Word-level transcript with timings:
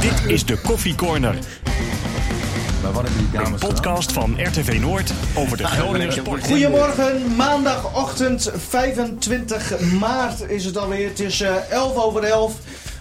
Dit 0.00 0.24
is 0.26 0.44
de 0.44 0.56
Koffie 0.56 0.94
Corner. 0.94 1.34
Een 2.82 3.28
dames 3.32 3.60
podcast 3.60 4.12
van 4.12 4.36
RTV 4.42 4.78
Noord 4.80 5.12
over 5.34 5.56
de 5.56 5.66
Groninger 5.66 6.12
sport. 6.12 6.46
Goedemorgen, 6.46 7.36
maandagochtend 7.36 8.50
25 8.56 9.80
maart 9.80 10.50
is 10.50 10.64
het 10.64 10.76
alweer. 10.76 11.08
Het 11.08 11.20
is 11.20 11.40
eh, 11.40 11.70
11 11.70 11.96
over 11.96 12.22
11. 12.22 12.54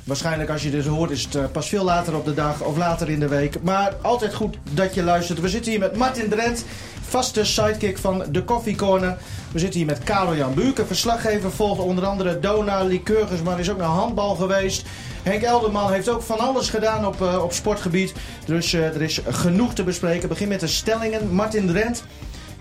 Waarschijnlijk 0.03 0.49
als 0.49 0.63
je 0.63 0.69
dit 0.69 0.85
hoort 0.85 1.11
is 1.11 1.23
het 1.23 1.35
eh, 1.35 1.43
pas 1.51 1.69
veel 1.69 1.83
later 1.83 2.15
op 2.15 2.25
de 2.25 2.33
dag 2.33 2.61
of 2.61 2.77
later 2.77 3.09
in 3.09 3.19
de 3.19 3.27
week. 3.27 3.61
Maar 3.61 3.93
altijd 4.01 4.33
goed 4.33 4.57
dat 4.71 4.93
je 4.93 5.03
luistert. 5.03 5.39
We 5.39 5.49
zitten 5.49 5.71
hier 5.71 5.79
met 5.79 5.95
Martin 5.95 6.29
Drent, 6.29 6.65
vaste 7.07 7.45
sidekick 7.45 7.97
van 7.97 8.23
de 8.31 8.43
Coffee 8.43 8.75
Corner. 8.75 9.17
We 9.51 9.59
zitten 9.59 9.79
hier 9.79 9.89
met 9.89 10.03
Karel 10.03 10.35
Jan 10.35 10.53
Buurke, 10.53 10.85
verslaggever. 10.85 11.51
Volgt 11.51 11.81
onder 11.81 12.05
andere 12.05 12.39
Dona, 12.39 12.83
Lycurgus, 12.83 13.41
maar 13.41 13.59
is 13.59 13.69
ook 13.69 13.77
naar 13.77 13.87
handbal 13.87 14.35
geweest. 14.35 14.85
Henk 15.23 15.41
Elderman 15.41 15.91
heeft 15.91 16.09
ook 16.09 16.21
van 16.21 16.39
alles 16.39 16.69
gedaan 16.69 17.05
op, 17.05 17.21
eh, 17.21 17.43
op 17.43 17.53
sportgebied. 17.53 18.13
Dus 18.45 18.73
eh, 18.73 18.85
er 18.85 19.01
is 19.01 19.21
genoeg 19.27 19.73
te 19.73 19.83
bespreken. 19.83 20.29
Begin 20.29 20.47
met 20.47 20.59
de 20.59 20.67
stellingen. 20.67 21.33
Martin 21.33 21.67
Drent. 21.67 22.03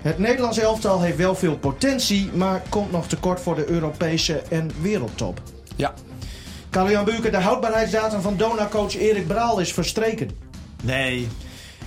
Het 0.02 0.18
Nederlands 0.18 0.59
elftal 0.59 1.01
heeft 1.01 1.16
wel 1.16 1.34
veel 1.34 1.56
potentie, 1.56 2.30
maar 2.32 2.62
komt 2.68 2.92
nog 2.92 3.06
tekort 3.06 3.40
voor 3.40 3.54
de 3.54 3.70
Europese 3.70 4.42
en 4.48 4.70
wereldtop. 4.80 5.40
Ja. 5.76 5.95
Karel-Jan 6.70 7.04
Buurke, 7.04 7.30
de 7.30 7.40
houdbaarheidsdatum 7.40 8.20
van 8.20 8.37
Dona-coach 8.37 8.96
Erik 8.96 9.26
Braal 9.26 9.59
is 9.59 9.73
verstreken. 9.73 10.30
Nee. 10.82 11.28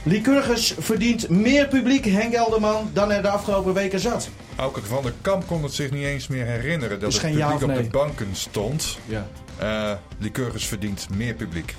Lycurgus 0.03 0.73
verdient 0.79 1.29
meer 1.29 1.67
publiek, 1.67 2.05
Henk 2.05 2.33
Elderman, 2.33 2.89
dan 2.93 3.11
er 3.11 3.21
de 3.21 3.29
afgelopen 3.29 3.73
weken 3.73 3.99
zat. 3.99 4.29
Auke 4.55 4.81
van 4.83 5.03
der 5.03 5.13
Kamp 5.21 5.47
kon 5.47 5.63
het 5.63 5.73
zich 5.73 5.91
niet 5.91 6.05
eens 6.05 6.27
meer 6.27 6.45
herinneren 6.45 6.99
dat 6.99 7.09
Is 7.13 7.21
het 7.21 7.33
ja 7.33 7.51
publiek 7.51 7.77
op 7.77 7.83
de 7.83 7.89
banken 7.89 8.27
stond. 8.31 8.97
Ja. 9.05 9.27
Eh 9.57 9.91
Lycurgus 10.17 10.65
verdient 10.65 11.07
meer 11.15 11.33
publiek. 11.33 11.75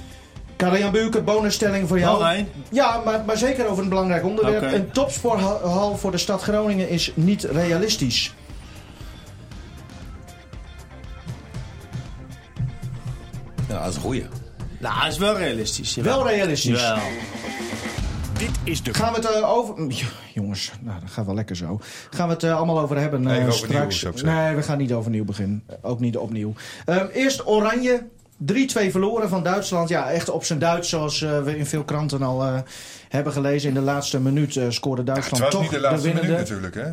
Karel-Jan 0.57 0.93
Buurke, 0.93 1.23
bonusstelling 1.23 1.89
voor 1.89 1.99
jou. 1.99 2.45
Ja, 2.71 3.03
maar, 3.05 3.25
maar 3.25 3.37
zeker 3.37 3.69
over 3.69 3.83
een 3.83 3.89
belangrijk 3.89 4.25
onderwerp. 4.25 4.73
Een 4.73 4.91
topsporthal 4.91 5.97
voor 5.97 6.11
de 6.11 6.19
stad 6.19 6.43
Groningen 6.43 6.89
is 6.89 7.13
niet 7.15 7.43
realistisch. 7.43 8.35
Ja, 13.69 13.79
dat 13.79 13.89
is 13.89 13.95
een 13.95 14.01
goeie. 14.01 14.27
Nou, 14.79 15.01
dat 15.01 15.13
is 15.13 15.19
wel 15.19 15.37
realistisch. 15.37 15.95
jawel. 15.95 16.25
Wel 16.25 16.33
realistisch. 16.33 16.81
Jawel. 16.81 17.03
Dit 18.41 18.51
is 18.65 18.83
de 18.83 18.95
Gaan 18.95 19.13
we 19.13 19.19
het 19.19 19.31
eh, 19.31 19.53
over. 19.53 19.75
Ja, 19.89 20.07
jongens, 20.35 20.73
nou, 20.81 21.01
dat 21.01 21.11
gaat 21.11 21.27
wel 21.27 21.35
lekker 21.35 21.57
zo. 21.57 21.81
Gaan 22.11 22.27
we 22.27 22.33
het 22.35 22.43
eh, 22.43 22.57
allemaal 22.57 22.81
over 22.81 22.99
hebben 22.99 23.27
eh, 23.27 23.37
Even 23.37 23.49
overnieuw, 23.53 23.91
straks. 23.91 24.23
nee, 24.23 24.55
we 24.55 24.63
gaan 24.63 24.79
niet 24.79 24.93
overnieuw 24.93 25.25
beginnen. 25.25 25.65
Ook 25.83 26.01
niet 26.01 26.17
opnieuw. 26.17 26.53
Ehm, 26.85 27.07
eerst 27.13 27.47
Oranje. 27.47 28.03
3-2 28.47 28.91
verloren 28.91 29.29
van 29.29 29.43
Duitsland. 29.43 29.89
Ja, 29.89 30.11
echt 30.11 30.29
op 30.29 30.45
zijn 30.45 30.59
Duits, 30.59 30.89
zoals 30.89 31.23
eh, 31.23 31.43
we 31.43 31.57
in 31.57 31.67
veel 31.67 31.85
kranten 31.85 32.23
al 32.23 32.45
eh, 32.45 32.59
hebben 33.09 33.33
gelezen. 33.33 33.69
In 33.69 33.75
de 33.75 33.81
laatste 33.81 34.21
minuut 34.21 34.57
eh, 34.57 34.65
scoorde 34.69 35.03
Het 35.03 35.11
Duitsland 35.11 35.43
was 35.43 35.53
toch 35.53 35.63
niet 35.63 35.71
de 35.71 35.81
laatste 35.81 36.09
minuut 36.09 36.23
winnende. 36.23 36.43
natuurlijk, 36.43 36.75
hè? 36.75 36.91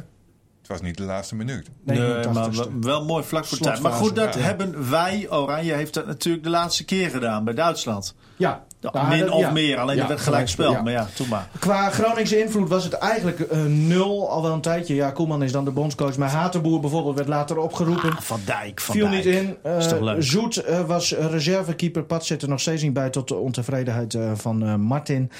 Het 0.68 0.78
was 0.80 0.88
niet 0.88 0.98
de 0.98 1.04
laatste 1.04 1.36
minuut. 1.36 1.70
Nee, 1.84 2.00
maar 2.00 2.50
80ste. 2.50 2.56
wel- 2.58 2.72
wel 2.82 3.06
mooi 3.06 3.24
vlak 3.24 3.46
voor 3.46 3.58
tijd. 3.58 3.80
Maar 3.82 3.92
goed, 3.92 4.16
dat 4.16 4.34
ja. 4.34 4.40
hebben 4.40 4.90
wij, 4.90 5.28
Oranje 5.30 5.74
heeft 5.74 5.94
dat 5.94 6.06
natuurlijk 6.06 6.44
de 6.44 6.50
laatste 6.50 6.86
keer 6.86 7.10
gedaan 7.10 7.44
bij 7.44 7.54
Duitsland. 7.54 8.16
Ja, 8.36 8.64
Ja, 8.80 9.08
min 9.08 9.32
of 9.32 9.40
ja. 9.40 9.52
meer, 9.52 9.78
alleen 9.80 9.96
Ja, 9.96 10.02
er 10.02 10.08
werd 10.08 10.20
gelijk 10.22 10.48
spel. 10.48 10.72
ja. 10.72 10.82
Maar 10.82 10.92
ja, 10.92 11.08
toen 11.16 11.28
maar. 11.28 11.50
Qua 11.60 11.90
Groningse 11.90 12.42
invloed 12.44 12.70
was 12.70 12.84
het 12.84 12.94
eigenlijk 12.94 13.40
eh, 13.40 13.64
nul 13.64 14.30
al 14.30 14.42
wel 14.42 14.54
een 14.54 14.62
tijdje. 14.62 14.96
Ja, 14.96 15.12
Koeman 15.12 15.44
is 15.44 15.52
dan 15.52 15.66
de 15.66 15.72
bondscoach. 15.72 16.18
Maar 16.18 16.30
Hatenboer 16.30 16.80
bijvoorbeeld 16.80 17.16
werd 17.16 17.28
later 17.28 17.58
opgeroepen. 17.58 18.12
Ah, 18.12 18.20
van 18.20 18.40
Dijk, 18.46 18.82
Van 18.82 18.96
Viel 18.96 19.10
Dijk. 19.10 19.26
niet 19.26 19.34
in. 19.36 19.58
Eh, 19.64 19.78
Is 19.78 19.88
toch 19.88 20.00
leuk? 20.00 20.24
Zoet 20.24 20.58
eh, 20.58 20.82
was 20.86 21.14
eh, 21.14 21.26
reservekeeper. 21.32 22.04
Pat 22.04 22.26
zit 22.26 22.42
er 22.42 22.50
nog 22.50 22.60
steeds 22.60 22.82
niet 22.82 22.94
bij 22.94 23.10
tot 23.10 23.28
de 23.28 23.36
ontevredenheid 23.36 24.14
eh, 24.14 24.32
van 24.36 24.64
eh, 24.64 24.76
Martin. 24.76 25.32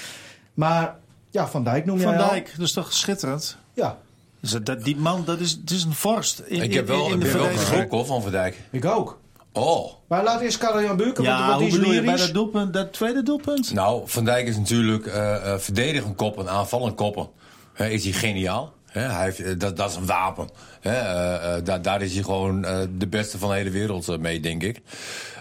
Maar 0.54 0.94
ja, 1.30 1.48
Van 1.48 1.64
Dijk 1.64 1.84
noem 1.84 2.00
Van 2.00 2.12
jij 2.12 2.20
al. 2.22 2.30
Dijk, 2.30 2.52
dat 2.56 2.66
is 2.66 2.72
toch 2.72 2.92
schitterend? 2.92 3.56
Ja, 3.74 3.98
Dus 4.40 4.50
dat- 4.50 4.84
die 4.84 4.96
man, 4.96 5.22
dat 5.24 5.40
is, 5.40 5.50
het 5.50 5.70
is 5.70 5.84
een 5.84 5.92
vorst. 5.94 6.38
In, 6.46 6.62
Ik 6.62 6.74
heb 6.74 6.86
wel, 6.86 7.06
in, 7.06 7.12
in 7.12 7.12
ik 7.12 7.20
de 7.20 7.24
ben 7.24 7.32
wel 7.32 7.42
verdediging. 7.42 7.68
geschrokken 7.68 7.96
hoor, 7.98 8.06
van 8.06 8.22
Van 8.22 8.30
Dijk. 8.30 8.62
ik 8.70 8.84
ook. 8.84 9.18
Oh. 9.52 9.92
Maar 10.08 10.24
laat 10.24 10.40
eerst 10.40 10.58
Karel-Jan 10.58 10.96
Buurken, 10.96 11.24
Ja, 11.24 11.46
want 11.46 11.58
die 11.58 11.68
is 11.68 11.74
bedoel 11.74 11.92
je 11.92 12.02
bij 12.02 12.16
dat 12.16 12.32
doelpunt, 12.34 12.72
dat 12.72 12.92
tweede 12.92 13.22
doelpunt? 13.22 13.72
Nou, 13.72 14.02
Van 14.06 14.24
Dijk 14.24 14.46
is 14.46 14.56
natuurlijk 14.56 15.06
eh 15.06 15.52
eh 15.52 15.58
verdedigend 15.58 16.16
koppen, 16.16 16.48
aanvallend 16.48 16.94
koppen. 16.94 17.28
Hè, 17.72 17.88
is 17.88 18.04
hij 18.04 18.12
geniaal. 18.12 18.72
Hè, 18.86 19.00
hij 19.00 19.24
heeft, 19.24 19.40
eh, 19.40 19.58
dat, 19.58 19.76
dat 19.76 19.90
is 19.90 19.96
een 19.96 20.06
wapen. 20.06 20.48
Hè, 20.80 20.90
eh, 20.92 21.56
eh, 21.56 21.64
daar, 21.64 21.82
daar 21.82 22.02
is 22.02 22.14
hij 22.14 22.22
gewoon 22.22 22.64
eh, 22.64 22.78
de 22.98 23.06
beste 23.06 23.38
van 23.38 23.48
de 23.48 23.54
hele 23.56 23.70
wereld 23.70 24.18
mee, 24.20 24.40
denk 24.40 24.62
ik. 24.62 24.80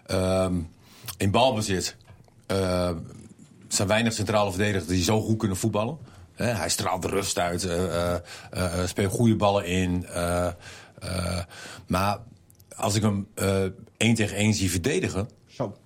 Ehm, 0.05 0.53
in 1.17 1.31
balbezit 1.31 1.95
eh, 2.45 2.89
zijn 3.67 3.87
weinig 3.87 4.13
centrale 4.13 4.49
verdedigers 4.49 4.85
die 4.85 5.03
zo 5.03 5.21
goed 5.21 5.37
kunnen 5.37 5.57
voetballen. 5.57 5.97
Hij 6.37 6.69
straalt 6.69 7.01
de 7.01 7.07
rust 7.07 7.39
uit, 7.39 7.63
eh, 7.63 8.15
speelt 8.85 9.11
goede 9.11 9.35
ballen 9.35 9.65
in. 9.65 10.05
maar 11.87 12.17
als 12.75 12.95
ik 12.95 13.01
hem 13.01 13.27
één 13.97 14.15
tegen 14.15 14.37
één 14.37 14.53
zie 14.53 14.71
verdedigen... 14.71 15.29
Zo. 15.47 15.77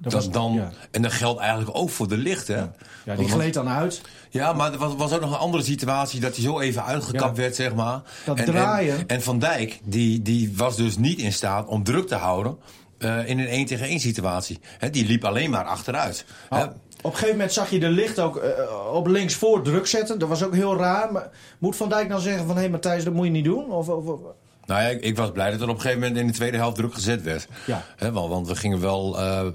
Dat 0.00 0.12
Dan, 0.12 0.20
was- 0.20 0.30
dan, 0.30 0.52
ja. 0.52 0.70
En 0.90 1.02
dat 1.02 1.12
geldt 1.12 1.40
eigenlijk 1.40 1.76
ook 1.76 1.90
voor 1.90 2.08
de 2.08 2.16
licht. 2.16 2.48
Hè? 2.48 2.64
ja, 3.04 3.14
die 3.16 3.28
gleed 3.28 3.54
dan 3.54 3.68
uit. 3.68 4.00
ja, 4.30 4.52
maar 4.52 4.72
er 4.72 4.78
was, 4.78 4.94
was 4.94 5.12
ook 5.12 5.20
nog 5.20 5.30
een 5.30 5.38
andere 5.38 5.62
situatie 5.62 6.20
dat 6.20 6.34
hij 6.34 6.44
zo 6.44 6.60
even 6.60 6.84
uitgekapt 6.84 7.36
Ja. 7.36 7.42
werd, 7.42 7.54
zeg 7.56 7.74
maar. 7.74 8.02
Dat 8.24 8.38
en, 8.38 8.44
draaien. 8.44 8.98
En, 8.98 9.06
en 9.06 9.22
Van 9.22 9.38
Dijk, 9.38 9.80
die, 9.84 10.22
die 10.22 10.52
was 10.56 10.76
dus 10.76 10.96
niet 10.96 11.18
in 11.18 11.32
staat 11.32 11.66
om 11.66 11.82
druk 11.84 12.06
te 12.08 12.14
houden 12.14 12.58
in 12.98 13.38
een 13.38 13.46
1 13.48 13.66
tegen 13.66 13.86
1 13.86 14.00
situatie. 14.00 14.58
Hè, 14.78 14.90
die 14.90 15.06
liep 15.06 15.24
alleen 15.24 15.50
maar 15.50 15.64
achteruit. 15.64 16.24
Oh, 16.50 16.64
een 17.06 17.12
gegeven 17.18 17.36
moment 17.36 17.52
zag 17.52 17.70
je 17.70 17.78
de 17.78 17.88
licht 17.88 18.18
ook 18.20 18.36
eh, 18.36 18.50
op 18.92 19.06
links 19.06 19.34
voor 19.34 19.62
druk 19.62 19.86
zetten. 19.86 20.18
Dat 20.18 20.28
was 20.28 20.44
ook 20.44 20.54
heel 20.54 20.76
raar. 20.76 21.12
Maar 21.12 21.30
moet 21.58 21.76
Van 21.76 21.88
Dijk 21.88 22.08
nou 22.08 22.20
zeggen 22.20 22.46
van... 22.46 22.54
Hé 22.54 22.60
hey, 22.60 22.70
Matthijs, 22.70 23.04
dat 23.04 23.12
moet 23.12 23.24
je 23.24 23.30
niet 23.30 23.44
doen? 23.44 23.70
Of, 23.70 23.88
of, 23.88 24.06
of- 24.06 24.20
Nou 24.66 24.82
ja, 24.82 24.88
ik, 24.88 25.02
ik 25.02 25.16
was 25.16 25.30
blij 25.32 25.50
dat 25.50 25.60
er 25.60 25.68
op 25.68 25.74
een 25.74 25.80
gegeven 25.80 26.00
moment 26.00 26.18
in 26.18 26.26
de 26.26 26.32
tweede 26.32 26.56
helft 26.56 26.76
druk 26.76 26.94
gezet 26.94 27.22
werd. 27.22 27.48
Ja. 27.66 27.82
Hè, 27.96 28.12
want, 28.12 28.28
want 28.28 28.48
we 28.48 28.56
gingen 28.56 28.80
wel 28.80 29.18
eh, 29.18 29.46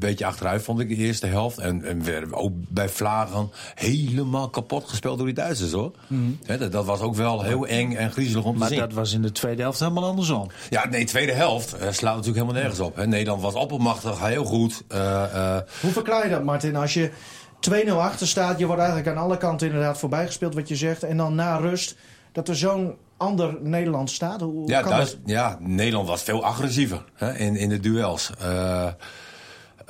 beetje 0.00 0.26
achteruit, 0.26 0.62
vond 0.62 0.80
ik, 0.80 0.88
de 0.88 0.94
eerste 0.94 1.26
helft. 1.26 1.58
En, 1.58 1.84
en 1.84 2.04
werden 2.04 2.34
ook 2.34 2.52
bij 2.68 2.88
Vlagen 2.88 3.50
helemaal 3.74 4.48
kapot 4.48 4.88
gespeeld 4.88 5.16
door 5.16 5.26
die 5.26 5.34
Duitsers, 5.34 5.72
hoor. 5.72 5.92
Hè, 6.44 6.58
dat, 6.58 6.72
dat 6.72 6.84
was 6.84 7.00
ook 7.00 7.14
wel 7.14 7.42
heel 7.42 7.66
eng 7.66 7.92
en 7.94 8.12
griezelig 8.12 8.44
om 8.44 8.52
te 8.52 8.58
Maar 8.58 8.68
zien. 8.68 8.78
dat 8.78 8.92
was 8.92 9.12
in 9.12 9.22
de 9.22 9.32
tweede 9.32 9.62
helft 9.62 9.80
helemaal 9.80 10.04
andersom. 10.04 10.48
Ja, 10.70 10.86
nee, 10.88 11.04
tweede 11.04 11.32
helft 11.32 11.72
eh, 11.72 11.90
slaat 11.90 12.16
natuurlijk 12.16 12.44
helemaal 12.44 12.62
nergens 12.62 12.80
op. 12.80 12.96
Hè. 12.96 13.06
Nederland 13.06 13.42
was 13.42 13.54
oppermachtig, 13.54 14.26
heel 14.26 14.44
goed. 14.44 14.82
Eh, 14.88 15.22
eh, 15.56 15.62
Hoe 15.80 15.90
verklaar 15.92 16.24
je 16.24 16.30
dat, 16.30 16.44
Martin? 16.44 16.76
Als 16.76 16.94
je 16.94 17.10
2-0 17.60 17.92
achter 17.92 18.26
staat, 18.26 18.58
je 18.58 18.66
wordt 18.66 18.80
eigenlijk 18.80 19.10
aan 19.10 19.22
alle 19.22 19.36
kanten 19.36 19.66
inderdaad 19.66 19.98
voorbijgespeeld, 19.98 20.54
wat 20.54 20.68
je 20.68 20.76
zegt. 20.76 21.02
En 21.02 21.16
dan 21.16 21.34
na 21.34 21.56
rust, 21.56 21.96
dat 22.32 22.48
er 22.48 22.56
zo'n 22.56 22.94
ander 23.16 23.56
Nederland 23.62 24.10
staat. 24.10 24.40
Hoe 24.40 24.68
ja, 24.68 24.80
kan 24.80 24.96
dat? 24.96 25.16
ja, 25.24 25.58
Nederland 25.60 26.08
was 26.08 26.22
veel 26.22 26.44
agressiever 26.44 27.04
hè, 27.14 27.36
in, 27.36 27.56
in 27.56 27.68
de 27.68 27.80
duels. 27.80 28.30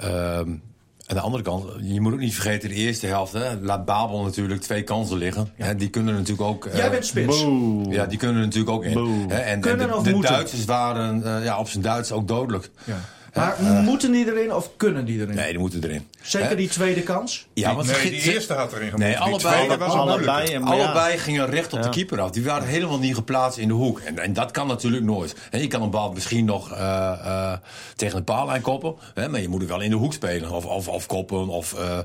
Aan 0.01 1.17
de 1.17 1.23
andere 1.23 1.43
kant, 1.43 1.65
je 1.81 2.01
moet 2.01 2.13
ook 2.13 2.19
niet 2.19 2.35
vergeten, 2.35 2.69
de 2.69 2.75
eerste 2.75 3.07
helft. 3.07 3.33
Hè, 3.33 3.61
laat 3.61 3.85
Babel 3.85 4.23
natuurlijk 4.23 4.61
twee 4.61 4.83
kansen 4.83 5.17
liggen. 5.17 5.53
Hè, 5.57 5.75
die 5.75 5.91
kunnen 5.91 6.15
natuurlijk 6.15 6.49
ook... 6.49 6.69
Jij 6.75 6.91
bent 6.91 7.07
spits. 7.07 7.47
Ja, 7.89 8.07
die 8.07 8.19
kunnen 8.19 8.37
er 8.37 8.45
natuurlijk 8.45 8.71
ook 8.71 8.85
in. 8.85 9.29
Hè, 9.29 9.39
en 9.39 9.61
de, 9.61 9.95
of 9.95 10.03
de 10.03 10.11
moeten? 10.13 10.33
Duitsers 10.33 10.65
waren 10.65 11.37
eh, 11.37 11.45
ja, 11.45 11.59
op 11.59 11.69
zijn 11.69 11.83
Duits 11.83 12.13
ook 12.13 12.29
dodelijk. 12.29 12.71
Ja. 12.85 13.01
Maar 13.35 13.57
moeten 13.85 14.13
die 14.13 14.27
erin 14.27 14.55
of 14.55 14.71
kunnen 14.77 15.05
die 15.05 15.21
erin? 15.21 15.35
Nee, 15.35 15.51
die 15.51 15.59
moeten 15.59 15.85
erin. 15.85 16.09
Zeker 16.23 16.57
die 16.57 16.69
tweede 16.69 17.03
kans? 17.03 17.47
Ja, 17.55 17.75
want 17.75 17.87
nee, 17.87 18.11
die 18.11 18.33
eerste 18.33 18.53
had 18.55 18.73
erin 18.73 18.91
gemoeten. 18.91 19.09
Nee, 19.09 19.19
allebei- 19.19 19.77
was 19.77 19.93
al 19.93 20.11
allebei 20.11 20.49
en-. 20.53 20.63
Allebei 20.63 21.19
gingen 21.19 21.47
recht 21.51 21.73
op 21.73 21.79
Ja. 21.79 21.85
de 21.85 21.91
keeper 21.91 22.21
af. 22.21 22.31
Die 22.31 22.45
waren 22.45 22.69
helemaal 22.69 22.99
niet 22.99 23.15
geplaatst 23.15 23.59
in 23.59 23.69
de 23.69 23.75
hoek. 23.75 24.01
En, 24.01 24.19
en 24.19 24.33
dat 24.33 24.51
kan 24.51 24.67
natuurlijk 24.67 25.05
nooit. 25.05 25.35
En 25.51 25.61
je 25.61 25.67
kan 25.67 25.83
een 25.83 25.91
bal 25.91 26.13
misschien 26.13 26.45
nog 26.45 26.73
eh, 26.73 27.13
eh, 27.25 27.53
tegen 27.97 28.17
de 28.17 28.23
paallijn 28.25 28.63
koppen. 28.63 28.95
Hè, 29.15 29.29
maar 29.29 29.41
je 29.41 29.49
moet 29.49 29.61
het 29.61 29.71
wel 29.71 29.81
in 29.81 29.91
de 29.91 29.97
hoek 29.97 30.13
spelen. 30.13 30.51
Of, 30.51 30.65
of, 30.67 30.89
of 30.89 31.07
koppen. 31.07 31.49
Of, 31.49 31.73
eh, 31.75 31.99
eh, 31.99 32.05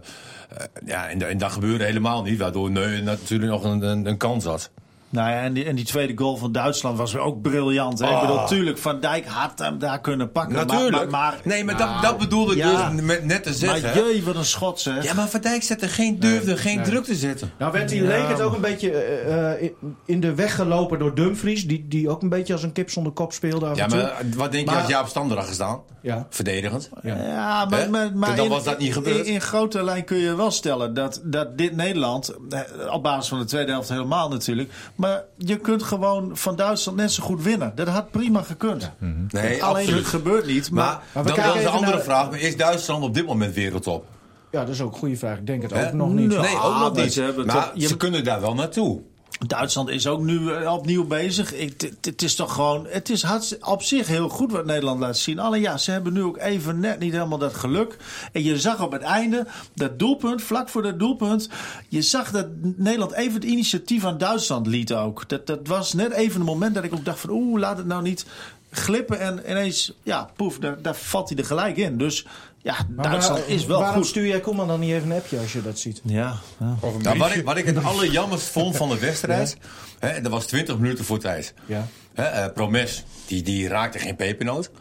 ja, 0.86 1.10
en, 1.10 1.30
en 1.30 1.38
dat 1.38 1.52
gebeurde 1.52 1.84
helemaal 1.84 2.24
niet. 2.24 2.40
Waardoor 2.40 2.72
Neu 2.72 3.02
natuurlijk 3.02 3.52
nog 3.52 3.64
een, 3.64 3.82
een, 3.82 4.06
een 4.06 4.18
kans 4.18 4.46
had. 4.46 4.70
Nou 5.10 5.30
ja, 5.30 5.42
en 5.42 5.54
die, 5.54 5.66
en 5.66 5.76
die 5.76 5.86
tweede 5.86 6.14
goal 6.18 6.38
van 6.38 6.52
Duitsland 6.52 6.98
was 6.98 7.16
ook 7.16 7.42
briljant. 7.42 8.00
Hè? 8.00 8.14
Ik 8.14 8.20
bedoel, 8.22 8.36
natuurlijk, 8.36 8.78
Van 8.78 9.00
Dijk 9.00 9.26
had 9.26 9.60
hem 9.60 9.80
daar 9.80 10.02
kunnen 10.02 10.32
pakken. 10.32 10.56
maar- 10.56 10.66
Natuurlijk. 10.66 11.12
Maar, 11.12 11.22
maar, 11.22 11.40
nee, 11.44 11.64
maar 11.64 11.76
Nou, 11.76 11.94
dat, 11.94 12.02
dat 12.02 12.18
bedoelde 12.18 12.52
ik 12.52 12.58
ja. 12.58 12.90
dus 12.90 13.02
met, 13.02 13.24
net 13.26 13.44
te 13.44 13.54
zeggen. 13.54 13.82
Maar 13.82 13.98
jee, 14.12 14.24
wat 14.24 14.36
een 14.36 14.46
schot 14.46 14.80
zeg. 14.80 15.04
Ja, 15.04 15.14
maar 15.14 15.28
Van 15.30 15.42
Dijk 15.42 15.64
zette 15.64 15.88
geen, 15.88 16.20
durfde 16.20 16.58
geen 16.58 16.84
druk 16.84 17.04
te 17.04 17.16
zetten. 17.16 17.52
Nou 17.60 17.72
werd 17.72 17.90
hij, 17.92 18.02
leek 18.02 18.28
het 18.28 18.42
ook 18.42 18.56
een 18.56 18.62
beetje 18.62 18.92
eh, 18.92 19.52
eh, 19.54 19.62
in- 19.62 19.96
in 20.06 20.20
de 20.20 20.34
weg 20.36 20.56
gelopen 20.56 21.00
door 21.00 21.16
Dumfries. 21.16 21.68
Die, 21.68 21.86
die 21.88 22.10
ook 22.10 22.22
een 22.22 22.30
beetje 22.30 22.54
als 22.54 22.64
een 22.64 22.72
kip 22.72 22.90
zonder 22.90 23.12
kop 23.14 23.34
speelde 23.34 23.66
af 23.66 23.78
Ja, 23.78 23.84
en 23.84 23.90
toe. 23.90 24.00
maar 24.00 24.24
wat 24.36 24.52
denk 24.52 24.70
je 24.70 24.76
als 24.76 24.88
Jaap 24.88 25.08
Stander 25.08 25.38
had 25.38 25.48
gestaan? 25.48 25.80
Ja. 26.02 26.28
Verdedigend. 26.30 26.90
Ja, 27.04 27.66
maar, 27.66 27.90
maar, 27.90 28.12
maar 28.16 28.36
Dan 28.36 28.46
in, 28.46 28.52
was 28.52 28.64
dat 28.64 28.80
niet 28.80 28.94
gebeurd. 28.94 29.26
In, 29.26 29.34
in 29.34 29.42
grote 29.42 29.84
lijn 29.84 30.04
kun 30.04 30.18
je 30.18 30.36
wel 30.36 30.52
stellen 30.52 30.94
dat, 30.94 31.22
dat 31.24 31.58
dit 31.58 31.76
Nederland, 31.76 32.36
eh, 32.50 32.60
op 32.94 33.04
basis 33.04 33.28
van 33.30 33.40
de 33.40 33.46
tweede 33.46 33.72
helft 33.72 33.90
helemaal 33.90 34.30
natuurlijk, 34.30 34.72
Maar 34.96 35.24
je 35.38 35.58
kunt 35.58 35.84
gewoon 35.84 36.38
van 36.38 36.56
Duitsland 36.56 36.98
net 36.98 37.12
zo 37.12 37.24
goed 37.24 37.44
winnen. 37.44 37.72
Dat 37.76 37.88
had 37.88 38.12
prima 38.12 38.42
gekund. 38.42 38.92
Nee, 39.00 39.64
Alleen 39.64 39.78
absoluut. 39.82 40.00
het 40.00 40.08
gebeurt 40.08 40.46
niet. 40.46 40.72
Maar, 40.72 40.86
Maar, 40.86 41.02
Maar 41.14 41.24
we 41.24 41.42
dan, 41.42 41.58
is 41.58 41.64
een 41.64 41.70
andere 41.70 41.92
naar- 41.96 42.02
vraag. 42.04 42.30
Maar 42.30 42.40
is 42.40 42.58
Duitsland 42.58 43.04
op 43.04 43.14
dit 43.14 43.26
moment 43.26 43.54
wereldtop? 43.54 44.06
Ja, 44.52 44.60
dat 44.60 44.70
is 44.70 44.82
ook 44.82 44.94
een 44.94 45.00
goede 45.00 45.18
vraag. 45.18 45.38
Ik 45.38 45.48
denk 45.48 45.62
het 45.62 45.74
ook 45.74 45.94
nog 45.94 46.10
niet. 46.14 46.28
Nee. 46.28 46.38
Ook 46.38 46.46
Ah, 46.46 46.80
nog 46.82 46.94
maar 46.94 47.04
niet. 47.04 47.14
ze 47.14 47.22
hebben 47.22 47.46
Maar 47.46 47.56
toch- 47.56 47.72
je- 47.74 47.88
ze 47.88 47.98
kunnen 47.98 48.24
daar 48.24 48.42
wel 48.42 48.54
naartoe. 48.54 49.02
Duitsland 49.40 49.90
is 49.90 50.08
ook 50.08 50.22
nu 50.22 50.52
eh, 50.52 50.74
opnieuw 50.74 51.08
bezig. 51.08 51.54
Het 52.02 52.22
is 52.22 52.36
toch 52.36 52.54
gewoon. 52.54 52.88
Het 52.90 53.10
is 53.10 53.26
op 53.62 53.84
zich 53.84 54.08
heel 54.08 54.30
goed 54.30 54.52
wat 54.52 54.66
Nederland 54.66 55.00
laat 55.00 55.18
zien. 55.18 55.40
Alleen 55.40 55.62
ja, 55.62 55.78
ze 55.78 55.92
hebben 55.92 56.14
nu 56.14 56.24
ook 56.24 56.38
even 56.38 56.80
net 56.80 57.00
niet 57.00 57.12
helemaal 57.12 57.38
dat 57.38 57.54
geluk. 57.54 57.98
En 58.32 58.44
je 58.44 58.60
zag 58.60 58.84
op 58.84 58.92
het 58.92 59.02
einde 59.02 59.48
dat 59.74 60.00
doelpunt, 60.00 60.42
vlak 60.42 60.70
voor 60.70 60.82
dat 60.82 61.00
doelpunt. 61.00 61.50
Je 61.90 62.02
zag 62.02 62.32
dat 62.32 62.48
Nederland 62.62 63.12
even 63.12 63.34
het 63.34 63.44
initiatief 63.44 64.06
aan 64.06 64.18
Duitsland 64.18 64.68
liet 64.68 64.94
ook. 64.94 65.30
Dat, 65.30 65.48
dat 65.48 65.68
was 65.68 65.94
net 65.94 66.12
even 66.12 66.40
een 66.40 66.46
moment 66.46 66.76
dat 66.76 66.84
ik 66.84 66.94
ook 66.94 67.06
dacht 67.06 67.20
van 67.20 67.30
oeh, 67.30 67.60
laat 67.60 67.78
het 67.78 67.88
nou 67.88 68.02
niet 68.02 68.26
glippen. 68.72 69.20
En 69.20 69.42
ineens, 69.50 69.94
ja, 70.04 70.30
poef, 70.36 70.60
daar, 70.60 70.82
daar 70.82 70.96
valt 70.96 71.30
hij 71.30 71.38
er 71.38 71.46
gelijk 71.46 71.78
in. 71.78 71.98
Dus 71.98 72.26
ja, 72.66 72.76
Maar 72.96 73.10
Duitsland 73.10 73.40
waar- 73.40 73.50
is 73.50 73.66
wel 73.66 73.80
waarom 73.80 73.98
goed. 73.98 74.08
stuur 74.08 74.28
jij 74.28 74.40
Koeman 74.40 74.68
dan 74.68 74.80
niet 74.80 74.92
even 74.92 75.12
een 75.12 75.18
appje 75.18 75.40
als 75.40 75.54
je 75.54 75.62
dat 75.62 75.80
ziet? 75.80 76.02
Ja, 76.04 76.36
ja. 76.60 76.76
Of 76.80 76.96
een 76.96 77.02
Nou, 77.02 77.18
wat, 77.18 77.36
ik, 77.36 77.46
wat 77.46 77.58
ik 77.58 77.66
het 77.66 77.84
allerjammerst 77.84 78.48
vond 78.48 78.76
van 78.78 78.90
de 78.90 79.00
wedstrijd... 79.00 79.58
Hè, 80.00 80.22
dat 80.22 80.32
was 80.32 80.46
20 80.46 80.78
minuten 80.78 81.06
voor 81.06 81.20
tijd. 81.20 81.54
Ja. 81.66 81.88
Hè, 82.14 82.24
eh, 82.24 82.54
Promes, 82.54 83.04
die, 83.28 83.42
die 83.44 83.68
raakte 83.68 84.00
geen 84.00 84.16
pepernoot. 84.16 84.72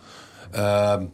Ehm, 0.50 1.04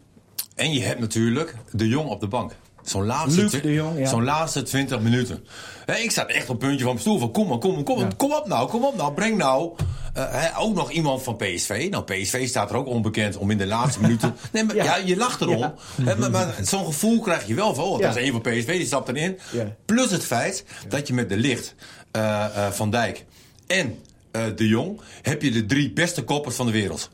en 0.55 0.73
je 0.73 0.81
hebt 0.81 1.01
natuurlijk 1.01 1.55
de 1.73 1.89
Jong 1.89 2.09
op 2.09 2.21
de 2.21 2.29
bank. 2.29 2.53
Zo'n 2.83 3.07
laatste, 3.07 3.73
ja. 3.73 4.07
zo'n 4.07 4.25
laatste 4.25 4.63
20 4.63 5.01
minuten. 5.01 5.45
Hè, 5.87 5.95
ik 5.95 6.11
zat 6.11 6.29
echt 6.29 6.43
op 6.43 6.49
het 6.49 6.59
puntje 6.59 6.79
van 6.85 6.89
mijn 6.89 7.01
stoel 7.01 7.19
van 7.19 7.31
kom 7.31 7.49
maar, 7.49 7.59
kom 7.59 7.75
maar, 7.75 7.83
kom, 7.83 7.97
maar, 7.99 8.07
Ja. 8.09 8.15
kom 8.17 8.33
op 8.33 8.47
nou, 8.47 8.69
kom 8.69 8.85
op 8.85 8.97
nou, 8.97 9.13
breng 9.13 9.37
nou. 9.37 9.73
Eh, 10.23 10.43
hè, 10.43 10.59
ook 10.59 10.75
nog 10.75 10.91
iemand 10.91 11.23
van 11.23 11.37
PSV. 11.37 11.87
Nou, 11.91 12.05
PSV 12.05 12.49
staat 12.49 12.71
er 12.71 12.77
ook 12.77 12.87
onbekend 12.87 13.37
om 13.37 13.51
in 13.51 13.59
de 13.59 13.67
laatste 13.67 14.01
minuten... 14.07 14.35
Nee, 14.53 14.65
maar 14.65 14.75
ja, 14.75 14.85
Ja. 14.85 14.97
je 14.97 15.17
lacht 15.17 15.41
erom. 15.41 15.59
Ja. 15.59 15.75
Hè, 16.03 16.17
maar 16.17 16.31
maar 16.31 16.55
zo'n 16.63 16.85
gevoel 16.85 17.21
krijg 17.21 17.47
je 17.47 17.55
wel 17.55 17.75
van, 17.75 17.85
oh, 17.85 17.99
Ja. 18.01 18.07
dat 18.07 18.17
is 18.17 18.23
een 18.27 18.33
van 18.33 18.41
PSV, 18.41 18.67
die 18.77 18.87
stapt 18.87 19.09
erin. 19.09 19.39
Ja. 19.53 19.77
Plus 19.85 20.11
het 20.11 20.25
feit 20.25 20.65
dat 20.89 21.07
je 21.07 21.15
met 21.15 21.29
de 21.29 21.37
licht, 21.37 21.75
eh, 22.11 22.45
eh, 22.67 22.73
Van 22.73 22.91
Dijk 22.91 23.25
en 23.67 23.99
eh, 24.33 24.43
de 24.57 24.69
Jong... 24.69 25.01
heb 25.23 25.43
je 25.43 25.51
de 25.51 25.67
drie 25.67 25.93
beste 25.93 26.23
koppers 26.23 26.57
van 26.57 26.67
de 26.67 26.73
wereld. 26.73 27.11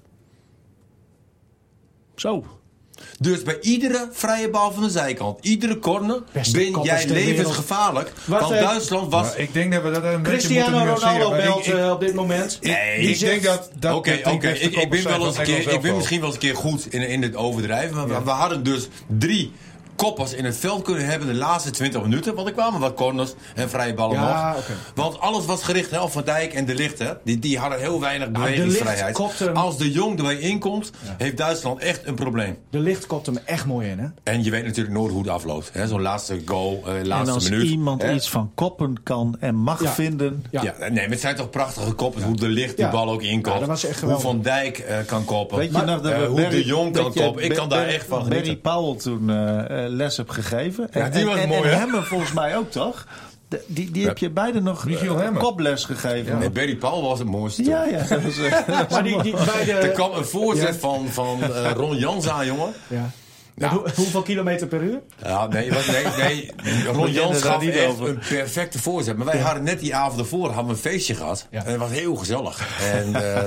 Zo. 2.15 2.45
Dus 3.19 3.43
bij 3.43 3.59
iedere 3.61 4.09
vrije 4.13 4.51
bal 4.51 4.73
van 4.73 4.83
de 4.83 4.91
zijkant, 4.91 5.39
iedere 5.45 5.79
corner, 5.79 6.23
Beste 6.33 6.57
ben 6.73 6.83
jij 6.83 7.07
levensgevaarlijk. 7.09 8.13
Wat, 8.25 8.41
Want 8.41 8.53
eh, 8.53 8.61
Duitsland 8.61 9.13
was... 9.13 9.23
Maar 9.27 9.39
ik 9.39 9.53
denk 9.53 9.73
dat 9.73 9.83
we 9.83 9.91
dat 9.91 10.05
een 10.05 10.23
beetje 10.23 10.39
Cristiano. 10.39 10.95
Ronaldo 10.95 11.31
belt 11.31 11.59
ik- 11.67 11.73
ik- 11.73 11.75
eh, 11.81 11.91
op 11.91 12.01
dit 12.01 12.15
moment. 12.15 12.59
Nee, 12.61 12.97
ik 12.99 13.19
denk 13.19 13.43
dat 13.43 13.71
dat 13.79 13.95
Oké, 13.95 14.11
Ik, 14.11 14.23
ik 14.77 14.91
ben 14.91 15.05
wel 15.05 15.27
eens 15.27 15.39
een 15.39 15.45
keer, 15.45 15.73
ik 15.73 15.81
ben 15.81 15.97
misschien 15.97 16.19
wel 16.19 16.27
eens 16.27 16.35
een 16.37 16.43
keer 16.43 16.57
goed 16.57 16.87
in, 16.93 17.09
in 17.09 17.23
het 17.23 17.37
overdrijven. 17.37 17.97
Maar 17.97 18.09
we- 18.09 18.25
we 18.25 18.31
hadden 18.31 18.63
dus 18.63 18.89
drie 19.19 19.53
koppers 19.97 20.33
in 20.33 20.45
het 20.45 20.57
veld 20.57 20.83
kunnen 20.83 21.07
hebben 21.07 21.29
de 21.29 21.35
laatste 21.35 21.71
20 21.71 22.03
minuten. 22.03 22.35
Want 22.35 22.47
er 22.49 22.53
kwamen 22.55 22.81
wat 22.81 22.95
corners 22.95 23.35
en 23.55 23.71
vrije 23.71 23.95
ballen 23.95 24.17
Ja, 24.17 24.53
nog. 24.53 24.69
Want 24.95 25.21
alles 25.21 25.45
was 25.45 25.63
gericht 25.63 25.91
hè, 25.91 26.01
op 26.01 26.13
Van 26.13 26.25
Dijk 26.25 26.55
en 26.55 26.65
De 26.65 26.75
Licht. 26.75 26.99
Hè. 26.99 27.13
Die, 27.25 27.39
die 27.39 27.59
hadden 27.59 27.79
heel 27.79 28.01
weinig 28.01 28.29
Nou, 28.31 28.45
bewegingsvrijheid. 28.45 29.19
Als 29.55 29.79
De 29.79 29.91
Jong 29.93 30.19
erbij 30.19 30.39
inkomt, 30.39 30.91
heeft 31.17 31.37
Duitsland 31.37 31.81
echt 31.81 32.07
een 32.07 32.15
probleem. 32.15 32.59
De 32.71 32.79
licht 32.79 33.07
kopt 33.07 33.27
hem 33.27 33.39
echt 33.45 33.67
mooi 33.67 33.89
in, 33.89 33.99
hè? 33.99 34.07
En 34.23 34.45
je 34.45 34.51
weet 34.51 34.65
natuurlijk 34.65 34.97
nooit 34.97 35.11
hoe 35.13 35.21
het 35.23 35.31
afloopt. 35.31 35.71
hè. 35.73 35.87
Zo'n 35.87 36.01
laatste 36.03 36.41
goal, 36.45 36.83
En 36.87 37.07
laatste 37.07 37.35
als 37.35 37.49
minuut. 37.51 37.69
iemand 37.71 38.03
hè. 38.03 38.13
iets 38.15 38.31
van 38.31 38.51
koppen 38.55 39.03
kan 39.03 39.37
en 39.41 39.55
mag 39.55 39.83
Ja. 39.83 39.91
vinden. 39.91 40.45
Ja. 40.51 40.63
Ja. 40.63 40.75
nee, 40.79 40.91
maar 40.91 41.05
het 41.11 41.21
zijn 41.21 41.37
toch 41.37 41.51
prachtige 41.51 41.93
koppen. 41.93 42.23
Hoe 42.23 42.37
de 42.37 42.49
licht 42.49 42.77
die 42.77 42.85
Ja. 42.85 42.91
bal 42.91 43.11
ook 43.11 43.23
inkomt. 43.23 43.55
Ja, 43.55 43.59
dat 43.61 43.69
was 43.69 43.85
echt 43.85 44.01
hoe. 44.01 44.19
Van 44.19 44.43
Dijk 44.43 44.79
eh, 44.79 44.97
kan 45.07 45.25
koppen. 45.25 45.59
Weet 45.59 45.75
je 45.77 45.83
nog 45.83 46.01
dat 46.01 46.13
eh, 46.13 46.19
we 46.19 46.25
hoe 46.27 46.41
Barry- 46.41 46.51
de 46.57 46.65
Jong 46.65 46.93
kan 46.93 47.13
koppen. 47.13 47.45
Ik 47.45 47.55
kan 47.55 47.69
daar 47.69 47.79
Barry- 47.79 47.95
echt 47.95 48.07
van 48.07 48.19
Barry 48.19 48.35
genieten. 48.37 48.61
Powell 48.61 48.97
toen 48.97 49.31
les 49.89 50.17
heb 50.17 50.29
gegeven. 50.31 50.89
Ja, 50.93 51.09
die 51.09 51.21
en, 51.21 51.27
was 51.27 51.37
en, 51.37 51.49
mooi, 51.49 51.71
en? 51.71 51.79
Hemmen 51.79 52.05
volgens 52.05 52.33
mij 52.33 52.57
ook, 52.57 52.71
toch? 52.71 53.07
De- 53.49 53.65
die 53.67 53.91
die 53.91 54.07
heb 54.07 54.19
je 54.19 54.31
beide 54.31 54.61
nog 54.61 54.87
eh, 54.89 55.17
Hemmen. 55.17 55.43
koples 55.43 55.85
gegeven. 55.85 56.39
Nee, 56.39 56.51
Barry 56.51 56.77
Paul 56.77 57.03
was 57.03 57.19
het 57.19 57.29
mooiste. 57.29 57.63
toen. 57.63 57.73
Ja, 57.73 57.85
ja. 57.85 57.99
Dat 58.09 58.23
was, 58.23 58.39
eh, 58.39 58.51
dat 58.53 58.67
was 58.67 58.89
Maar 58.91 59.03
die, 59.03 59.23
die 59.23 59.35
bij 59.35 59.69
Er 59.83 59.89
kwam 59.89 60.13
een 60.13 60.25
voorzet 60.25 60.75
Ja. 60.75 60.81
van, 60.81 61.07
van 61.09 61.43
eh, 61.43 61.71
Ron 61.75 61.97
Jans 61.97 62.29
aan, 62.29 62.47
jongen. 62.47 62.73
Ja. 62.87 63.11
Ja. 63.59 63.69
Hoe- 63.73 63.91
hoeveel 63.95 64.23
kilometer 64.23 64.67
per 64.67 64.83
uur? 64.83 65.01
Ja, 65.23 65.47
nee, 65.47 65.73
wat- 65.73 65.87
nee, 65.87 66.05
nee. 66.17 66.53
Ron 66.95 67.13
Jans 67.13 67.43
gaf 67.43 67.61
niet 67.61 67.75
echt 67.75 67.87
over. 67.87 68.09
een 68.09 68.19
perfecte 68.29 68.79
voorzet. 68.79 69.17
Maar 69.17 69.27
wij 69.27 69.39
hadden 69.39 69.63
net 69.63 69.81
die 69.81 69.95
avond 69.95 70.21
ervoor 70.21 70.47
hadden 70.47 70.65
we 70.67 70.71
een 70.73 70.91
feestje 70.93 71.15
gehad. 71.15 71.47
Ja. 71.51 71.65
En 71.65 71.71
het 71.71 71.81
was 71.81 71.91
heel 71.91 72.15
gezellig. 72.17 72.81
En, 72.93 73.15
eh, 73.25 73.45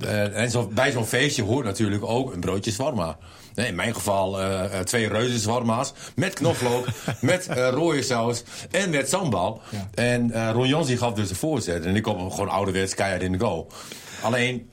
eh, 0.00 0.36
en 0.36 0.50
zo, 0.50 0.66
bij 0.74 0.90
zo'n 0.90 1.06
feestje 1.06 1.42
hoort 1.42 1.64
natuurlijk 1.64 2.04
ook 2.04 2.32
een 2.34 2.40
broodje 2.40 2.70
zwarma. 2.70 3.16
Nee, 3.54 3.66
in 3.66 3.74
mijn 3.74 3.94
geval 3.94 4.40
eh, 4.40 4.78
twee 4.80 5.08
reuzen 5.08 5.38
zwarma's. 5.40 5.92
Met 6.16 6.34
knoflook, 6.34 6.86
met 7.20 7.46
eh 7.46 7.68
rode 7.70 8.02
saus 8.02 8.42
en 8.70 8.90
met 8.90 9.08
sambal. 9.08 9.60
Ja. 9.68 9.88
En 9.94 10.30
eh 10.32 10.50
Ron 10.52 10.68
Jans 10.68 10.86
die 10.86 10.96
gaf 10.96 11.12
dus 11.12 11.28
de 11.28 11.34
voorzet. 11.34 11.84
En 11.84 11.96
ik 11.96 12.02
kwam 12.02 12.30
gewoon 12.30 12.48
ouderwets 12.48 12.94
keihard 12.94 13.22
in 13.22 13.32
de 13.32 13.38
goal. 13.38 13.66
Alleen... 14.22 14.70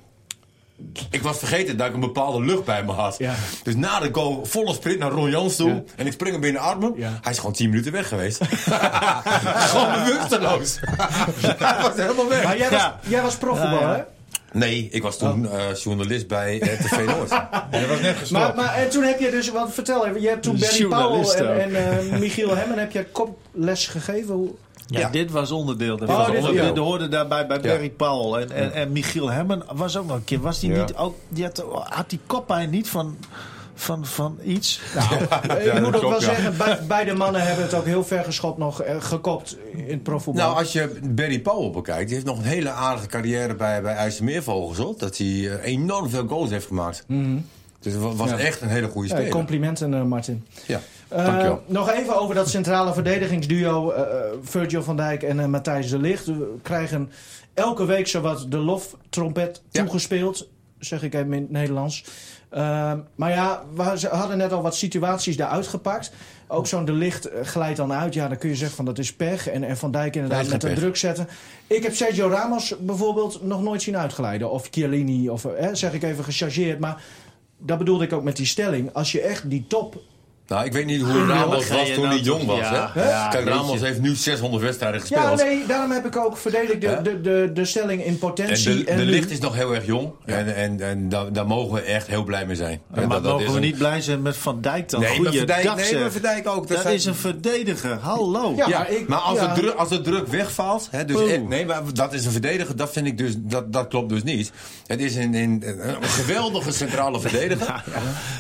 Ik 1.10 1.22
was 1.22 1.38
vergeten 1.38 1.78
dat 1.78 1.88
ik 1.88 1.94
een 1.94 2.00
bepaalde 2.00 2.46
lucht 2.46 2.64
bij 2.66 2.84
me 2.84 2.92
had. 2.92 3.16
Ja. 3.18 3.34
Dus 3.64 3.76
na 3.76 4.00
de 4.00 4.10
goal 4.12 4.46
volle 4.46 4.74
sprint 4.74 5.00
naar 5.00 5.12
Ron 5.12 5.30
Jans 5.30 5.56
toe. 5.56 5.70
Ja. 5.70 5.82
En 5.96 6.06
ik 6.06 6.12
spring 6.12 6.32
hem 6.32 6.42
binnen 6.42 6.62
de 6.62 6.68
armen. 6.68 6.94
Ja. 6.98 7.20
Hij 7.22 7.32
is 7.32 7.38
gewoon 7.38 7.54
10 7.54 7.70
minuten 7.70 7.92
weg 7.92 8.08
geweest. 8.08 8.42
gewoon 9.72 9.92
bewusteloos. 10.04 10.80
Hij 11.58 11.82
was 11.82 11.96
helemaal 11.96 12.28
weg. 12.30 12.44
Maar 12.44 12.58
jij 12.58 12.70
was, 12.70 12.80
Ja. 12.80 13.00
jij 13.08 13.22
was 13.22 13.36
profvoetballer, 13.36 13.82
Ja, 13.88 13.92
ja. 13.92 13.98
hè? 13.98 14.58
Nee, 14.60 14.88
ik 14.92 15.02
was 15.02 15.18
toen 15.18 15.50
eh, 15.52 15.64
journalist 15.84 16.28
bij 16.28 16.62
eh, 16.62 16.80
TV 16.80 17.06
Noord. 17.06 17.30
Je 17.72 17.88
was 17.88 18.00
net 18.00 18.02
Maar, 18.02 18.16
gestopt. 18.16 18.56
maar 18.56 18.74
en 18.76 18.90
toen 18.90 19.04
heb 19.04 19.20
je 19.20 19.30
dus, 19.32 19.50
wat 19.50 19.74
vertel 19.74 20.06
even, 20.08 20.22
je 20.22 20.28
hebt 20.28 20.44
toen 20.44 20.60
Barry 20.60 20.86
Powell 20.86 21.58
en, 21.60 21.76
eh, 22.12 22.20
Michiel 22.20 22.56
Hemmen 22.56 22.78
heb 22.80 22.92
je 22.92 23.06
koples 23.12 23.88
gegeven. 23.88 24.34
Hoe- 24.34 24.56
Ja, 24.88 25.00
Ja. 25.00 25.10
dit 25.10 25.32
was 25.32 25.52
onderdeel 25.52 25.94
Oh, 25.94 26.00
daarvan. 26.00 26.26
dit- 26.26 26.36
onderdeel. 26.40 26.64
ja. 26.64 26.68
Dat 26.72 26.84
hoorde 26.84 27.08
daarbij 27.08 27.48
bij 27.48 27.58
Ja. 27.58 27.62
Barry 27.64 27.90
Powell. 27.90 28.42
En, 28.42 28.52
en, 28.52 28.74
en 28.74 28.92
Michiel 28.92 29.32
Hemmen 29.32 29.64
was 29.74 29.98
ook 29.98 30.06
nog 30.08 30.16
een 30.16 30.24
keer. 30.24 30.40
Was 30.40 30.60
die 30.60 30.72
Ja. 30.72 30.80
niet 30.82 30.96
ook. 30.96 31.16
Die 31.30 31.44
had, 31.44 31.66
had 31.74 32.10
die 32.10 32.20
koppijn 32.28 32.70
niet 32.70 32.90
van, 32.90 33.18
van, 33.76 34.06
van 34.06 34.38
iets? 34.44 34.82
Eh, 34.96 35.12
ik 35.66 35.72
dat 35.74 35.82
moet 35.82 35.96
ook 35.96 36.02
wel 36.02 36.12
ja. 36.12 36.20
zeggen, 36.20 36.58
be- 36.58 36.80
beide 36.88 37.14
mannen 37.14 37.42
hebben 37.42 37.66
het 37.66 37.74
ook 37.74 37.86
heel 37.86 38.04
ver 38.04 38.24
geschopt 38.24 38.58
nog 38.58 38.82
eh, 38.82 38.96
gekopt 39.02 39.58
in 39.74 39.86
het 39.90 40.04
profvoetbal. 40.04 40.46
nou, 40.46 40.58
als 40.58 40.72
je 40.74 41.00
Barry 41.04 41.40
Powell 41.40 41.72
bekijkt, 41.72 42.06
die 42.06 42.14
heeft 42.14 42.28
nog 42.28 42.38
een 42.38 42.44
hele 42.44 42.70
aardige 42.70 43.08
carrière 43.08 43.56
bij, 43.56 43.82
bij 43.82 43.94
IJsselmeervogels. 43.96 44.78
Hoor. 44.78 44.94
Dat 44.98 45.18
hij 45.18 45.28
eh, 45.28 45.66
enorm 45.74 46.10
veel 46.10 46.28
goals 46.28 46.50
heeft 46.50 46.68
gemaakt. 46.68 47.06
Dus 47.86 47.94
het 47.94 48.02
wa- 48.04 48.14
was 48.14 48.30
Ja. 48.30 48.38
echt 48.38 48.62
een 48.62 48.68
hele 48.68 48.88
goede 48.88 49.08
speler. 49.10 49.30
complimenten, 49.30 49.94
eh, 49.94 50.04
Martin. 50.04 50.46
ja, 50.68 50.80
Eh, 51.08 51.26
dankjewel. 51.26 51.62
nog 51.66 51.92
even 51.92 52.20
over 52.22 52.36
dat 52.36 52.50
centrale 52.50 52.94
verdedigingsduo 52.94 53.92
eh, 53.92 54.04
Virgil 54.42 54.84
van 54.84 54.96
Dijk 54.96 55.24
en 55.24 55.50
Matthijs 55.50 55.90
de 55.90 55.98
Ligt. 56.00 56.26
We 56.26 56.56
krijgen 56.62 57.12
elke 57.54 57.86
week 57.86 58.08
zowat 58.08 58.46
de 58.50 58.58
loftrompet 58.58 59.62
toegespeeld, 59.72 60.48
zeg 60.80 61.04
ik 61.04 61.14
even 61.14 61.34
in 61.34 61.42
het 61.42 61.52
Nederlands. 61.52 62.04
Eh, 62.50 62.94
maar 63.16 63.30
ja, 63.30 63.64
we 63.76 64.08
hadden 64.12 64.38
net 64.38 64.52
al 64.52 64.62
wat 64.62 64.76
situaties 64.76 65.38
daaruit 65.38 65.68
gepakt. 65.68 66.12
Ook 66.48 66.68
zo'n 66.68 66.86
de 66.86 66.92
licht 66.92 67.30
glijdt 67.44 67.78
dan 67.78 67.94
uit. 67.94 68.14
Ja, 68.14 68.28
dan 68.28 68.38
kun 68.38 68.50
je 68.50 68.56
zeggen 68.56 68.76
van 68.76 68.86
dat 68.86 68.98
is 68.98 69.14
pech. 69.14 69.48
En, 69.50 69.64
en 69.64 69.78
Van 69.78 69.92
Dijk 69.92 70.16
inderdaad 70.16 70.48
met 70.48 70.60
pech. 70.60 70.76
druk 70.76 70.96
zetten. 70.96 71.28
Ik 71.68 71.84
heb 71.84 71.94
Sergio 71.96 72.28
Ramos 72.30 72.76
bijvoorbeeld 72.80 73.44
nog 73.44 73.62
nooit 73.64 73.82
zien 73.82 73.98
uitglijden. 73.98 74.52
Of 74.52 74.68
Chiellini, 74.72 75.30
of 75.30 75.46
eh, 75.46 75.68
zeg 75.74 75.94
ik 75.94 76.04
even 76.04 76.24
gechargeerd. 76.24 76.80
Maar 76.80 77.02
dat 77.66 77.78
bedoelde 77.78 78.04
ik 78.04 78.14
ook 78.14 78.24
met 78.24 78.36
die 78.36 78.46
stelling. 78.46 78.94
Als 78.94 79.12
je 79.12 79.22
echt 79.22 79.50
die 79.50 79.66
top 79.68 80.02
Nou, 80.48 80.66
ik 80.66 80.74
weet 80.74 80.86
niet 80.86 81.02
hoe 81.02 81.26
Ramos 81.26 81.66
ga 81.66 81.76
was 81.76 81.90
toen 81.92 82.04
nou 82.04 82.08
hij 82.16 82.24
jong 82.24 82.46
was. 82.46 82.60
ja, 82.60 82.92
hè? 82.94 83.10
ja, 83.10 83.28
Kijk, 83.28 83.48
Ramos 83.48 83.80
heeft 83.82 84.02
nu 84.02 84.16
600 84.16 84.64
wedstrijden 84.64 85.02
Ja, 85.08 85.22
gespeeld. 85.22 85.50
nee, 85.50 85.66
daarom 85.68 85.92
heb 85.92 86.06
ik 86.06 86.16
ook 86.18 86.38
verdedigd 86.38 86.82
de, 86.82 87.00
de, 87.04 87.22
de, 87.22 87.50
de 87.54 87.66
stelling 87.66 88.02
in 88.02 88.08
En 88.08 88.18
potentie. 88.18 88.84
de, 88.84 88.92
en 88.92 88.98
de 88.98 89.04
licht 89.06 89.32
is 89.32 89.40
nog 89.40 89.56
heel 89.56 89.76
erg 89.76 89.86
jong. 89.86 90.12
En, 90.26 90.56
en, 90.56 90.80
en 90.82 91.10
daar, 91.10 91.34
daar 91.34 91.48
mogen 91.48 91.74
we 91.74 91.82
echt 91.82 92.08
heel 92.08 92.24
blij 92.24 92.46
mee 92.46 92.56
zijn. 92.56 92.82
Maar 92.90 93.02
dat- 93.02 93.12
dat 93.12 93.24
mogen 93.24 93.46
is 93.46 93.52
we 93.52 93.56
een- 93.58 93.62
niet 93.64 93.78
blij 93.78 94.02
zijn 94.02 94.22
met 94.22 94.38
Van 94.38 94.62
Dijk 94.62 94.90
dan? 94.90 95.00
Nee, 95.00 95.10
maar 95.10 95.18
Goeie 95.18 95.38
Van 95.38 95.48
Dijk, 95.48 95.76
nee, 95.76 96.00
maar 96.00 96.12
Van 96.12 96.22
Dijk 96.22 96.48
ook. 96.48 96.68
Dat 96.68 96.82
zijn- 96.82 96.94
is 96.94 97.06
een 97.06 97.16
verdediger. 97.16 97.98
Hallo. 98.02 98.54
Ja, 98.56 98.68
Ja, 98.68 98.78
maar 98.78 98.92
ik- 98.92 99.08
maar 99.08 99.20
als, 99.20 99.40
ja. 99.40 99.54
de 99.54 99.60
druk, 99.62 99.74
als 99.76 99.90
de 99.90 100.02
druk 100.02 100.28
wegvalt, 100.28 100.88
hè, 100.92 101.06
dus, 101.06 101.30
eh, 101.32 101.42
nee, 101.42 101.66
maar 101.66 101.82
dat 101.94 102.14
is 102.14 102.26
een 102.26 102.32
verdediger, 102.32 102.76
dat 102.76 102.92
vind 102.92 103.08
ik 103.08 103.18
dus, 103.18 103.34
dat, 103.38 103.74
dat 103.74 103.88
klopt 103.88 104.10
dus 104.10 104.24
niet. 104.24 104.52
Het 104.88 105.00
is 105.00 105.16
een, 105.16 105.34
een, 105.34 105.64
een 105.66 106.04
geweldige 106.04 106.72
centrale 106.72 107.20
verdediger, 107.26 107.84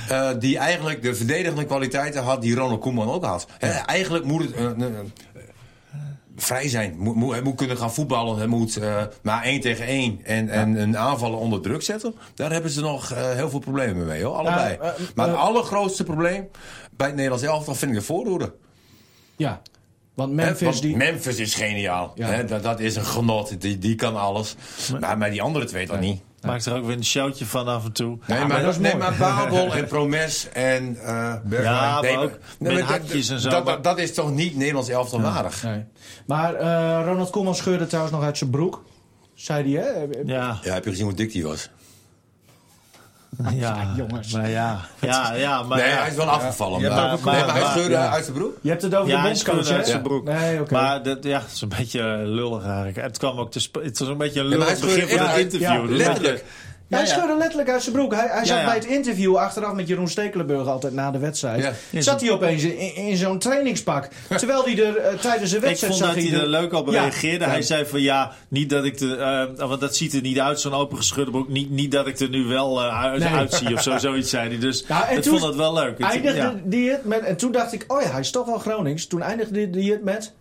eh, 0.10 0.30
die 0.40 0.58
eigenlijk 0.58 1.02
de 1.02 1.16
verdedigende 1.16 1.66
kwaliteiten 1.96 2.32
had 2.32 2.42
die 2.42 2.56
Ronald 2.56 2.80
Koeman 2.80 3.10
ook 3.10 3.24
had. 3.26 3.48
Eigenlijk 3.86 4.26
moet 4.26 4.44
het 4.44 4.56
een- 4.58 4.82
een- 4.82 4.96
een- 4.96 5.12
vrij 6.38 6.70
zijn. 6.70 6.96
Moet, 6.98 7.16
moet, 7.16 7.32
hij 7.32 7.42
moet 7.42 7.56
kunnen 7.56 7.78
gaan 7.78 7.94
voetballen. 7.94 8.38
Hij 8.38 8.48
moet 8.48 8.78
eh, 8.78 9.04
maar 9.22 9.44
één 9.44 9.62
tegen 9.62 9.86
één 9.86 10.20
en, 10.24 10.50
en 10.50 10.76
een 10.76 10.98
aanvallen 10.98 11.40
onder 11.40 11.62
druk 11.62 11.82
zetten. 11.82 12.16
Daar 12.34 12.52
hebben 12.52 12.72
ze 12.72 12.82
nog 12.82 13.12
eh, 13.12 13.32
heel 13.32 13.50
veel 13.50 13.60
problemen 13.60 14.06
mee, 14.06 14.24
hoor. 14.24 14.36
Allebei. 14.36 14.74
Ja, 14.74 14.80
eh, 14.80 15.00
maar 15.16 15.28
het 15.28 15.36
eh, 15.36 15.42
allergrootste 15.42 16.04
probleem 16.04 16.48
bij 16.92 17.06
het 17.08 17.16
Nederlands 17.16 17.46
elftal 17.46 17.76
vind 17.76 17.92
ik 17.92 17.98
de 17.98 18.04
voorhoede. 18.04 18.54
Ja. 19.36 19.62
Want 20.14 20.34
Memphis, 20.34 20.62
want 20.68 20.82
die... 20.82 20.96
Memphis 20.98 21.38
is 21.38 21.56
geniaal. 21.56 22.12
Ja. 22.16 22.44
Dat 22.44 22.80
is 22.80 22.96
een 22.96 23.06
genot. 23.06 23.62
Die, 23.62 23.78
die 23.78 23.96
kan 23.96 24.16
alles. 24.16 24.56
Maar, 25.00 25.18
maar 25.18 25.30
die 25.32 25.42
andere 25.42 25.66
twee 25.66 25.88
dan 25.88 26.00
niet. 26.00 26.22
Maakt 26.46 26.66
er 26.66 26.76
ook 26.76 26.86
weer 26.86 26.96
een 26.98 27.06
showtje 27.06 27.46
van 27.46 27.68
af 27.68 27.86
en 27.86 27.92
toe. 27.92 28.18
Nee, 28.28 28.40
maar 28.40 28.48
maar, 28.48 28.62
dat 28.62 28.72
is 28.74 28.80
nee, 28.80 28.96
maar 28.96 29.16
Babel 29.20 29.74
en 29.76 29.88
Promes 29.94 30.48
en... 30.54 30.98
eh 31.02 31.34
Bergwijn. 31.44 31.74
Ja, 31.76 32.02
nee, 32.02 32.16
maar 32.16 32.24
ook 32.24 32.38
nee, 32.60 32.76
met 32.76 32.84
hakjes 32.84 33.30
en 33.30 33.40
zo. 33.40 33.50
Dat, 33.50 33.64
maar- 33.66 33.74
dat, 33.74 33.84
dat 33.84 33.98
is 34.00 34.14
toch 34.14 34.32
niet 34.32 34.56
Nederlands 34.56 34.90
elftal 34.90 35.22
waardig? 35.22 35.64
Nee. 35.64 35.84
Maar 36.28 36.54
eh, 36.56 37.06
Ronald 37.06 37.30
Koeman 37.30 37.56
scheurde 37.56 37.88
trouwens 37.88 38.16
nog 38.16 38.24
uit 38.26 38.38
zijn 38.38 38.50
broek. 38.50 38.84
Zei 39.34 39.76
hij, 39.76 39.84
hè? 39.84 39.90
Ja, 40.34 40.60
Ja, 40.64 40.74
heb 40.74 40.84
je 40.84 40.90
gezien 40.90 41.06
hoe 41.06 41.14
dik 41.14 41.32
die 41.32 41.44
was? 41.44 41.70
Ja, 43.54 43.88
jongens. 43.96 44.34
Maar 44.34 44.50
ja, 44.50 44.80
ja, 45.02 45.34
ja, 45.34 45.64
maar 45.64 45.78
nee, 45.78 45.88
ja. 45.90 45.96
hij 45.98 46.10
is 46.10 46.16
wel 46.16 46.26
afgevallen. 46.26 46.80
Ja, 46.80 46.90
maar, 46.96 46.98
maar- 46.98 47.34
nee, 47.34 47.44
maar- 47.44 47.54
maar 47.54 47.62
hij 47.62 47.72
scheurde 47.72 47.90
ja. 47.96 48.10
uit 48.10 48.24
zijn 48.26 48.38
broek. 48.38 48.58
Je 48.62 48.70
hebt 48.70 48.82
het 48.82 48.96
over 48.96 49.10
Ja, 49.10 49.22
de 49.22 49.28
bondscoach, 49.28 49.70
uit 49.70 49.88
zijn 49.88 50.02
broek. 50.02 50.26
Nee. 50.26 50.60
Maar 50.72 51.04
dat, 51.04 51.24
ja, 51.24 51.40
het 51.40 51.52
is 51.52 51.62
een 51.62 51.70
beetje 51.78 52.02
lullig 52.24 52.64
eigenlijk. 52.66 52.96
Het 52.96 53.18
kwam 53.18 53.40
ook 53.40 53.52
te 53.52 53.70
het 53.82 54.00
was 54.00 54.08
een 54.08 54.18
beetje 54.18 54.40
een 54.40 54.46
lullig 54.46 54.80
begin 54.80 55.08
van 55.18 55.28
het 55.28 55.38
interview. 55.38 55.90
ja, 55.90 55.96
letterlijk. 55.98 56.44
Ja, 56.88 56.98
hij 56.98 57.06
scheurde 57.08 57.38
letterlijk 57.38 57.70
uit 57.70 57.82
zijn 57.84 57.96
broek. 57.96 58.14
Hij, 58.14 58.28
hij 58.28 58.38
zat 58.46 58.48
Ja, 58.48 58.60
ja. 58.60 58.66
bij 58.66 58.76
het 58.76 58.86
interview 58.86 59.36
achteraf 59.36 59.74
met 59.74 59.88
Jeroen 59.88 60.08
Stekelenburg 60.08 60.68
altijd 60.68 60.94
na 60.94 61.12
de 61.12 61.18
wedstrijd. 61.20 61.74
Ja. 61.92 62.02
Zat 62.02 62.22
hij 62.22 62.32
opeens 62.32 62.64
in, 62.64 62.96
in 62.96 63.18
zo'n 63.18 63.40
trainingspak. 63.40 64.08
Terwijl 64.30 64.64
hij 64.64 64.86
er 64.86 64.98
eh, 64.98 65.14
tijdens 65.20 65.50
de 65.52 65.56
Ik 65.58 65.64
wedstrijd 65.64 65.94
vond 65.94 66.06
zag 66.06 66.16
dat 66.16 66.24
hij 66.32 66.40
er- 66.42 66.48
leuk 66.48 66.74
op 66.74 66.88
reageerde. 66.88 67.46
Ja. 67.46 67.50
Hij 67.52 67.62
zei 67.62 67.86
van 67.86 68.02
ja, 68.02 68.32
niet 68.48 68.70
dat 68.70 68.86
ik 68.86 68.98
de, 68.98 69.16
eh, 69.58 69.68
want 69.68 69.82
dat 69.82 69.96
ziet 69.96 70.14
er 70.14 70.22
niet 70.22 70.40
uit, 70.40 70.60
zo'n 70.60 70.74
opengeschudde 70.74 71.32
broek. 71.32 71.50
Niet, 71.50 71.70
niet 71.70 71.92
dat 71.92 72.08
ik 72.08 72.20
er 72.20 72.30
nu 72.30 72.44
wel 72.44 72.82
eh, 72.82 73.04
uit, 73.04 73.20
Nee. 73.24 73.34
uitzie 73.34 73.74
of 73.74 73.82
zo, 73.84 73.98
zoiets 73.98 74.30
zei 74.30 74.48
hij. 74.50 74.60
Dus 74.60 74.82
ik 75.18 75.24
vond 75.24 75.42
dat 75.42 75.56
wel 75.56 75.74
leuk. 75.74 75.98
Het- 75.98 76.08
Eindigde 76.08 76.38
ja. 76.38 76.54
die 76.64 76.90
het 76.92 77.06
met... 77.06 77.20
En 77.22 77.36
toen 77.38 77.52
dacht 77.52 77.74
ik, 77.74 77.84
oh 77.88 78.02
ja, 78.02 78.10
hij 78.12 78.20
is 78.20 78.32
toch 78.32 78.46
wel 78.46 78.58
Gronings. 78.58 79.08
Toen 79.08 79.22
eindigde 79.22 79.70
die 79.70 79.92
het 79.92 80.04
met... 80.04 80.34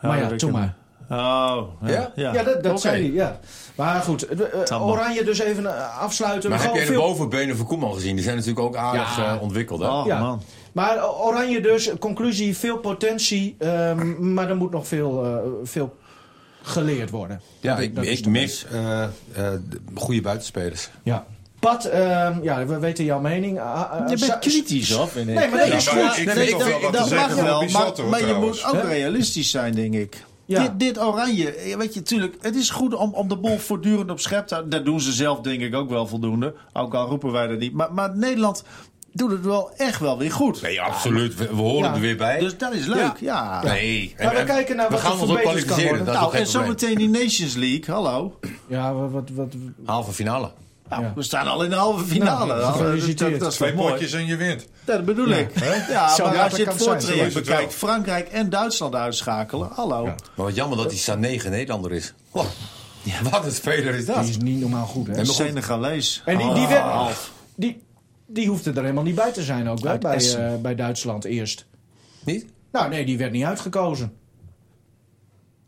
Maar 0.00 0.18
ja, 0.18 0.36
toen 0.36 0.48
ik- 0.48 0.54
maar. 0.54 0.74
Oh, 1.10 1.62
ja. 1.86 2.12
Ja? 2.14 2.32
dat, 2.32 2.44
dat 2.62 2.66
Oké. 2.72 2.78
zei 2.80 3.02
hij, 3.02 3.12
ja. 3.12 3.40
Maar 3.74 4.00
goed, 4.02 4.26
eh. 4.26 4.86
Oranje 4.86 5.24
dus 5.24 5.38
even 5.38 5.66
eh, 5.66 5.98
afsluiten. 6.00 6.50
Maar 6.50 6.62
heb 6.62 6.74
jij 6.74 6.84
de 6.86 6.92
bovenbenen 6.92 7.56
van 7.56 7.66
Koeman 7.66 7.94
gezien? 7.94 8.14
Die 8.14 8.24
zijn 8.24 8.36
natuurlijk 8.36 8.66
ook 8.66 8.76
aardig 8.76 9.16
Ja. 9.16 9.34
eh, 9.34 9.42
ontwikkeld. 9.42 9.80
Hè? 9.80 9.88
Oh 9.88 10.06
Ja. 10.06 10.18
man. 10.20 10.42
Maar 10.72 11.10
Oranje 11.20 11.60
dus, 11.60 11.90
conclusie, 11.98 12.56
veel 12.56 12.78
potentie. 12.78 13.54
ehm, 13.58 14.34
maar 14.34 14.48
er 14.48 14.56
moet 14.56 14.70
nog 14.70 14.86
veel, 14.86 15.24
eh, 15.24 15.36
veel 15.64 15.96
geleerd 16.62 17.10
worden. 17.10 17.40
Ja, 17.60 17.74
Dat- 17.74 17.82
ik, 17.84 17.94
dat 17.94 18.24
mis 18.26 18.66
eh, 18.72 19.02
eh, 19.02 19.08
de 19.32 19.80
goede 19.94 20.20
buitenspelers. 20.20 20.90
Ja. 21.02 21.26
Pat, 21.60 21.84
ehm, 21.84 22.42
ja, 22.42 22.66
we 22.66 22.78
weten 22.78 23.04
jouw 23.04 23.20
mening. 23.20 23.60
Ah, 23.60 23.90
ah, 23.92 24.08
Je 24.10 24.18
bent 24.18 24.38
kritisch, 24.38 24.90
hoor. 24.92 25.08
Nee, 25.14 25.34
maar 25.48 25.50
dat 25.58 25.66
is 25.68 25.86
ik 25.86 25.92
Nee, 26.26 26.34
nee, 26.34 26.50
dat- 26.90 27.10
mag 27.10 27.34
wel, 27.34 27.64
maar, 27.68 27.92
maar 28.10 28.26
je 28.26 28.34
moet 28.34 28.64
ook 28.64 28.82
realistisch 28.82 29.50
zijn, 29.50 29.74
denk 29.74 29.94
ik. 29.94 30.24
Ja. 30.50 30.62
Dit, 30.62 30.78
dit 30.78 31.00
oranje, 31.00 31.52
eh, 31.54 31.76
weet 31.76 31.94
je, 31.94 32.02
tuurlijk, 32.02 32.36
het 32.40 32.56
is 32.56 32.70
goed 32.70 32.94
om, 32.94 33.14
om 33.14 33.28
de 33.28 33.36
bol 33.36 33.58
voortdurend 33.58 34.10
op 34.10 34.20
schep 34.20 34.46
te 34.46 34.54
houden. 34.54 34.76
Dat 34.76 34.84
doen 34.84 35.00
ze 35.00 35.12
zelf, 35.12 35.40
denk 35.40 35.60
ik, 35.60 35.74
ook 35.74 35.88
wel 35.90 36.06
voldoende. 36.06 36.54
Ook 36.72 36.94
al 36.94 37.06
roepen 37.08 37.32
wij 37.32 37.46
dat 37.46 37.58
niet. 37.58 37.72
Maar, 37.72 37.92
maar 37.92 38.16
Nederland 38.16 38.64
doet 39.12 39.30
het 39.30 39.44
wel 39.44 39.70
echt 39.76 40.00
wel 40.00 40.18
weer 40.18 40.32
goed. 40.32 40.62
Nee, 40.62 40.80
absoluut. 40.82 41.34
We, 41.34 41.46
we 41.46 41.54
horen 41.62 41.88
Ja. 41.88 41.94
er 41.94 42.00
weer 42.00 42.16
bij. 42.16 42.38
Dus 42.38 42.58
dat 42.58 42.72
is 42.72 42.86
leuk, 42.86 43.16
ja. 43.20 43.62
Nee. 43.64 44.14
Maar 44.18 44.36
we 44.36 44.44
kijken 44.44 44.76
naar 44.76 44.86
we 44.88 44.92
wat 44.92 45.02
gaan 45.02 45.12
ons 45.12 45.20
ook 45.22 45.26
verbeterd 45.26 45.64
kan 45.64 45.76
kwalificeren. 45.76 45.88
worden. 46.06 46.14
Dat 46.14 46.14
is 46.14 46.20
Nou, 46.20 46.36
en 46.36 46.46
zometeen 46.46 46.94
die 46.94 47.08
Nations 47.08 47.54
League, 47.54 47.94
hallo. 47.94 48.38
Ja, 48.66 48.94
wat... 48.94 49.10
wat, 49.10 49.28
wat 49.34 49.54
Halve 49.84 50.12
finale. 50.12 50.50
Nou, 50.90 51.02
Ja. 51.02 51.12
we 51.14 51.22
staan 51.22 51.46
al 51.46 51.62
in 51.64 51.70
de 51.70 51.76
halve 51.76 52.04
finale. 52.04 52.46
Nou, 52.46 52.60
Nou, 52.60 53.14
dat, 53.14 53.38
dat 53.38 53.48
is 53.50 53.54
Twee 53.56 53.72
potjes 53.74 54.12
en 54.12 54.26
je 54.26 54.36
wint. 54.36 54.66
Dat 54.84 55.04
bedoel 55.04 55.28
ik. 55.28 55.58
Ja, 55.88 56.14
Zo 56.14 56.24
maar 56.26 56.38
als 56.38 56.56
je 56.56 56.64
het 56.64 56.82
voortraject 56.82 57.34
bekijkt, 57.34 57.74
Frankrijk 57.74 58.28
en 58.28 58.50
Duitsland 58.50 58.94
uitschakelen, 58.94 59.68
hallo. 59.74 60.04
Ja. 60.04 60.14
Maar 60.36 60.46
wat 60.46 60.54
jammer 60.54 60.78
dat 60.78 60.90
die 60.90 60.98
Sané 60.98 61.38
geen 61.38 61.50
Nederlander 61.50 61.92
is. 61.92 62.14
Oh, 62.30 62.44
Wat 63.30 63.44
een 63.44 63.52
speler 63.52 63.94
is 63.94 64.06
dat. 64.06 64.20
die 64.20 64.30
is 64.30 64.36
niet 64.38 64.60
normaal 64.60 64.86
goed, 64.86 65.06
hè? 65.06 65.16
goed. 65.24 65.34
Senegalees. 65.34 66.22
En 66.24 66.38
die, 66.38 66.52
die, 66.54 66.62
Oh, 66.64 66.68
werd- 67.06 67.16
die, 67.54 67.82
die 68.26 68.48
hoefde 68.48 68.70
er 68.70 68.80
helemaal 68.82 69.04
niet 69.04 69.14
bij 69.14 69.32
te 69.32 69.42
zijn 69.42 69.68
ook, 69.68 69.82
hè, 69.82 69.98
bij, 69.98 70.34
eh, 70.36 70.54
bij 70.60 70.74
Duitsland 70.74 71.24
eerst. 71.24 71.66
Niet? 72.24 72.46
Nou, 72.72 72.88
nee, 72.88 73.04
die 73.04 73.18
werd 73.18 73.32
niet 73.32 73.44
uitgekozen. 73.44 74.12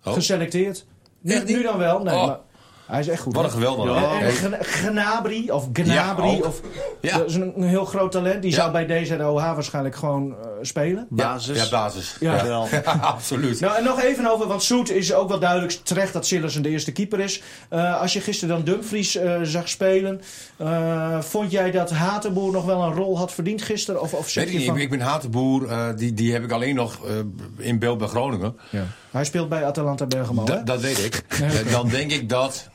Oh. 0.04 0.12
Geselecteerd. 0.12 0.84
Nu, 1.20 1.42
nu 1.44 1.62
dan 1.62 1.78
wel, 1.78 2.02
nee, 2.02 2.14
Oh. 2.14 2.26
maar 2.26 2.38
hij 2.86 3.00
is 3.00 3.08
echt 3.08 3.22
goed. 3.22 3.34
Wat 3.34 3.44
een 3.44 3.50
geweldige. 3.50 3.88
Ja. 4.00 4.20
En, 4.20 4.26
en 4.26 4.32
Gna- 4.32 4.58
Gnabry, 4.62 5.48
of 5.50 5.68
Gnabry, 5.72 6.26
Ja, 6.28 6.46
of, 6.46 6.60
Ja. 7.00 7.18
dat 7.18 7.28
is 7.28 7.34
een, 7.34 7.52
een 7.56 7.68
heel 7.68 7.84
groot 7.84 8.12
talent. 8.12 8.42
Die 8.42 8.50
Ja. 8.50 8.56
zou 8.56 8.72
bij 8.72 8.86
DZOH 8.86 9.34
waarschijnlijk 9.54 9.94
gewoon 9.96 10.30
eh, 10.30 10.36
spelen. 10.62 11.06
Basis. 11.10 11.56
Ja, 11.62 11.68
basis. 11.70 12.16
Ja. 12.20 12.44
Wel. 12.44 12.68
absoluut. 13.00 13.60
Nou, 13.60 13.76
en 13.76 13.84
nog 13.84 14.02
even 14.02 14.26
over, 14.32 14.46
want 14.46 14.62
Soet 14.62 14.90
is 14.90 15.14
ook 15.14 15.28
wel 15.28 15.38
duidelijk 15.38 15.72
terecht 15.82 16.12
dat 16.12 16.26
Sillersen 16.26 16.62
de 16.62 16.68
eerste 16.68 16.92
keeper 16.92 17.20
is. 17.20 17.42
Eh, 17.68 18.00
als 18.00 18.12
je 18.12 18.20
gisteren 18.20 18.54
dan 18.54 18.64
Dumfries 18.64 19.16
eh, 19.16 19.40
zag 19.42 19.68
spelen, 19.68 20.20
eh, 20.56 21.20
vond 21.20 21.50
jij 21.50 21.70
dat 21.70 21.90
Hatenboer 21.90 22.52
nog 22.52 22.64
wel 22.64 22.82
een 22.82 22.94
rol 22.94 23.18
had 23.18 23.32
verdiend 23.32 23.62
gisteren? 23.62 24.00
Of, 24.00 24.14
of 24.14 24.28
zeg 24.28 24.44
Weet 24.44 24.52
ik, 24.52 24.52
je 24.52 24.58
niet, 24.58 24.68
van... 24.68 24.78
ik, 24.78 24.90
ben 24.90 25.00
Hatenboer, 25.00 25.68
eh, 25.68 25.86
die, 25.96 26.14
die 26.14 26.32
heb 26.32 26.42
ik 26.44 26.52
alleen 26.52 26.74
nog 26.74 26.98
in 27.56 27.78
beeld 27.78 27.98
bij 27.98 28.08
Groningen. 28.08 28.56
Ja. 28.70 28.84
Hij 29.10 29.24
speelt 29.24 29.48
bij 29.48 29.64
Atalanta 29.64 30.06
Bergamo, 30.06 30.40
hè? 30.44 30.54
Da- 30.54 30.62
dat 30.62 30.80
weet 30.80 30.98
ik. 31.04 31.24
Dan 31.70 31.88
denk 31.88 32.10
ik 32.10 32.28
dat... 32.28 32.70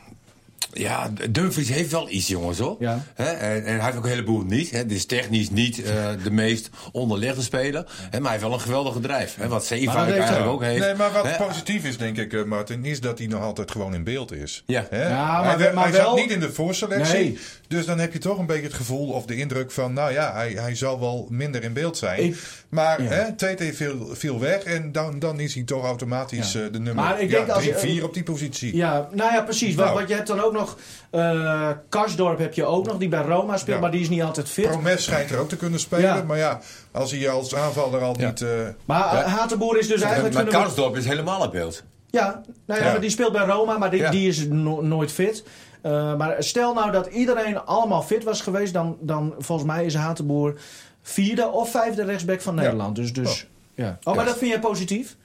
Ja, 0.77 1.11
Dumfries 1.29 1.69
heeft 1.69 1.91
wel 1.91 2.09
iets, 2.09 2.27
jongens, 2.27 2.59
hoor. 2.59 2.75
Ja. 2.79 3.03
En, 3.15 3.39
en 3.39 3.63
hij 3.63 3.83
heeft 3.83 3.97
ook 3.97 4.03
een 4.03 4.09
heleboel 4.09 4.43
niet. 4.43 4.71
Hè. 4.71 4.85
Dit 4.85 4.97
is 4.97 5.05
technisch 5.05 5.49
niet 5.49 5.83
eh, 5.83 6.09
de 6.23 6.31
meest 6.31 6.69
onderlegde 6.91 7.41
speler. 7.41 7.85
Hè, 8.09 8.09
maar 8.19 8.21
hij 8.21 8.31
heeft 8.31 8.43
wel 8.43 8.53
een 8.53 8.59
geweldige 8.59 8.99
drijf. 8.99 9.35
Hè, 9.35 9.47
wat 9.47 9.67
heeft 9.67 9.95
eigenlijk 9.95 10.29
hij. 10.29 10.45
ook 10.45 10.61
heeft. 10.63 10.79
Nee, 10.79 10.95
maar 10.95 11.11
wat 11.11 11.37
positief 11.37 11.83
is, 11.85 11.97
denk 11.97 12.17
ik, 12.17 12.33
eh, 12.33 12.43
Martin, 12.43 12.85
is 12.85 12.99
dat 13.01 13.17
hij 13.17 13.27
nog 13.27 13.41
altijd 13.41 13.71
gewoon 13.71 13.93
in 13.93 14.03
beeld 14.03 14.31
is. 14.31 14.63
Ja. 14.65 14.85
Hè? 14.89 15.09
Ja, 15.09 15.41
maar 15.41 15.59
hij 15.59 15.73
maar 15.73 15.83
hij 15.83 15.91
wel- 15.91 16.05
zat 16.05 16.15
niet 16.15 16.31
in 16.31 16.39
de 16.39 16.51
voorselectie. 16.51 17.13
Nee. 17.13 17.37
Dus 17.67 17.85
dan 17.85 17.99
heb 17.99 18.13
je 18.13 18.19
toch 18.19 18.37
een 18.37 18.45
beetje 18.45 18.63
het 18.63 18.73
gevoel 18.73 19.09
of 19.11 19.25
de 19.25 19.35
indruk 19.35 19.71
van, 19.71 19.93
nou 19.93 20.11
ja, 20.11 20.33
hij, 20.33 20.51
hij 20.51 20.75
zal 20.75 20.99
wel 20.99 21.27
minder 21.29 21.63
in 21.63 21.73
beeld 21.73 21.97
zijn. 21.97 22.23
Ik- 22.23 22.43
maar 22.69 23.01
ja. 23.03 23.09
hè, 23.09 23.33
TT 23.55 23.75
viel, 23.75 24.07
viel 24.11 24.39
weg 24.39 24.63
en 24.63 24.91
dan, 24.91 25.19
dan 25.19 25.39
is 25.39 25.53
hij 25.53 25.63
toch 25.63 25.85
automatisch 25.85 26.51
Ja. 26.53 26.59
eh, 26.61 26.71
de 26.71 26.79
nummer 26.79 27.03
Maar 27.03 27.21
ik 27.21 27.29
ja, 27.29 27.37
denk 27.37 27.49
als 27.49 27.63
je- 27.63 27.75
3, 27.75 27.91
4 27.93 28.03
op 28.03 28.13
die 28.13 28.23
positie. 28.23 28.75
Ja, 28.75 29.07
nou 29.13 29.33
ja, 29.33 29.41
precies. 29.41 29.75
Want, 29.75 29.85
Nou. 29.87 29.93
want 29.97 30.09
je 30.09 30.15
hebt 30.15 30.27
dan 30.27 30.39
ook 30.39 30.53
nog... 30.53 30.77
eh 31.11 31.69
Karsdorp 31.89 32.39
heb 32.39 32.53
je 32.53 32.65
ook 32.65 32.85
nog, 32.85 32.97
die 32.97 33.09
bij 33.09 33.21
Roma 33.21 33.57
speelt, 33.57 33.75
Ja. 33.75 33.81
maar 33.81 33.91
die 33.91 34.01
is 34.01 34.09
niet 34.09 34.21
altijd 34.21 34.49
fit. 34.49 34.67
Promes 34.69 35.03
schijnt 35.03 35.29
er 35.29 35.37
ook 35.39 35.49
te 35.49 35.55
kunnen 35.57 35.79
spelen. 35.79 36.01
Ja. 36.15 36.23
Maar 36.23 36.37
ja, 36.37 36.59
als 36.91 37.11
hij 37.11 37.29
als 37.29 37.55
aanvaller 37.55 38.01
al 38.01 38.15
Ja. 38.19 38.27
niet... 38.27 38.41
eh, 38.41 38.49
Maar 38.85 39.15
Ja. 39.15 39.23
Hatenboer 39.27 39.77
is 39.79 39.87
dus 39.87 40.01
eigenlijk... 40.01 40.33
maar 40.33 40.45
Karsdorp 40.45 40.95
is 40.97 41.05
helemaal 41.05 41.43
in 41.43 41.51
beeld. 41.51 41.83
Ja, 42.09 42.41
nou 42.65 42.79
ja, 42.79 42.85
Ja. 42.85 42.91
maar 42.91 43.01
die 43.01 43.09
speelt 43.09 43.31
bij 43.31 43.45
Roma, 43.45 43.77
maar 43.77 43.89
die, 43.91 43.99
Ja. 43.99 44.09
die 44.11 44.27
is 44.27 44.45
no- 44.47 44.81
nooit 44.81 45.11
fit. 45.11 45.43
Eh, 45.87 46.15
maar 46.15 46.35
stel 46.43 46.73
nou 46.73 46.91
dat 46.91 47.07
iedereen 47.07 47.59
allemaal 47.65 48.01
fit 48.01 48.23
was 48.23 48.41
geweest, 48.41 48.73
dan, 48.73 48.97
dan 49.01 49.35
volgens 49.39 49.67
mij 49.67 49.85
is 49.85 49.95
Hatenboer 49.95 50.53
vierde 51.01 51.47
of 51.51 51.71
vijfde 51.71 52.03
rechtsback 52.03 52.41
van 52.41 52.55
Nederland. 52.55 52.95
Dus, 52.95 53.13
dus, 53.13 53.47
ja. 53.75 53.97
Oh, 54.03 54.15
maar 54.15 54.25
dat 54.25 54.37
vind 54.37 54.51
jij 54.51 54.59
positief? 54.59 55.15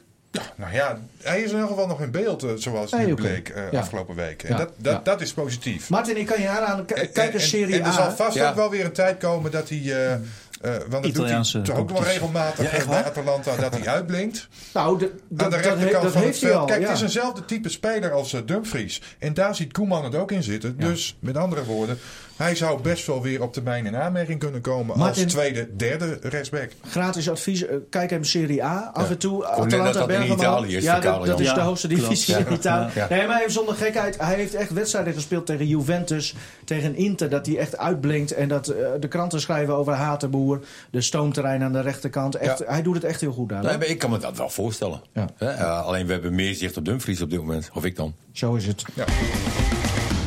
nou 0.55 0.73
ja, 0.75 0.99
hij 1.23 1.39
is 1.39 1.49
in 1.51 1.55
ieder 1.55 1.69
geval 1.69 1.87
nog 1.87 2.01
in 2.01 2.11
beeld, 2.11 2.43
eh, 2.43 2.51
zoals 2.57 2.93
nu 2.93 3.05
oké. 3.05 3.15
bleek 3.15 3.49
eh, 3.49 3.63
Ja. 3.73 3.81
afgelopen 3.81 4.15
week. 4.15 4.43
En 4.43 4.49
Ja. 4.51 4.57
dat, 4.57 4.71
dat, 4.77 4.93
Ja. 4.93 5.01
dat 5.05 5.21
is 5.21 5.33
positief. 5.33 5.91
Martin, 5.91 6.17
ik 6.17 6.27
kan 6.27 6.41
je 6.41 6.47
En- 6.49 6.87
kijk 6.87 7.17
en- 7.17 7.33
eens 7.33 7.49
Serie 7.49 7.75
en, 7.75 7.81
en 7.81 7.87
er 7.87 7.93
A. 7.93 7.93
zal 7.93 8.11
vast 8.11 8.37
Ja. 8.37 8.49
ook 8.49 8.55
wel 8.55 8.71
weer 8.71 8.85
een 8.85 8.93
tijd 8.93 9.19
komen 9.19 9.51
dat 9.51 9.69
hij... 9.69 10.11
eh, 10.11 10.17
eh, 10.63 10.71
want 10.89 10.91
dat 10.91 11.05
Italiaanse 11.05 11.57
doet 11.57 11.67
hij 11.67 11.77
toch 11.77 11.85
ook 11.85 11.91
wel 11.91 12.03
regelmatig 12.05 12.77
Ja, 12.79 12.87
bij? 12.87 13.05
Atalanta 13.05 13.57
dat 13.57 13.73
hij 13.79 13.89
uitblinkt. 13.89 14.49
Nou, 14.75 14.99
de- 14.99 15.13
Aan 15.37 15.51
de 15.51 15.57
rechterkant 15.57 16.03
dat 16.03 16.13
van 16.13 16.23
het 16.23 16.39
veld. 16.39 16.55
al. 16.57 16.67
Kijk, 16.67 16.81
ja. 16.81 16.87
het 16.87 16.97
is 16.97 17.03
eenzelfde 17.03 17.45
type 17.45 17.69
speler 17.69 18.13
als 18.13 18.33
eh, 18.33 18.41
Dumfries. 18.47 19.03
En 19.19 19.35
daar 19.35 19.55
ziet 19.55 19.73
Koeman 19.73 20.05
het 20.05 20.15
ook 20.15 20.33
in 20.33 20.43
zitten. 20.43 20.77
Dus 20.79 21.17
met 21.21 21.37
andere 21.37 21.65
woorden, 21.65 21.99
hij 22.43 22.55
zou 22.55 22.83
best 22.83 23.07
wel 23.07 23.23
weer 23.23 23.43
op 23.43 23.53
termijn 23.53 23.87
in 23.87 23.97
aanmerking 23.97 24.39
kunnen 24.39 24.61
komen 24.61 24.99
Martin- 24.99 25.25
als 25.25 25.33
tweede, 25.33 25.77
derde 25.77 26.19
rechtsback. 26.23 26.71
Gratis 26.89 27.31
advies, 27.31 27.67
eh, 27.67 27.77
kijk 27.91 28.11
even 28.11 28.25
Serie 28.27 28.65
A. 28.65 28.91
Af 28.93 29.11
en 29.11 29.19
toe 29.19 29.47
Atalanta 29.47 29.83
dat 29.85 29.93
dat 29.95 30.03
in 30.03 30.07
Bergamo. 30.19 30.35
Italië 30.35 30.77
is 30.77 30.83
ja, 30.85 31.01
dat, 31.01 31.29
is 31.29 31.37
de 31.37 31.43
Ja, 31.43 31.61
hoogste 31.65 31.89
divisie 31.89 32.35
Ja. 32.39 32.47
in 32.47 32.53
Italië. 32.53 32.91
Ja. 32.95 33.07
Nee, 33.11 33.27
maar 33.27 33.41
even 33.41 33.53
zonder 33.53 33.75
gekheid. 33.75 34.19
Hij 34.19 34.35
heeft 34.35 34.55
echt 34.55 34.71
wedstrijden 34.73 35.15
gespeeld 35.15 35.47
tegen 35.47 35.67
Juventus, 35.67 36.35
tegen 36.65 36.95
Inter. 36.97 37.31
Dat 37.31 37.47
hij 37.47 37.59
echt 37.59 37.79
uitblinkt. 37.79 38.33
En 38.33 38.49
dat 38.49 38.69
eh, 38.69 38.87
de 39.01 39.09
kranten 39.09 39.41
schrijven 39.41 39.75
over 39.77 39.93
Hatenboer. 39.93 40.61
De 40.91 41.01
stoomterrein 41.01 41.63
aan 41.63 41.73
de 41.73 41.81
rechterkant. 41.81 42.35
Echt, 42.35 42.59
Ja. 42.59 42.65
Hij 42.73 42.83
doet 42.83 42.95
het 42.95 43.05
echt 43.05 43.21
heel 43.21 43.33
goed 43.33 43.49
daar. 43.49 43.63
Nee, 43.63 43.79
maar 43.79 43.87
ik 43.87 43.99
kan 43.99 44.11
me 44.11 44.19
dat 44.19 44.37
wel 44.37 44.49
voorstellen. 44.51 45.01
Ja. 45.13 45.27
Hè, 45.37 45.51
eh, 45.51 45.87
alleen 45.87 46.07
we 46.07 46.13
hebben 46.13 46.35
meer 46.35 46.55
zicht 46.55 46.77
op 46.77 46.85
Dumfries 46.85 47.21
op 47.23 47.31
dit 47.31 47.39
moment. 47.39 47.71
Of 47.75 47.85
ik 47.85 47.97
dan. 47.97 48.15
Zo 48.33 48.55
is 48.55 48.67
het. 48.67 48.83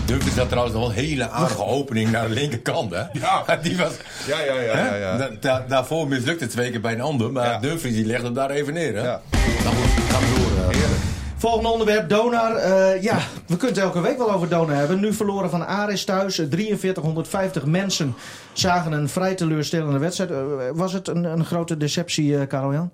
Dumfries 0.06 0.38
had 0.38 0.48
trouwens 0.50 0.76
nog 0.76 0.84
wel 0.88 0.92
een 0.98 1.04
hele 1.06 1.30
aardige 1.30 1.64
opening 1.66 2.12
naar 2.12 2.28
de 2.28 2.34
linkerkant. 2.34 2.92
Hè? 2.92 3.04
Ja. 3.14 3.44
Die 3.62 3.78
was, 3.78 3.92
Ja, 4.28 4.40
ja, 4.42 4.54
ja. 4.62 4.78
ja, 4.86 4.96
ja. 4.96 5.18
Da- 5.18 5.30
da- 5.40 5.66
daarvoor 5.68 6.08
mislukte 6.08 6.44
het 6.44 6.54
twee 6.54 6.72
keer 6.72 6.82
bij 6.82 6.94
een 6.94 7.02
ander. 7.02 7.32
Maar 7.32 7.46
Ja. 7.50 7.60
Dumfries 7.60 7.94
die 7.94 8.06
legde 8.06 8.24
hem 8.26 8.34
daar 8.34 8.50
even 8.50 8.74
neer. 8.74 8.96
Hè? 8.96 9.02
Ja. 9.04 9.22
Nou 9.64 9.76
goed, 9.76 10.04
gaan 10.14 10.22
we 10.22 10.36
door. 10.40 10.58
eh. 10.64 10.78
Heerlijk. 10.78 11.02
Volgende 11.38 11.70
onderwerp, 11.70 12.10
Donar. 12.10 12.56
Eh, 12.56 13.02
ja, 13.04 13.18
we 13.48 13.58
kunnen 13.58 13.76
het 13.76 13.86
elke 13.86 14.02
week 14.02 14.18
wel 14.18 14.32
over 14.32 14.50
Donar 14.50 14.76
hebben. 14.76 15.00
Nu 15.00 15.14
verloren 15.14 15.50
van 15.50 15.68
Aris 15.68 16.04
thuis. 16.06 16.40
Eh, 16.40 16.46
4350 16.50 17.66
mensen 17.66 18.16
zagen 18.54 18.92
een 18.92 19.10
vrij 19.10 19.36
teleurstellende 19.36 19.98
wedstrijd. 20.00 20.30
Eh, 20.32 20.38
was 20.74 20.94
het 20.94 21.08
een, 21.08 21.24
een 21.24 21.46
grote 21.46 21.78
deceptie, 21.78 22.38
eh 22.40 22.48
Karel-Jan? 22.48 22.92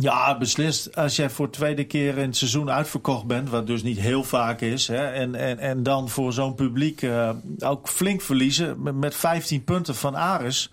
Ja, 0.00 0.38
beslist. 0.38 0.96
Als 0.96 1.16
jij 1.16 1.30
voor 1.30 1.46
de 1.46 1.52
tweede 1.52 1.84
keer 1.84 2.18
in 2.18 2.26
het 2.26 2.36
seizoen 2.36 2.70
uitverkocht 2.70 3.26
bent, 3.26 3.50
wat 3.50 3.66
dus 3.66 3.82
niet 3.82 3.98
heel 3.98 4.24
vaak 4.24 4.60
is, 4.60 4.88
hè, 4.88 5.06
en, 5.06 5.34
en, 5.34 5.58
en 5.58 5.82
dan 5.82 6.08
voor 6.08 6.32
zo'n 6.32 6.54
publiek 6.54 7.02
eh, 7.02 7.30
ook 7.58 7.88
flink 7.88 8.20
verliezen 8.20 8.82
met, 8.82 8.94
met 8.94 9.14
15 9.14 9.64
punten 9.64 9.94
van 9.94 10.14
Aris. 10.14 10.70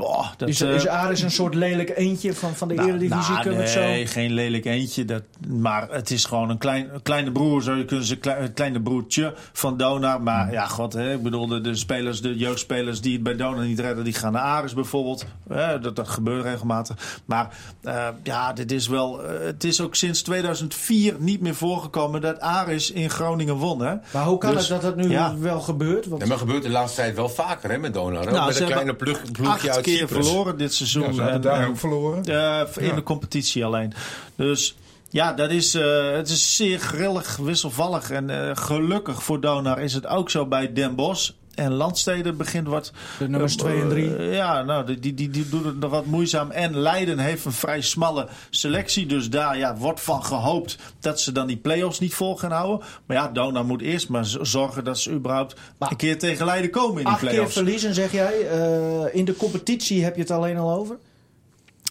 Ja, 0.00 0.34
dat, 0.36 0.48
Is, 0.48 0.60
eh, 0.60 0.74
is 0.74 0.86
Aris 0.86 1.22
een 1.22 1.30
soort 1.30 1.54
lelijk 1.54 1.96
eentje 1.96 2.34
van, 2.34 2.54
van 2.54 2.68
de 2.68 2.74
nou, 2.74 2.88
Eredivisie? 2.88 3.30
nou, 3.32 3.42
kunnen 3.42 3.60
we 3.60 3.66
het 3.68 3.74
nee, 3.78 4.06
zo... 4.06 4.12
geen 4.12 4.32
lelijk 4.32 4.64
eentje. 4.64 5.04
Dat, 5.04 5.22
maar 5.48 5.88
het 5.90 6.10
is 6.10 6.24
gewoon 6.24 6.50
een, 6.50 6.58
klein, 6.58 6.94
een 6.94 7.02
kleine 7.02 7.32
broer, 7.32 7.62
zou 7.62 7.78
je 7.78 7.84
kunnen 7.84 8.06
zeggen. 8.06 8.42
Een 8.42 8.52
kleine 8.52 8.80
broertje 8.80 9.34
van 9.52 9.76
Dona. 9.76 10.18
Maar 10.18 10.52
ja, 10.52 10.66
god, 10.66 10.92
hè, 10.92 11.12
ik 11.12 11.22
bedoel, 11.22 11.46
de, 11.46 11.60
de 11.60 11.74
spelers, 11.74 12.20
de 12.20 12.36
jeugdspelers 12.36 13.00
die 13.00 13.12
het 13.12 13.22
bij 13.22 13.36
Dona 13.36 13.62
niet 13.62 13.80
redden, 13.80 14.04
die 14.04 14.12
gaan 14.12 14.32
naar 14.32 14.42
Aris 14.42 14.74
bijvoorbeeld. 14.74 15.24
Hè, 15.48 15.78
dat, 15.80 15.96
dat 15.96 16.08
gebeurt 16.08 16.42
regelmatig. 16.44 17.20
Maar 17.24 17.56
eh, 17.82 18.06
ja, 18.22 18.52
dit 18.52 18.72
is 18.72 18.88
wel. 18.88 19.22
eh, 19.24 19.44
het 19.46 19.64
is 19.64 19.80
ook 19.80 19.94
sinds 19.94 20.22
2004 20.22 21.14
niet 21.18 21.40
meer 21.40 21.54
voorgekomen 21.54 22.20
dat 22.20 22.40
Aris 22.40 22.90
in 22.90 23.10
Groningen 23.10 23.54
won. 23.56 23.80
Hè? 23.80 23.94
Maar 24.12 24.24
hoe 24.24 24.38
kan 24.38 24.50
Dus, 24.54 24.68
het 24.68 24.80
dat 24.82 24.96
dat 24.96 25.04
nu 25.04 25.10
ja. 25.10 25.38
wel 25.38 25.60
gebeurt? 25.60 26.06
Want 26.06 26.22
Ja, 26.22 26.28
maar 26.28 26.38
gebeurt 26.38 26.62
de 26.62 26.70
laatste 26.70 27.00
tijd 27.00 27.16
wel 27.16 27.28
vaker 27.28 27.70
hè, 27.70 27.78
met 27.78 27.94
Donar. 27.94 28.24
hè? 28.24 28.30
Nou, 28.30 28.46
met 28.46 28.60
een 28.60 28.66
kleine 28.66 28.94
plug, 28.94 29.32
ploegje 29.32 29.72
uit 29.72 29.83
keer 29.84 29.98
Cyprus. 29.98 30.26
verloren 30.26 30.58
dit 30.58 30.74
seizoen. 30.74 31.02
Ja, 31.02 31.12
ze 31.12 31.16
hadden 31.20 31.34
En- 31.36 31.40
daar 31.42 31.60
en- 31.62 31.68
ook 31.68 31.76
verloren. 31.78 32.24
Eh, 32.24 32.60
in 32.76 32.86
Ja. 32.86 32.94
de 32.94 33.02
competitie 33.02 33.64
alleen. 33.64 33.92
Dus 34.36 34.76
ja, 35.10 35.32
dat 35.32 35.50
is, 35.50 35.74
eh, 35.74 36.12
het 36.12 36.28
is 36.28 36.56
zeer 36.56 36.78
grillig, 36.78 37.36
wisselvallig. 37.36 38.10
En 38.10 38.30
eh, 38.48 38.56
gelukkig 38.56 39.22
voor 39.22 39.40
Donar 39.40 39.80
is 39.80 39.94
het 39.94 40.06
ook 40.06 40.30
zo 40.30 40.46
bij 40.46 40.72
Den 40.72 40.94
Bosch. 40.94 41.30
En 41.54 41.72
Landstede 41.72 42.32
begint 42.32 42.66
wat... 42.68 42.92
De 43.18 43.28
nummers 43.28 43.52
eh, 43.52 43.58
twee 43.58 43.80
en 43.80 43.88
drie. 43.88 44.16
eh, 44.16 44.34
ja, 44.34 44.62
nou, 44.62 44.86
die, 44.86 44.98
die, 44.98 45.14
die, 45.14 45.30
die 45.30 45.48
doen 45.48 45.66
het 45.66 45.78
nog 45.80 45.90
wat 45.90 46.06
moeizaam. 46.06 46.50
En 46.50 46.76
Leiden 46.76 47.18
heeft 47.18 47.44
een 47.44 47.52
vrij 47.52 47.80
smalle 47.80 48.28
selectie. 48.50 49.06
Dus 49.06 49.30
daar 49.30 49.58
ja, 49.58 49.76
wordt 49.76 50.00
van 50.00 50.24
gehoopt 50.24 50.78
dat 51.00 51.20
ze 51.20 51.32
dan 51.32 51.46
die 51.46 51.56
play-offs 51.56 51.98
niet 52.00 52.14
vol 52.14 52.36
gaan 52.36 52.50
houden. 52.52 52.86
Maar 53.06 53.16
ja, 53.16 53.28
Donar 53.28 53.64
moet 53.64 53.80
eerst 53.82 54.08
maar 54.08 54.24
zorgen 54.40 54.84
dat 54.84 54.98
ze 54.98 55.10
überhaupt 55.10 55.54
een 55.78 55.96
keer 55.96 56.18
tegen 56.18 56.46
Leiden 56.46 56.70
komen 56.70 56.96
in 56.96 57.04
die 57.04 57.06
Acht 57.06 57.20
keer 57.20 57.28
play-offs. 57.30 57.54
verliezen, 57.54 57.94
zeg 57.94 58.12
jij. 58.12 58.48
Eh, 58.48 59.14
in 59.14 59.24
de 59.24 59.36
competitie 59.36 60.04
heb 60.04 60.14
je 60.14 60.20
het 60.20 60.30
alleen 60.30 60.56
al 60.56 60.78
over. 60.78 60.96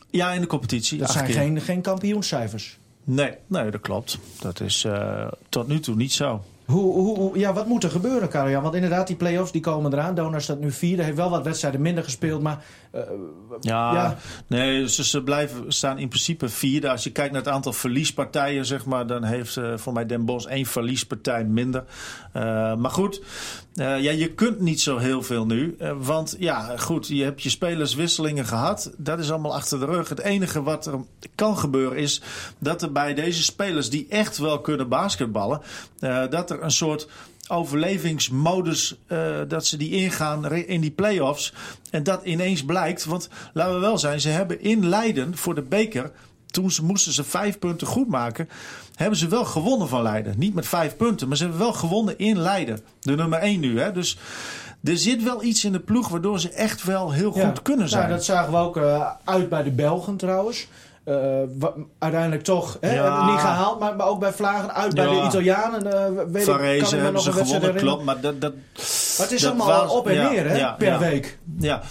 Ja, 0.09 0.31
in 0.31 0.41
de 0.41 0.47
competitie. 0.47 0.97
Dat 0.97 1.11
zijn 1.11 1.25
keer. 1.25 1.33
geen, 1.35 1.61
geen 1.61 1.81
kampioenscijfers. 1.81 2.77
Nee, 3.03 3.31
nee, 3.47 3.71
dat 3.71 3.81
klopt. 3.81 4.17
Dat 4.39 4.59
is 4.59 4.83
eh, 4.83 5.27
tot 5.49 5.67
nu 5.67 5.79
toe 5.79 5.95
niet 5.95 6.13
zo. 6.13 6.43
Hoe, 6.65 6.93
hoe, 6.93 7.39
ja, 7.39 7.53
wat 7.53 7.67
moet 7.67 7.83
er 7.83 7.89
gebeuren, 7.89 8.29
Karel? 8.29 8.61
Want 8.61 8.75
inderdaad, 8.75 9.07
die 9.07 9.15
play-offs 9.15 9.51
die 9.51 9.61
komen 9.61 9.93
eraan. 9.93 10.15
Donar 10.15 10.41
staat 10.41 10.59
nu 10.59 10.71
vierde. 10.71 11.03
Heeft 11.03 11.17
wel 11.17 11.29
wat 11.29 11.43
wedstrijden 11.43 11.81
minder 11.81 12.03
gespeeld. 12.03 12.41
Maar 12.41 12.63
Ja, 13.61 13.93
Ja. 13.93 14.17
nee, 14.47 14.89
ze, 14.89 15.03
ze 15.03 15.23
blijven 15.23 15.71
staan 15.71 15.97
in 15.97 16.07
principe 16.09 16.49
vierde. 16.49 16.89
Als 16.89 17.03
je 17.03 17.11
kijkt 17.11 17.31
naar 17.33 17.41
het 17.41 17.51
aantal 17.51 17.73
verliespartijen, 17.73 18.65
zeg 18.65 18.85
maar, 18.85 19.07
dan 19.07 19.23
heeft 19.23 19.57
eh, 19.57 19.73
voor 19.77 19.93
mij 19.93 20.05
Den 20.05 20.25
Bosch 20.25 20.47
één 20.47 20.65
verliespartij 20.65 21.43
minder. 21.45 21.83
Eh, 22.33 22.75
maar 22.75 22.91
goed, 22.91 23.21
eh, 23.75 23.99
ja, 24.01 24.11
je 24.11 24.33
kunt 24.33 24.59
niet 24.59 24.81
zo 24.81 24.97
heel 24.97 25.21
veel 25.23 25.45
nu. 25.45 25.75
eh, 25.79 25.91
want 25.97 26.35
ja, 26.39 26.77
goed, 26.77 27.07
je 27.07 27.23
hebt 27.23 27.41
je 27.43 27.49
spelerswisselingen 27.49 28.45
gehad. 28.45 28.91
Dat 28.97 29.19
is 29.19 29.31
allemaal 29.31 29.53
achter 29.55 29.79
de 29.79 29.85
rug. 29.85 30.09
Het 30.09 30.19
enige 30.19 30.63
wat 30.63 30.85
er 30.85 30.99
kan 31.35 31.57
gebeuren 31.57 31.97
is 31.97 32.21
dat 32.59 32.81
er 32.81 32.91
bij 32.91 33.13
deze 33.13 33.43
spelers 33.43 33.89
die 33.89 34.05
echt 34.09 34.37
wel 34.37 34.61
kunnen 34.61 34.89
basketballen, 34.89 35.61
eh, 35.99 36.23
dat 36.29 36.49
er 36.51 36.63
een 36.63 36.71
soort 36.71 37.07
overlevingsmodus 37.47 38.95
eh, 39.07 39.41
dat 39.47 39.65
ze 39.65 39.77
die 39.77 39.91
ingaan 39.91 40.51
in 40.51 40.81
die 40.81 40.91
play-offs. 40.91 41.53
En 41.89 42.03
dat 42.03 42.23
ineens 42.23 42.65
blijkt, 42.65 43.05
want 43.05 43.29
laten 43.53 43.73
we 43.73 43.79
wel 43.79 43.97
zijn, 43.97 44.21
ze 44.21 44.29
hebben 44.29 44.61
in 44.61 44.87
Leiden 44.89 45.37
voor 45.37 45.55
de 45.55 45.61
beker, 45.61 46.11
toen 46.45 46.71
ze, 46.71 46.83
moesten 46.83 47.13
ze 47.13 47.23
vijf 47.23 47.59
punten 47.59 47.87
goed 47.87 48.07
maken, 48.07 48.49
hebben 48.95 49.17
ze 49.17 49.27
wel 49.27 49.45
gewonnen 49.45 49.87
van 49.87 50.01
Leiden. 50.01 50.33
Niet 50.37 50.53
met 50.53 50.67
vijf 50.67 50.95
punten, 50.95 51.27
maar 51.27 51.37
ze 51.37 51.43
hebben 51.43 51.61
wel 51.61 51.73
gewonnen 51.73 52.17
in 52.17 52.37
Leiden. 52.37 52.79
De 52.99 53.15
nummer 53.15 53.39
één 53.39 53.59
nu, 53.59 53.79
hè. 53.79 53.91
Dus 53.91 54.17
er 54.83 54.97
zit 54.97 55.23
wel 55.23 55.43
iets 55.43 55.65
in 55.65 55.71
de 55.71 55.79
ploeg 55.79 56.07
waardoor 56.07 56.39
ze 56.39 56.49
echt 56.49 56.83
wel 56.83 57.11
heel 57.11 57.31
goed 57.31 57.61
kunnen 57.61 57.89
zijn. 57.89 58.03
Nou, 58.03 58.15
dat 58.15 58.25
zagen 58.25 58.51
we 58.51 58.57
ook 58.57 58.77
eh, 58.77 59.11
uit 59.23 59.49
bij 59.49 59.63
de 59.63 59.71
Belgen 59.71 60.17
trouwens. 60.17 60.67
Eh, 61.03 61.15
wa- 61.59 61.73
uiteindelijk 61.99 62.43
toch 62.43 62.77
hè, 62.81 62.93
Ja. 62.93 63.25
niet 63.31 63.39
gehaald, 63.39 63.79
maar, 63.79 63.95
maar 63.95 64.07
ook 64.07 64.19
bij 64.19 64.33
Vlagen 64.33 64.73
uit 64.73 64.95
bij 64.95 65.05
de 65.07 65.21
Italianen. 65.25 65.93
eh 65.93 66.23
weet 66.31 66.47
ik, 66.47 66.53
kan 66.53 66.65
ik 66.67 66.89
hebben 66.89 67.13
nog 67.13 67.21
ze 67.21 67.31
gewonnen, 67.31 67.75
klopt. 67.75 68.03
Maar 68.03 68.19
dat, 68.21 68.41
dat, 68.41 68.53
Maar 68.53 68.61
het 69.17 69.31
is 69.31 69.41
dat 69.41 69.51
allemaal 69.51 69.81
was- 69.81 69.91
op 69.91 70.07
en 70.07 70.15
neer 70.31 70.49
hè, 70.49 70.73
per 70.73 70.99
week. 70.99 71.37
Ja. 71.59 71.81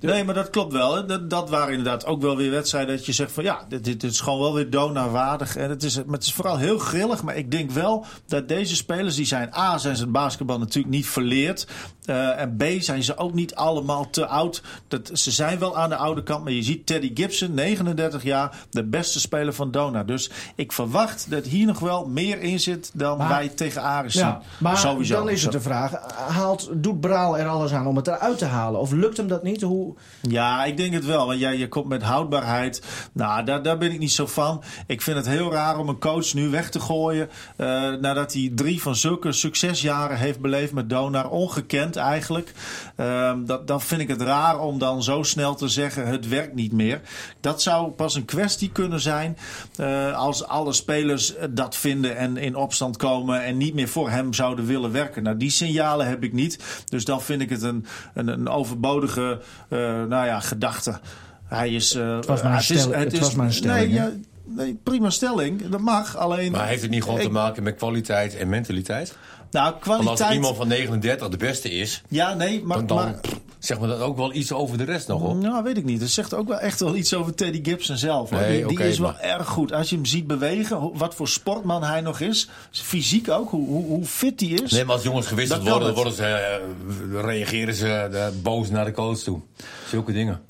Nee, 0.00 0.24
maar 0.24 0.34
dat 0.34 0.50
klopt 0.50 0.72
wel. 0.72 1.06
Dat, 1.06 1.30
dat 1.30 1.50
waren 1.50 1.68
inderdaad 1.70 2.06
ook 2.06 2.20
wel 2.22 2.36
weer 2.36 2.50
wedstrijden 2.50 2.96
dat 2.96 3.06
je 3.06 3.12
zegt 3.12 3.32
van 3.32 3.44
ja, 3.44 3.64
dit, 3.68 3.84
dit 3.84 4.02
is 4.02 4.20
gewoon 4.20 4.40
wel 4.40 4.54
weer 4.54 4.70
Dona-waardig. 4.70 5.56
En 5.56 5.70
het 5.70 5.82
is, 5.82 5.96
maar 5.96 6.14
het 6.14 6.24
is 6.24 6.32
vooral 6.32 6.56
heel 6.58 6.78
grillig. 6.78 7.22
Maar 7.22 7.36
ik 7.36 7.50
denk 7.50 7.70
wel 7.70 8.04
dat 8.26 8.48
deze 8.48 8.76
spelers, 8.76 9.16
die 9.16 9.26
zijn 9.26 9.54
A, 9.56 9.78
zijn 9.78 9.96
ze 9.96 10.02
het 10.02 10.12
basketbal 10.12 10.58
natuurlijk 10.58 10.94
niet 10.94 11.06
verleerd. 11.06 11.66
Eh, 12.04 12.40
en 12.40 12.56
B, 12.56 12.64
zijn 12.78 13.02
ze 13.02 13.16
ook 13.16 13.34
niet 13.34 13.54
allemaal 13.54 14.10
te 14.10 14.26
oud. 14.26 14.62
Dat, 14.88 15.10
ze 15.12 15.30
zijn 15.30 15.58
wel 15.58 15.76
aan 15.76 15.88
de 15.88 15.96
oude 15.96 16.22
kant. 16.22 16.44
Maar 16.44 16.52
je 16.52 16.62
ziet 16.62 16.86
Teddy 16.86 17.10
Gibson, 17.14 17.54
39 17.54 18.22
jaar, 18.22 18.56
de 18.70 18.84
beste 18.84 19.20
speler 19.20 19.52
van 19.52 19.70
Dona. 19.70 20.04
Dus 20.04 20.30
ik 20.54 20.72
verwacht 20.72 21.30
dat 21.30 21.44
hier 21.46 21.66
nog 21.66 21.78
wel 21.78 22.06
meer 22.08 22.40
in 22.40 22.60
zit 22.60 22.90
dan 22.94 23.18
Maar- 23.18 23.28
wij 23.28 23.48
tegen 23.48 23.82
Aris 23.82 24.12
zien. 24.12 24.22
Ja, 24.22 24.40
maar 24.58 24.76
Sowieso. 24.78 25.14
dan 25.14 25.28
is 25.28 25.42
het 25.42 25.52
de 25.52 25.60
vraag: 25.60 25.92
haalt, 26.28 26.68
doet 26.72 27.00
Braal 27.00 27.38
er 27.38 27.46
alles 27.48 27.72
aan 27.72 27.86
om 27.86 27.96
het 27.96 28.06
eruit 28.06 28.38
te 28.38 28.44
halen? 28.44 28.80
Of 28.80 28.92
lukt 28.92 29.16
hem 29.16 29.28
dat 29.28 29.42
niet? 29.42 29.62
Hoe, 29.62 29.89
Ja, 30.20 30.64
ik 30.64 30.76
denk 30.76 30.92
het 30.92 31.04
wel. 31.04 31.26
Want 31.26 31.40
jij, 31.40 31.56
je 31.56 31.68
komt 31.68 31.88
met 31.88 32.02
houdbaarheid. 32.02 32.82
Nou, 33.12 33.44
daar, 33.44 33.62
daar 33.62 33.78
ben 33.78 33.92
ik 33.92 33.98
niet 33.98 34.12
zo 34.12 34.26
van. 34.26 34.62
Ik 34.86 35.02
vind 35.02 35.16
het 35.16 35.26
heel 35.28 35.52
raar 35.52 35.78
om 35.78 35.88
een 35.88 35.98
coach 35.98 36.34
nu 36.34 36.48
weg 36.48 36.70
te 36.70 36.80
gooien. 36.80 37.28
eh, 37.56 37.66
nadat 38.00 38.32
hij 38.32 38.50
drie 38.54 38.82
van 38.82 38.96
zulke 38.96 39.32
succesjaren 39.32 40.16
heeft 40.16 40.40
beleefd 40.40 40.72
met 40.72 40.90
Donar. 40.90 41.30
Ongekend 41.30 41.96
eigenlijk. 41.96 42.52
Ehm, 42.96 43.44
dat, 43.44 43.66
dan 43.66 43.80
vind 43.80 44.00
ik 44.00 44.08
het 44.08 44.22
raar 44.22 44.58
om 44.60 44.78
dan 44.78 45.02
zo 45.02 45.22
snel 45.22 45.54
te 45.54 45.68
zeggen: 45.68 46.06
het 46.06 46.28
werkt 46.28 46.54
niet 46.54 46.72
meer. 46.72 47.00
Dat 47.40 47.62
zou 47.62 47.90
pas 47.90 48.14
een 48.14 48.24
kwestie 48.24 48.70
kunnen 48.72 49.00
zijn. 49.00 49.36
eh, 49.76 50.16
als 50.16 50.46
alle 50.46 50.72
spelers 50.72 51.34
dat 51.50 51.76
vinden 51.76 52.16
en 52.16 52.36
in 52.36 52.54
opstand 52.56 52.96
komen. 52.96 53.42
en 53.44 53.56
niet 53.56 53.74
meer 53.74 53.88
voor 53.88 54.10
hem 54.10 54.34
zouden 54.34 54.66
willen 54.66 54.92
werken. 54.92 55.22
Nou, 55.22 55.36
die 55.36 55.50
signalen 55.50 56.06
heb 56.06 56.22
ik 56.24 56.32
niet. 56.32 56.58
Dus 56.88 57.04
dan 57.04 57.22
vind 57.22 57.42
ik 57.42 57.50
het 57.50 57.62
een, 57.62 57.86
een, 58.14 58.28
een 58.28 58.48
overbodige 58.48 59.40
eh, 59.68 59.79
nou 60.08 60.26
ja, 60.26 60.40
gedachte. 60.40 61.00
Hij 61.44 61.70
is. 61.70 61.94
eh, 61.94 62.16
Het 62.16 62.26
was 62.26 62.42
maar 62.42 62.54
een 62.54 62.62
stelling- 62.62 62.94
het 62.94 63.18
was 63.18 63.34
maar 63.34 63.46
een 63.46 63.52
stelling, 63.52 63.92
Nee, 63.92 64.20
nee, 64.46 64.80
prima 64.82 65.10
stelling. 65.10 65.68
Dat 65.68 65.80
mag. 65.80 66.16
Alleen. 66.16 66.52
Maar 66.52 66.66
heeft 66.66 66.82
het 66.82 66.90
niet 66.90 67.02
gewoon 67.02 67.18
ik- 67.18 67.24
te 67.26 67.30
maken 67.32 67.62
met 67.62 67.76
kwaliteit 67.76 68.36
en 68.36 68.48
mentaliteit? 68.48 69.16
Nou, 69.50 69.70
Want 69.70 69.82
kwaliteit. 69.82 70.20
als 70.20 70.32
iemand 70.32 70.56
van 70.56 70.68
39 70.68 71.28
de 71.28 71.36
beste 71.36 71.70
is, 71.70 72.02
Ja, 72.08 72.34
nee, 72.34 72.62
maar. 72.64 72.76
dan, 72.76 72.86
dan 72.86 72.96
maar 72.96 73.20
zeg 73.60 73.78
maar 73.78 73.88
dat 73.88 74.00
ook 74.00 74.16
wel 74.16 74.34
iets 74.34 74.52
over 74.52 74.78
de 74.78 74.84
rest 74.84 75.08
nog 75.08 75.22
op. 75.22 75.40
Nou, 75.40 75.62
weet 75.62 75.76
ik 75.76 75.84
niet. 75.84 76.00
Dat 76.00 76.08
zegt 76.08 76.34
ook 76.34 76.48
wel 76.48 76.58
echt 76.58 76.80
wel 76.80 76.96
iets 76.96 77.14
over 77.14 77.34
Teddy 77.34 77.60
Gibson 77.62 77.96
zelf. 77.96 78.30
hoor. 78.30 78.40
Nee, 78.40 78.66
die 78.66 78.82
is 78.82 78.98
wel 78.98 79.10
maar- 79.10 79.20
erg 79.20 79.48
goed. 79.48 79.72
Als 79.72 79.90
je 79.90 79.96
hem 79.96 80.04
ziet 80.04 80.26
bewegen, 80.26 80.90
wat 80.94 81.14
voor 81.14 81.28
sportman 81.28 81.82
hij 81.82 82.00
nog 82.00 82.20
is. 82.20 82.48
Fysiek 82.70 83.30
ook, 83.30 83.50
hoe, 83.50 83.66
hoe, 83.66 83.84
hoe 83.86 84.04
fit 84.04 84.40
hij 84.40 84.48
is. 84.48 84.70
Nee, 84.72 84.84
maar 84.84 84.94
als 84.94 85.04
jongens 85.04 85.26
gewisseld 85.26 85.62
worden, 85.68 85.86
het. 85.86 85.96
worden 85.96 86.12
ze, 86.12 86.24
eh, 86.24 87.20
reageren 87.20 87.74
ze 87.74 87.88
eh, 87.88 88.26
boos 88.42 88.70
naar 88.70 88.84
de 88.84 88.92
coach 88.92 89.18
toe. 89.18 89.40
Zulke 89.88 90.12
dingen. 90.12 90.40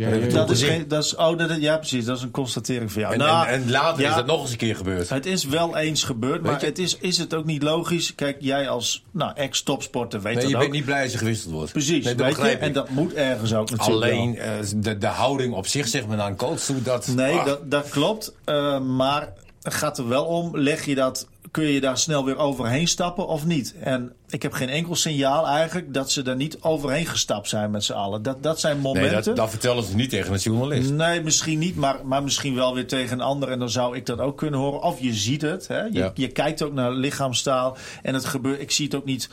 Ja, 0.00 0.06
Dat 0.10 0.14
ja, 0.14 0.20
heeft 0.20 0.34
ja. 0.34 0.38
dat 0.38 0.50
is 0.50 0.62
geen, 0.62 0.88
dat 0.88 1.04
is, 1.04 1.16
oh, 1.16 1.38
dat, 1.38 1.60
ja, 1.60 1.76
precies. 1.76 2.04
Dat 2.04 2.16
is 2.16 2.22
een 2.22 2.30
constatering 2.30 2.92
van 2.92 3.02
jou. 3.02 3.14
En, 3.14 3.18
Nou, 3.18 3.46
en, 3.46 3.62
en 3.62 3.70
later 3.70 4.02
ja. 4.02 4.08
is 4.08 4.14
dat 4.14 4.26
nog 4.26 4.40
eens 4.40 4.50
een 4.50 4.56
keer 4.56 4.76
gebeurd. 4.76 5.08
Het 5.08 5.26
is 5.26 5.44
wel 5.44 5.76
eens 5.76 6.04
gebeurd, 6.04 6.42
maar 6.42 6.60
het 6.62 6.78
is, 6.78 6.96
is 7.00 7.18
het 7.18 7.34
ook 7.34 7.44
niet 7.44 7.62
logisch? 7.62 8.14
Kijk, 8.14 8.36
jij 8.40 8.68
als 8.68 9.04
nou, 9.10 9.32
ex-topsporter 9.34 10.20
weet 10.20 10.34
Nee, 10.34 10.42
dat 10.42 10.50
je 10.50 10.56
ook. 10.56 10.62
bent 10.62 10.74
niet 10.74 10.84
blij 10.84 11.02
als 11.02 11.12
je 11.12 11.18
gewisseld 11.18 11.52
wordt. 11.54 11.72
Precies, 11.72 12.04
nee, 12.04 12.14
dat 12.14 12.26
weet 12.36 12.50
je? 12.50 12.56
en 12.56 12.72
dat 12.72 12.88
moet 12.88 13.12
ergens 13.14 13.54
ook 13.54 13.70
natuurlijk 13.70 14.04
Alleen 14.04 14.38
eh, 14.38 14.52
de, 14.76 14.98
de 14.98 15.06
houding 15.06 15.54
op 15.54 15.66
zich, 15.66 15.88
zeg 15.88 16.06
maar, 16.06 16.16
naar 16.16 16.28
een 16.28 16.36
coach 16.36 16.60
toe, 16.60 16.82
dat... 16.82 17.06
Nee, 17.06 17.34
ah, 17.34 17.46
dat, 17.46 17.70
dat 17.70 17.88
klopt. 17.88 18.34
eh, 18.44 18.80
maar 18.80 19.32
het 19.62 19.74
gaat 19.74 19.98
er 19.98 20.08
wel 20.08 20.24
om, 20.24 20.58
leg 20.58 20.84
je 20.84 20.94
dat, 20.94 21.26
kun 21.50 21.64
je 21.64 21.80
daar 21.80 21.98
snel 21.98 22.24
weer 22.24 22.36
overheen 22.36 22.88
stappen 22.88 23.26
of 23.26 23.46
niet? 23.46 23.74
En 23.80 24.12
ik 24.28 24.42
heb 24.42 24.52
geen 24.52 24.68
enkel 24.68 24.94
signaal 24.94 25.46
eigenlijk 25.46 25.94
dat 25.94 26.10
ze 26.12 26.22
daar 26.22 26.36
niet 26.36 26.60
overheen 26.60 27.06
gestapt 27.06 27.48
zijn 27.48 27.70
met 27.70 27.84
z'n 27.84 27.92
allen. 27.92 28.22
Dat, 28.22 28.42
dat 28.42 28.60
zijn 28.60 28.74
nee, 28.74 28.82
momenten. 28.82 29.24
dat, 29.24 29.36
dat 29.36 29.50
vertellen 29.50 29.84
ze 29.84 29.94
niet 29.94 30.10
tegen 30.10 30.32
een 30.32 30.38
journalist. 30.38 30.90
Nee, 30.90 31.22
misschien 31.22 31.58
niet, 31.58 31.76
maar, 31.76 31.96
maar 32.04 32.22
misschien 32.22 32.54
wel 32.54 32.74
weer 32.74 32.86
tegen 32.86 33.12
een 33.18 33.24
ander. 33.24 33.48
En 33.48 33.58
dan 33.58 33.70
zou 33.70 33.96
ik 33.96 34.06
dat 34.06 34.18
ook 34.18 34.36
kunnen 34.36 34.60
horen. 34.60 34.82
Of 34.82 35.00
je 35.00 35.14
ziet 35.14 35.42
het. 35.42 35.68
Hè? 35.68 35.80
Je, 35.82 35.90
Ja. 35.92 36.10
je 36.14 36.28
kijkt 36.28 36.62
ook 36.62 36.72
naar 36.72 36.92
lichaamstaal. 36.92 37.76
En 38.02 38.14
het 38.14 38.24
gebeurt. 38.24 38.60
Ik 38.60 38.70
zie 38.70 38.84
het 38.84 38.94
ook 38.94 39.04
niet 39.04 39.28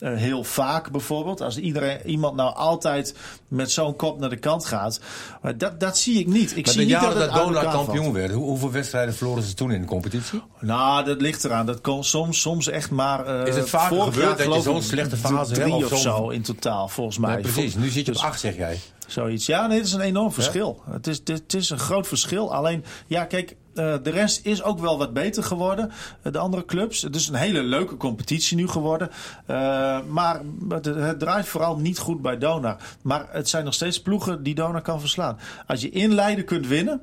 eh, 0.00 0.14
heel 0.14 0.44
vaak 0.44 0.90
bijvoorbeeld. 0.90 1.40
Als 1.40 1.56
iedereen, 1.58 1.98
iemand 2.06 2.36
nou 2.36 2.54
altijd 2.54 3.14
met 3.48 3.70
zo'n 3.70 3.96
kop 3.96 4.18
naar 4.20 4.28
de 4.30 4.36
kant 4.36 4.64
gaat. 4.66 5.00
Maar 5.42 5.58
dat, 5.58 5.80
dat 5.80 5.98
zie 5.98 6.18
ik 6.18 6.26
niet. 6.26 6.56
Ik 6.56 6.64
Maar 6.64 6.74
zie 6.74 6.86
de 6.86 6.86
niet 6.92 6.94
dat 7.00 7.02
jaren 7.04 7.20
het 7.22 7.30
dat 7.30 7.38
Donar 7.44 7.54
elkaar 7.56 7.72
valt. 7.72 7.86
kampioen 7.86 8.12
werd, 8.12 8.32
hoe- 8.32 8.44
hoeveel 8.44 8.70
wedstrijden 8.70 9.14
verloren 9.14 9.42
ze 9.42 9.54
toen 9.54 9.70
in 9.72 9.80
de 9.80 9.86
competitie? 9.86 10.42
Nou, 10.60 11.04
dat 11.04 11.20
ligt 11.20 11.44
eraan. 11.44 11.66
Dat 11.66 11.80
kon 11.80 12.04
soms, 12.04 12.40
soms 12.40 12.68
echt 12.68 12.90
maar. 12.90 13.26
eh, 13.26 13.46
Is 13.46 13.56
het 13.56 13.68
vorig 13.68 14.04
gebeurd 14.14 14.38
dat 14.38 14.54
je 14.54 14.60
zo'n 14.62 14.82
slechte 14.82 15.16
fase 15.16 15.52
drie 15.52 15.74
hebt, 15.74 15.92
of 15.92 15.98
zo 16.00 16.28
in 16.28 16.42
totaal, 16.42 16.88
volgens 16.88 17.18
mij. 17.18 17.32
Nee, 17.34 17.42
precies. 17.42 17.74
Nu 17.74 17.84
zit 17.88 18.06
je 18.06 18.12
op 18.12 18.16
Dus- 18.18 18.22
acht, 18.26 18.40
zeg 18.40 18.56
jij. 18.56 18.78
Zoiets. 19.06 19.46
Ja, 19.46 19.66
nee, 19.66 19.76
het 19.78 19.86
is 19.86 19.92
een 19.92 20.00
enorm 20.00 20.32
verschil. 20.32 20.82
Het, 20.90 21.06
is, 21.06 21.20
het 21.24 21.54
is 21.54 21.70
een 21.70 21.78
groot 21.78 22.06
verschil. 22.08 22.54
Alleen, 22.54 22.84
ja, 23.06 23.24
kijk, 23.24 23.56
de 24.02 24.10
rest 24.10 24.46
is 24.46 24.62
ook 24.62 24.78
wel 24.78 24.98
wat 24.98 25.12
beter 25.12 25.42
geworden. 25.42 25.90
Eh, 26.22 26.32
de 26.32 26.38
andere 26.38 26.64
clubs. 26.64 27.02
Het 27.02 27.16
is 27.16 27.28
een 27.28 27.34
hele 27.34 27.62
leuke 27.62 27.96
competitie 27.96 28.56
nu 28.56 28.68
geworden. 28.68 29.10
Eh, 29.46 30.00
maar 30.08 30.40
het, 30.68 30.84
het 30.84 31.18
draait 31.18 31.46
vooral 31.46 31.76
niet 31.76 31.98
goed 31.98 32.22
bij 32.22 32.38
Donar. 32.38 32.76
Maar 33.02 33.28
het 33.30 33.48
zijn 33.48 33.64
nog 33.64 33.74
steeds 33.74 34.02
ploegen 34.02 34.42
die 34.42 34.54
Donar 34.54 34.82
kan 34.82 35.00
verslaan. 35.00 35.38
Als 35.66 35.80
je 35.80 35.90
in 35.90 36.14
Leiden 36.14 36.44
kunt 36.44 36.66
winnen. 36.66 37.02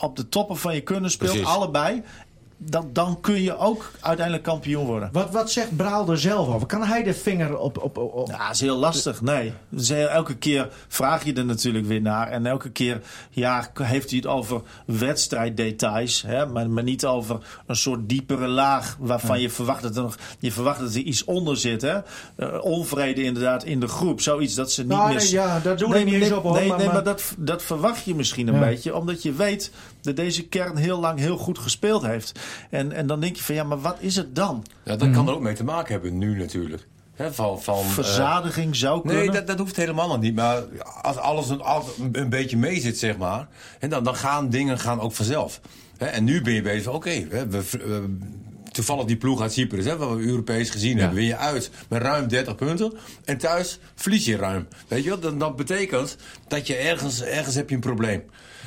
Op 0.00 0.16
de 0.16 0.28
toppen 0.28 0.56
van 0.56 0.74
je 0.74 0.80
kunnen 0.80 1.10
speelt, 1.10 1.30
Precies. 1.30 1.48
allebei. 1.48 2.02
Dan, 2.60 2.90
dan 2.92 3.20
kun 3.20 3.42
je 3.42 3.56
ook 3.58 3.90
uiteindelijk 4.00 4.44
kampioen 4.46 4.86
worden. 4.86 5.08
Wat, 5.12 5.30
wat 5.30 5.50
zegt 5.50 5.76
Braal 5.76 6.10
er 6.10 6.18
zelf 6.18 6.48
over? 6.54 6.66
Kan 6.66 6.82
hij 6.82 7.02
de 7.02 7.14
vinger 7.14 7.58
op... 7.58 7.82
op, 7.82 7.96
op, 7.98 8.28
Ja, 8.28 8.46
dat 8.46 8.54
is 8.54 8.60
heel 8.60 8.76
lastig. 8.76 9.20
Nee. 9.22 9.52
Elke 10.08 10.36
keer 10.36 10.68
vraag 10.88 11.24
je 11.24 11.32
er 11.34 11.44
natuurlijk 11.44 11.86
weer 11.86 12.00
naar. 12.00 12.28
En 12.28 12.46
elke 12.46 12.70
keer 12.70 13.00
ja, 13.30 13.70
heeft 13.82 14.08
hij 14.10 14.18
het 14.18 14.26
over 14.28 14.60
wedstrijddetails. 14.86 16.22
Hè? 16.26 16.46
Maar, 16.46 16.70
maar 16.70 16.82
niet 16.82 17.06
over 17.06 17.38
een 17.66 17.76
soort 17.76 18.08
diepere 18.08 18.46
laag 18.46 18.96
waarvan 18.98 19.40
je 19.40 19.50
verwacht 19.50 19.82
dat 19.82 19.96
er 19.96 20.02
nog 20.02 20.16
je 20.38 20.52
verwacht 20.52 20.80
dat 20.80 20.94
er 20.94 21.00
iets 21.00 21.24
onder 21.24 21.56
zit. 21.56 21.82
Hè? 21.82 21.98
Eh, 22.36 22.64
onvrede 22.64 23.22
inderdaad 23.22 23.64
in 23.64 23.80
de 23.80 23.88
groep. 23.88 24.20
Zoiets 24.20 24.54
dat 24.54 24.72
ze 24.72 24.80
niet 24.80 24.90
Nou, 24.90 25.08
meer... 25.08 25.16
nee, 25.16 25.30
ja, 25.30 25.60
daar 25.60 25.76
doe 25.76 25.96
ik 25.96 26.04
niet 26.04 26.14
eens 26.14 26.32
op, 26.32 26.42
hoor, 26.42 26.52
Nee, 26.52 26.68
maar- 26.68 26.76
nee, 26.76 26.86
maar, 26.86 26.94
maar- 26.94 27.04
dat, 27.04 27.34
dat 27.38 27.62
verwacht 27.62 28.04
je 28.04 28.14
misschien 28.14 28.48
een 28.48 28.54
Ja. 28.54 28.60
beetje. 28.60 28.94
Omdat 28.96 29.22
je 29.22 29.32
weet 29.32 29.70
dat 30.00 30.16
deze 30.16 30.42
kern 30.46 30.76
heel 30.76 31.00
lang 31.00 31.18
heel 31.18 31.36
goed 31.36 31.58
gespeeld 31.58 32.02
heeft. 32.02 32.38
En, 32.70 32.92
en 32.92 33.06
dan 33.06 33.20
denk 33.20 33.36
je 33.36 33.42
van 33.42 33.54
ja, 33.54 33.64
maar 33.64 33.80
wat 33.80 33.96
is 34.00 34.16
het 34.16 34.34
dan? 34.34 34.64
Ja, 34.82 34.96
dat 34.96 35.10
kan 35.10 35.28
er 35.28 35.34
ook 35.34 35.40
mee 35.40 35.54
te 35.54 35.64
maken 35.64 35.92
hebben 35.92 36.18
nu 36.18 36.38
natuurlijk. 36.38 36.86
Hè, 37.14 37.32
van, 37.32 37.62
van, 37.62 37.78
eh, 37.78 37.86
Verzadiging 37.86 38.76
zou 38.76 39.00
kunnen. 39.00 39.18
Nee, 39.18 39.30
dat, 39.30 39.46
dat 39.46 39.58
hoeft 39.58 39.76
helemaal 39.76 40.08
nog 40.08 40.20
niet. 40.20 40.34
Maar 40.34 40.62
als 41.02 41.16
alles 41.16 41.48
een, 41.48 41.60
als 41.60 41.84
een, 42.12 42.28
beetje 42.28 42.56
mee 42.56 42.80
zit, 42.80 42.98
zeg 42.98 43.16
maar. 43.16 43.48
En 43.78 43.90
dan, 43.90 44.04
dan 44.04 44.16
gaan 44.16 44.50
dingen 44.50 44.78
gaan 44.78 45.00
ook 45.00 45.12
vanzelf. 45.12 45.60
Hè, 45.96 46.06
en 46.06 46.24
nu 46.24 46.42
ben 46.42 46.52
je 46.52 46.62
bezig 46.62 46.82
van, 46.82 46.94
oké, 46.94 47.26
we, 47.28 47.48
we- 47.48 48.16
toevallig 48.72 49.04
die 49.04 49.16
ploeg 49.16 49.40
uit 49.40 49.52
Cyprus, 49.52 49.84
hè, 49.84 49.96
wat 49.96 50.16
we 50.16 50.22
Europees 50.22 50.70
gezien 50.70 50.98
hebben, 50.98 51.16
win 51.16 51.26
je 51.26 51.36
uit 51.36 51.70
met 51.88 52.02
ruim 52.02 52.28
30 52.28 52.54
punten. 52.54 52.92
En 53.24 53.38
thuis 53.38 53.78
verlies 53.94 54.24
je 54.24 54.36
ruim. 54.36 54.68
Weet 54.88 55.04
je 55.04 55.10
wat? 55.10 55.22
Dat, 55.22 55.40
dat 55.40 55.56
betekent 55.56 56.16
dat 56.48 56.66
je 56.66 56.74
ergens, 56.74 57.22
ergens 57.22 57.54
heb 57.54 57.68
je 57.68 57.74
een 57.74 57.80
probleem. 57.80 58.22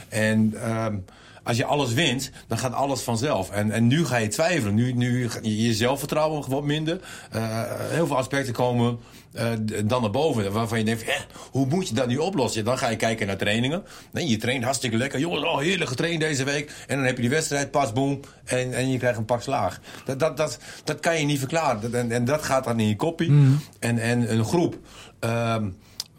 En 0.10 0.54
ehm, 0.62 0.96
als 1.44 1.58
je 1.58 1.66
alles 1.66 1.94
wint, 1.94 2.32
dan 2.48 2.58
gaat 2.58 2.74
alles 2.74 3.02
vanzelf. 3.02 3.50
En, 3.50 3.72
en 3.72 3.88
nu 3.88 4.06
ga 4.06 4.18
je 4.18 4.28
twijfelen. 4.28 4.76
Nu, 4.76 4.94
nu 4.94 5.30
je 5.42 5.62
je 5.64 5.74
zelfvertrouwen 5.74 6.50
wat 6.50 6.64
minder. 6.64 7.00
Eh, 7.32 7.62
heel 7.90 8.08
veel 8.08 8.18
aspecten 8.18 8.54
komen 8.54 9.00
eh, 9.34 9.46
dan 9.86 10.02
naar 10.02 10.12
boven. 10.12 10.52
Waarvan 10.52 10.78
je 10.78 10.84
denkt, 10.86 11.06
hè, 11.06 11.18
hoe 11.52 11.66
moet 11.66 11.88
je 11.88 11.94
dat 11.94 12.08
nu 12.08 12.18
oplossen? 12.18 12.66
Dan 12.66 12.78
ga 12.78 12.90
je 12.90 12.96
kijken 12.96 13.28
naar 13.28 13.38
trainingen. 13.38 13.84
Nee, 14.12 14.28
je 14.28 14.38
traint 14.38 14.64
hartstikke 14.64 14.98
lekker. 14.98 15.20
Jongens, 15.20 15.44
oh, 15.44 15.58
heerlijk 15.60 15.90
getraind 15.90 16.20
deze 16.20 16.44
week. 16.44 16.72
En 16.88 16.96
dan 16.98 17.06
heb 17.06 17.16
je 17.16 17.22
die 17.22 17.30
wedstrijd, 17.32 17.72
pas, 17.72 17.94
boom. 17.94 18.20
En, 18.46 18.74
en 18.74 18.90
je 18.92 18.98
krijgt 18.98 19.18
een 19.18 19.26
pak 19.26 19.42
slaag. 19.42 19.80
Dat, 20.06 20.20
dat, 20.20 20.38
dat, 20.38 20.60
dat 20.84 21.00
kan 21.00 21.20
je 21.20 21.26
niet 21.26 21.40
verklaren. 21.40 21.82
Dat- 21.82 21.92
en, 21.94 22.12
en 22.12 22.26
dat 22.26 22.44
gaat 22.44 22.64
dan 22.64 22.80
in 22.80 22.88
je 22.88 22.96
koppie. 22.96 23.32
En, 23.80 24.00
en 24.00 24.34
een 24.34 24.46
groep... 24.46 24.78
ehm, 25.20 25.70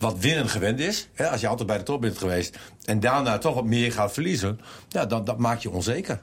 wat 0.03 0.19
winnen 0.19 0.49
gewend 0.49 0.81
is. 0.81 1.09
Hè, 1.15 1.29
als 1.29 1.41
je 1.41 1.49
altijd 1.49 1.69
bij 1.69 1.79
de 1.79 1.83
top 1.85 2.01
bent 2.01 2.19
geweest. 2.19 2.59
En 2.85 3.01
daarna 3.01 3.39
toch 3.39 3.55
wat 3.55 3.65
meer 3.65 3.93
gaat 3.93 4.13
verliezen. 4.13 4.61
Ja, 4.89 5.07
dat, 5.07 5.27
dat 5.27 5.39
maakt 5.39 5.63
je 5.63 5.71
onzeker. 5.71 6.21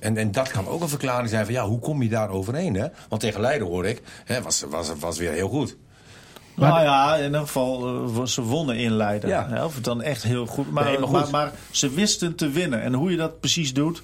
En, 0.00 0.16
en 0.16 0.32
dat 0.32 0.50
kan 0.50 0.68
ook 0.68 0.80
een 0.80 0.88
verklaring 0.88 1.28
zijn 1.28 1.44
van 1.44 1.54
ja, 1.54 1.66
hoe 1.66 1.78
kom 1.78 2.02
je 2.02 2.08
daar 2.08 2.28
overheen? 2.30 2.74
Hè? 2.74 2.86
Want 3.08 3.20
tegen 3.20 3.40
Leiden 3.40 3.66
hoor 3.66 3.86
ik, 3.86 4.02
hè, 4.24 4.42
was, 4.42 4.64
was, 4.70 4.92
was 4.98 5.18
weer 5.18 5.32
heel 5.32 5.48
goed. 5.48 5.76
Nou 6.54 6.82
ja, 6.82 7.16
in 7.16 7.24
ieder 7.24 7.40
geval 7.40 7.86
eh, 7.86 8.24
ze 8.24 8.42
wonnen 8.42 8.76
in 8.76 8.92
Leiden. 8.92 9.28
Ja. 9.28 9.64
Of 9.64 9.74
het 9.74 9.84
dan 9.84 10.02
echt 10.02 10.22
heel 10.22 10.46
goed. 10.46 10.70
Maar, 10.70 10.84
Nee, 10.84 10.98
maar 10.98 11.10
maar, 11.10 11.22
goed. 11.22 11.30
maar, 11.30 11.52
ze 11.70 11.90
wisten 11.90 12.34
te 12.34 12.50
winnen. 12.50 12.82
En 12.82 12.94
hoe 12.94 13.10
je 13.10 13.16
dat 13.16 13.40
precies 13.40 13.74
doet, 13.74 14.02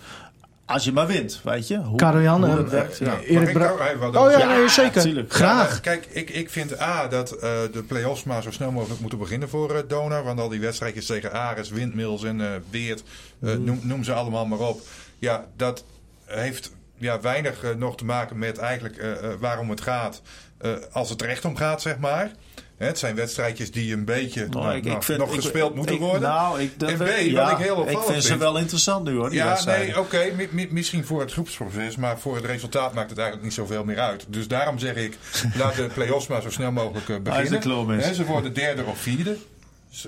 als 0.66 0.85
je 0.85 0.92
maar 0.92 1.07
wint, 1.07 1.40
weet 1.44 1.68
je. 1.68 1.79
Hoe, 1.79 1.96
Karel-Jan, 1.96 2.44
hoe 2.44 2.59
eh, 2.64 2.68
werkt. 2.68 2.98
Ja, 2.98 3.07
mag 3.07 3.22
Erik 3.24 3.48
ik 3.48 3.55
Bra- 3.55 3.96
wat 3.98 4.16
Oh 4.16 4.31
ja, 4.31 4.46
nee, 4.57 4.68
zeker. 4.68 5.24
Graag. 5.29 5.74
Ja, 5.74 5.81
kijk, 5.81 6.07
ik, 6.11 6.31
ik 6.31 6.50
vind 6.50 6.81
A 6.81 7.07
dat 7.09 7.33
eh, 7.33 7.40
de 7.72 7.83
play-offs 7.83 8.24
maar 8.24 8.42
zo 8.42 8.50
snel 8.50 8.70
mogelijk 8.70 9.00
moeten 9.00 9.18
beginnen 9.18 9.48
voor 9.48 9.74
eh 9.77 9.83
Donar. 9.88 10.24
Want 10.24 10.40
al 10.40 10.48
die 10.48 10.61
wedstrijdjes 10.61 11.07
tegen 11.07 11.33
Ares, 11.33 11.70
Windmills 11.70 12.24
en 12.24 12.40
eh 12.40 12.50
Weert, 12.70 13.03
eh, 13.42 13.55
Mm. 13.55 13.64
noem, 13.64 13.81
noem 13.83 14.05
ze 14.05 14.12
allemaal 14.12 14.46
maar 14.46 14.59
op. 14.59 14.81
Ja, 15.18 15.46
dat 15.57 15.85
heeft 16.24 16.70
ja, 16.96 17.20
weinig 17.20 17.62
eh, 17.64 17.70
nog 17.74 17.96
te 17.96 18.05
maken 18.05 18.38
met 18.38 18.59
eigenlijk 18.59 18.96
eh, 18.96 19.11
eh, 19.12 19.31
waarom 19.40 19.70
het 19.70 19.81
gaat. 19.81 20.22
eh, 20.59 20.72
als 20.92 21.11
het 21.11 21.22
er 21.22 21.29
echt 21.29 21.44
om 21.44 21.57
gaat, 21.57 21.83
zeg 21.83 21.98
maar. 21.98 22.31
Hè, 22.77 22.87
het 22.87 22.99
zijn 22.99 23.15
wedstrijdjes 23.15 23.71
die 23.71 23.93
een 23.93 24.05
beetje 24.05 24.41
Nou, 24.51 24.65
nou, 24.65 24.77
ik- 24.77 24.85
nou, 24.85 24.97
ik 24.97 25.03
vind- 25.03 25.19
nog 25.19 25.29
ik- 25.29 25.35
gespeeld 25.35 25.75
moeten 25.75 25.95
ik- 25.95 26.01
worden. 26.01 26.21
Nou, 26.21 26.61
ik, 26.61 26.71
En 26.83 26.95
B, 26.97 26.99
weet- 26.99 27.17
wat 27.17 27.25
ja, 27.31 27.51
ik 27.51 27.57
heel 27.65 27.77
opvallend 27.77 28.05
vind 28.11 28.23
ze 28.23 28.29
vind- 28.29 28.41
wel 28.41 28.59
interessant 28.59 29.05
nu 29.05 29.17
hoor. 29.17 29.31
Die 29.31 29.39
Ja, 29.39 29.65
nee, 29.65 29.99
oké. 29.99 30.31
mi- 30.37 30.49
mi- 30.51 30.69
misschien 30.71 31.05
voor 31.05 31.21
het 31.21 31.33
groepsproces, 31.33 31.97
maar 31.97 32.19
voor 32.19 32.37
het 32.37 32.45
resultaat 32.45 32.95
maakt 32.95 33.09
het 33.11 33.19
eigenlijk 33.19 33.47
niet 33.49 33.57
zoveel 33.57 33.85
meer 33.85 33.99
uit. 34.01 34.25
Dus 34.29 34.49
daarom 34.49 34.79
zeg 34.79 34.95
ik, 34.95 35.17
laat 35.59 35.75
de 35.75 35.89
play-offs 35.95 36.27
maar 36.27 36.43
zo 36.43 36.51
snel 36.51 36.73
mogelijk 36.73 37.07
Hij 37.09 37.23
beginnen. 37.23 37.45
is 37.45 37.51
de 37.51 37.59
klomis. 37.69 38.05
Hè, 38.05 38.15
ze 38.15 38.25
worden 38.25 38.55
derde 38.55 38.85
of 38.85 38.99
vierde. 38.99 39.37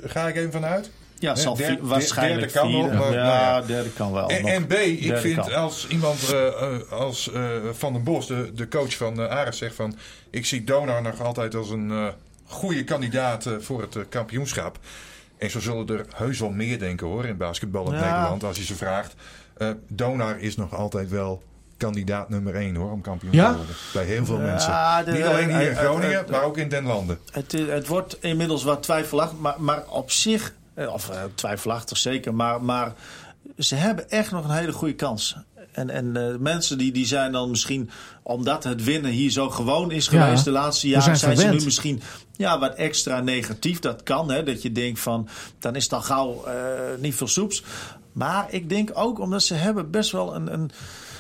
Ga 0.05 0.29
ik 0.29 0.37
even 0.37 0.53
vanuit. 0.53 0.91
Ja, 1.19 1.33
Hè, 1.35 1.41
zal 1.41 1.57
derde- 1.57 1.79
waarschijnlijk 1.83 2.53
derde 2.53 2.59
kan 2.59 2.71
vierde. 2.71 2.97
nog, 2.97 3.05
maar, 3.05 3.13
ja, 3.13 3.27
ja. 3.41 3.63
derde 3.63 3.91
kan 3.91 4.13
wel. 4.13 4.29
En, 4.29 4.45
en 4.47 4.67
B, 4.67 4.73
ik 4.73 5.03
Derde 5.03 5.21
vind 5.21 5.37
kan. 5.41 5.53
als 5.55 5.87
iemand 5.89 6.33
eh, 6.33 6.47
eh, 6.47 6.93
als 6.93 7.31
Van 7.73 7.93
den 7.93 8.03
Bos, 8.05 8.27
de, 8.27 8.51
de 8.55 8.69
coach 8.69 8.97
van 8.97 9.29
Ares, 9.29 9.59
zegt 9.59 9.75
van... 9.75 9.97
Ik 10.31 10.47
zie 10.47 10.65
Donar 10.65 11.03
nog 11.03 11.23
altijd 11.23 11.55
als 11.55 11.71
een 11.71 11.91
goede 12.47 12.85
kandidaat 12.85 13.47
eh, 13.47 13.53
voor 13.59 13.81
het 13.81 13.97
eh, 13.97 14.03
kampioenschap. 14.09 14.79
En 15.39 15.51
zo 15.51 15.61
zullen 15.61 15.87
er 15.89 16.07
heus 16.15 16.41
wel 16.41 16.51
meer 16.51 16.79
denken 16.79 17.07
hoor 17.07 17.25
in 17.27 17.37
basketbal 17.37 17.87
in 17.93 17.99
Ja. 17.99 18.01
Nederland 18.11 18.45
als 18.45 18.57
je 18.57 18.65
ze 18.65 18.75
vraagt. 18.75 19.15
Eh 19.57 19.71
Donar 19.89 20.39
is 20.41 20.57
nog 20.57 20.75
altijd 20.75 21.09
wel 21.11 21.43
kandidaat 21.77 22.29
nummer 22.29 22.55
één 22.55 22.75
hoor 22.77 22.91
om 22.93 23.01
kampioen 23.01 23.33
Ja? 23.33 23.51
te 23.51 23.57
worden. 23.57 23.75
Bij 23.93 24.05
heel 24.05 24.25
veel 24.25 24.41
Ja, 24.41 24.45
mensen. 24.47 24.73
de- 25.05 25.13
Niet 25.13 25.23
alleen 25.25 25.49
hier 25.49 25.61
in 25.61 25.67
eh, 25.67 25.71
eh, 25.71 25.77
Groningen, 25.79 26.25
eh, 26.25 26.31
maar 26.31 26.43
ook 26.43 26.57
in 26.59 26.69
Den 26.69 26.85
Landen. 26.85 27.19
Het, 27.33 27.55
is- 27.55 27.69
het 27.69 27.87
wordt 27.87 28.17
inmiddels 28.23 28.65
wat 28.65 28.83
twijfelachtig, 28.83 29.39
maar, 29.39 29.55
maar 29.63 29.83
op 29.89 30.11
zich, 30.11 30.55
eh, 30.75 30.93
of 30.93 31.09
eh, 31.11 31.21
twijfelachtig 31.35 31.97
zeker, 31.97 32.35
maar, 32.35 32.63
maar 32.63 32.93
ze 33.59 33.75
hebben 33.75 34.11
echt 34.11 34.31
nog 34.31 34.45
een 34.45 34.51
hele 34.57 34.73
goede 34.73 34.95
kans. 34.95 35.37
En, 35.77 35.91
en 35.91 36.17
eh, 36.17 36.37
mensen 36.39 36.79
die, 36.79 36.93
die 36.93 37.07
zijn 37.07 37.33
dan 37.33 37.51
misschien, 37.51 37.91
omdat 38.23 38.65
het 38.65 38.85
winnen 38.85 39.11
hier 39.11 39.31
zo 39.31 39.51
gewoon 39.51 39.91
is 39.91 40.09
Ja, 40.09 40.25
geweest 40.25 40.45
de 40.45 40.51
laatste 40.51 40.89
jaren, 40.89 41.17
zijn 41.17 41.37
zijn, 41.37 41.53
ze 41.53 41.59
nu 41.59 41.65
misschien 41.65 42.03
ja, 42.37 42.59
wat 42.59 42.75
extra 42.75 43.21
negatief. 43.21 43.79
Dat 43.79 44.03
kan, 44.03 44.31
hè, 44.31 44.43
dat 44.43 44.63
je 44.63 44.73
denkt 44.73 45.01
van, 45.01 45.29
dan 45.59 45.75
is 45.75 45.83
het 45.83 45.91
dan 45.91 46.03
gauw 46.03 46.45
eh, 46.45 46.55
niet 46.99 47.15
veel 47.15 47.29
soeps. 47.29 47.63
Maar 48.13 48.47
ik 48.51 48.69
denk 48.69 48.91
ook 48.95 49.19
omdat 49.19 49.43
ze 49.43 49.55
hebben 49.55 49.91
best 49.91 50.13
wel 50.13 50.35
een, 50.35 50.53
een, 50.53 50.71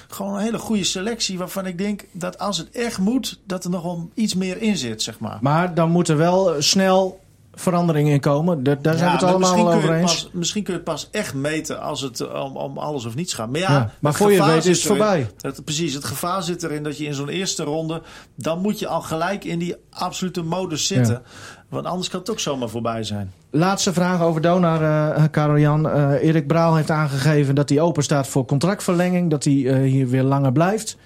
gewoon 0.08 0.34
een 0.34 0.42
hele 0.42 0.58
goede 0.58 0.84
selectie. 0.84 1.38
Waarvan 1.38 1.66
ik 1.66 1.78
denk 1.78 2.04
dat 2.12 2.38
als 2.38 2.58
het 2.58 2.70
echt 2.70 2.98
moet, 2.98 3.40
dat 3.44 3.64
er 3.64 3.70
nog 3.70 3.82
wel 3.82 4.10
iets 4.14 4.34
meer 4.34 4.62
in 4.62 4.76
zit, 4.76 5.02
zeg 5.02 5.18
maar. 5.18 5.38
Maar 5.40 5.74
dan 5.74 5.90
moet 5.90 6.08
er 6.08 6.16
wel 6.16 6.62
snel 6.62 7.20
veranderingen 7.58 8.12
in 8.12 8.20
komen. 8.20 8.62
Da- 8.62 8.74
daar 8.80 8.96
zijn 8.96 9.10
we 9.10 9.16
het 9.16 9.24
allemaal 9.24 9.72
over 9.72 9.92
eens. 9.94 10.02
Pas, 10.22 10.30
misschien 10.32 10.62
kun 10.62 10.72
je 10.72 10.78
het 10.78 10.88
pas 10.88 11.08
echt 11.10 11.34
meten 11.34 11.80
als 11.80 12.00
het 12.00 12.20
eh, 12.20 12.44
om, 12.44 12.56
om 12.56 12.78
alles 12.78 13.04
of 13.04 13.14
niets 13.14 13.34
gaat. 13.34 13.50
Maar 13.50 13.60
ja, 13.60 13.70
Ja, 13.72 13.90
maar 14.00 14.12
het 14.12 14.20
voor 14.22 14.32
je 14.32 14.44
weet 14.44 14.64
is 14.64 14.78
het 14.78 14.86
voorbij. 14.86 15.30
Het, 15.40 15.64
precies, 15.64 15.94
het 15.94 16.04
gevaar 16.04 16.42
zit 16.42 16.62
erin 16.62 16.82
dat 16.82 16.98
je 16.98 17.04
in 17.04 17.14
zo'n 17.14 17.28
eerste 17.28 17.62
ronde... 17.62 18.02
dan 18.34 18.60
moet 18.60 18.78
je 18.78 18.86
al 18.88 19.00
gelijk 19.00 19.44
in 19.44 19.58
die 19.58 19.76
absolute 19.90 20.42
modus 20.42 20.86
zitten. 20.86 21.12
Ja. 21.14 21.22
Want 21.68 21.86
anders 21.86 22.08
kan 22.08 22.20
het 22.20 22.30
ook 22.30 22.40
zomaar 22.40 22.68
voorbij 22.68 23.02
zijn. 23.02 23.32
Laatste 23.50 23.92
vraag 23.92 24.22
over 24.22 24.40
Donar, 24.40 25.12
eh 25.12 25.24
Karel-Jan. 25.30 25.88
Eh, 25.88 26.10
Erik 26.22 26.46
Braal 26.46 26.74
heeft 26.76 26.90
aangegeven 26.90 27.54
dat 27.54 27.68
hij 27.68 27.80
open 27.80 28.02
staat 28.02 28.26
voor 28.28 28.44
contractverlenging. 28.44 29.30
Dat 29.30 29.44
hij 29.44 29.52
hier 29.84 30.08
weer 30.08 30.22
langer 30.22 30.52
blijft. 30.52 30.96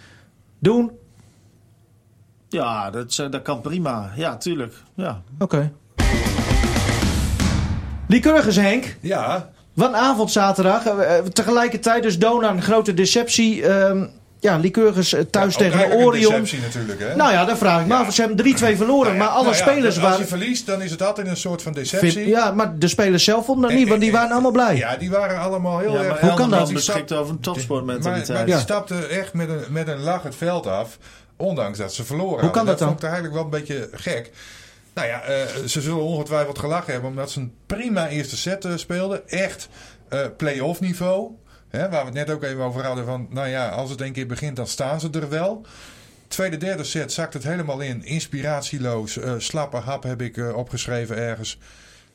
Doen? 0.58 0.90
Ja, 2.48 2.90
dat, 2.90 3.26
dat 3.30 3.42
kan 3.42 3.60
prima. 3.60 4.10
Ja, 4.16 4.36
tuurlijk. 4.36 4.74
Ja. 4.94 5.22
Oké. 5.38 5.72
Lycurgus 8.10 8.56
Henk. 8.56 8.96
Ja, 9.00 9.50
Wat 9.74 9.88
een 9.88 9.96
avond 9.96 10.30
zaterdag. 10.30 10.86
Eh, 10.86 11.16
eh, 11.18 11.24
tegelijkertijd 11.24 12.02
dus 12.02 12.18
Donar 12.18 12.50
een 12.50 12.62
grote 12.62 12.94
deceptie. 12.94 13.66
Ehm, 13.66 14.04
ja, 14.40 14.56
Lycurgus 14.56 15.12
eh, 15.12 15.20
thuis 15.30 15.52
Ja, 15.54 15.58
tegen 15.58 15.92
Orion. 15.92 16.30
deceptie 16.32 16.60
natuurlijk 16.60 17.00
hè. 17.00 17.16
Nou 17.16 17.32
ja, 17.32 17.44
dan 17.44 17.56
vraag 17.56 17.80
ik 17.80 17.86
me 17.86 17.94
Ja. 17.94 18.00
af. 18.00 18.14
Ze 18.14 18.20
hebben 18.20 18.38
3-2 18.38 18.76
verloren, 18.76 19.02
Nou 19.06 19.12
ja, 19.16 19.18
maar 19.24 19.28
alle 19.28 19.42
nou 19.44 19.56
ja, 19.56 19.62
spelers 19.62 19.84
Als 19.86 19.94
je 19.94 20.00
waren... 20.00 20.26
verliest, 20.28 20.66
dan 20.66 20.82
is 20.82 20.90
het 20.90 21.02
altijd 21.02 21.26
een 21.26 21.36
soort 21.36 21.62
van 21.62 21.72
deceptie. 21.72 22.12
Vind- 22.12 22.26
ja, 22.26 22.50
maar 22.50 22.78
de 22.78 22.88
spelers 22.88 23.24
zelf 23.24 23.44
vonden 23.44 23.68
dat 23.68 23.78
niet, 23.78 23.88
want 23.88 24.00
die 24.00 24.10
en- 24.10 24.14
waren 24.16 24.30
allemaal 24.32 24.50
blij. 24.50 24.76
Ja, 24.76 24.96
die 24.96 25.10
waren 25.10 25.38
allemaal 25.38 25.78
heel 25.78 25.92
ja 25.92 25.98
erg... 26.02 26.20
maar 26.20 26.30
Hoe 26.30 26.38
kan 26.38 26.50
dat? 26.50 26.64
Die 26.66 26.74
beschikt 26.74 27.12
over 27.12 27.24
een 27.28 27.34
Maar, 27.34 27.42
topsportmentaliteit. 27.42 28.28
maar 28.28 28.44
die 28.46 28.54
Ja. 28.54 28.60
stapte 28.60 29.06
echt 29.06 29.32
met 29.32 29.48
een, 29.48 29.60
met 29.68 29.88
een 29.88 30.00
lach 30.00 30.22
het 30.22 30.34
veld 30.34 30.66
af. 30.66 30.98
Ondanks 31.36 31.78
dat 31.78 31.94
ze 31.94 32.04
verloren 32.04 32.28
Hoe 32.30 32.38
hadden. 32.40 32.56
kan 32.56 32.66
dat 32.66 32.78
dan? 32.78 32.88
vond 32.88 32.98
ik 33.00 33.04
eigenlijk 33.04 33.34
wel 33.34 33.44
een 33.44 33.50
beetje 33.50 33.88
gek. 33.92 34.30
Nou 35.00 35.12
ja, 35.12 35.22
eh, 35.22 35.64
ze 35.66 35.80
zullen 35.80 36.02
ongetwijfeld 36.02 36.58
gelachen 36.58 36.92
hebben. 36.92 37.10
Omdat 37.10 37.30
ze 37.30 37.40
een 37.40 37.54
prima 37.66 38.08
eerste 38.08 38.36
set 38.36 38.64
eh, 38.64 38.76
speelden. 38.76 39.28
Echt 39.28 39.68
eh 40.08 40.26
play-off 40.36 40.80
niveau. 40.80 41.30
Hè, 41.68 41.88
waar 41.88 42.00
we 42.00 42.18
het 42.18 42.26
net 42.26 42.30
ook 42.30 42.42
even 42.42 42.62
over 42.62 42.84
hadden. 42.84 43.04
Van, 43.04 43.26
nou 43.30 43.48
ja, 43.48 43.68
als 43.68 43.90
het 43.90 44.00
een 44.00 44.12
keer 44.12 44.26
begint, 44.26 44.56
dan 44.56 44.66
staan 44.66 45.00
ze 45.00 45.10
er 45.10 45.28
wel. 45.28 45.66
Tweede, 46.28 46.56
derde 46.56 46.84
set 46.84 47.12
zakt 47.12 47.34
het 47.34 47.42
helemaal 47.42 47.80
in. 47.80 48.04
Inspiratieloos. 48.04 49.16
eh, 49.16 49.34
slappe 49.38 49.76
hap 49.76 50.02
heb 50.02 50.22
ik 50.22 50.36
eh, 50.36 50.56
opgeschreven 50.56 51.16
ergens. 51.16 51.58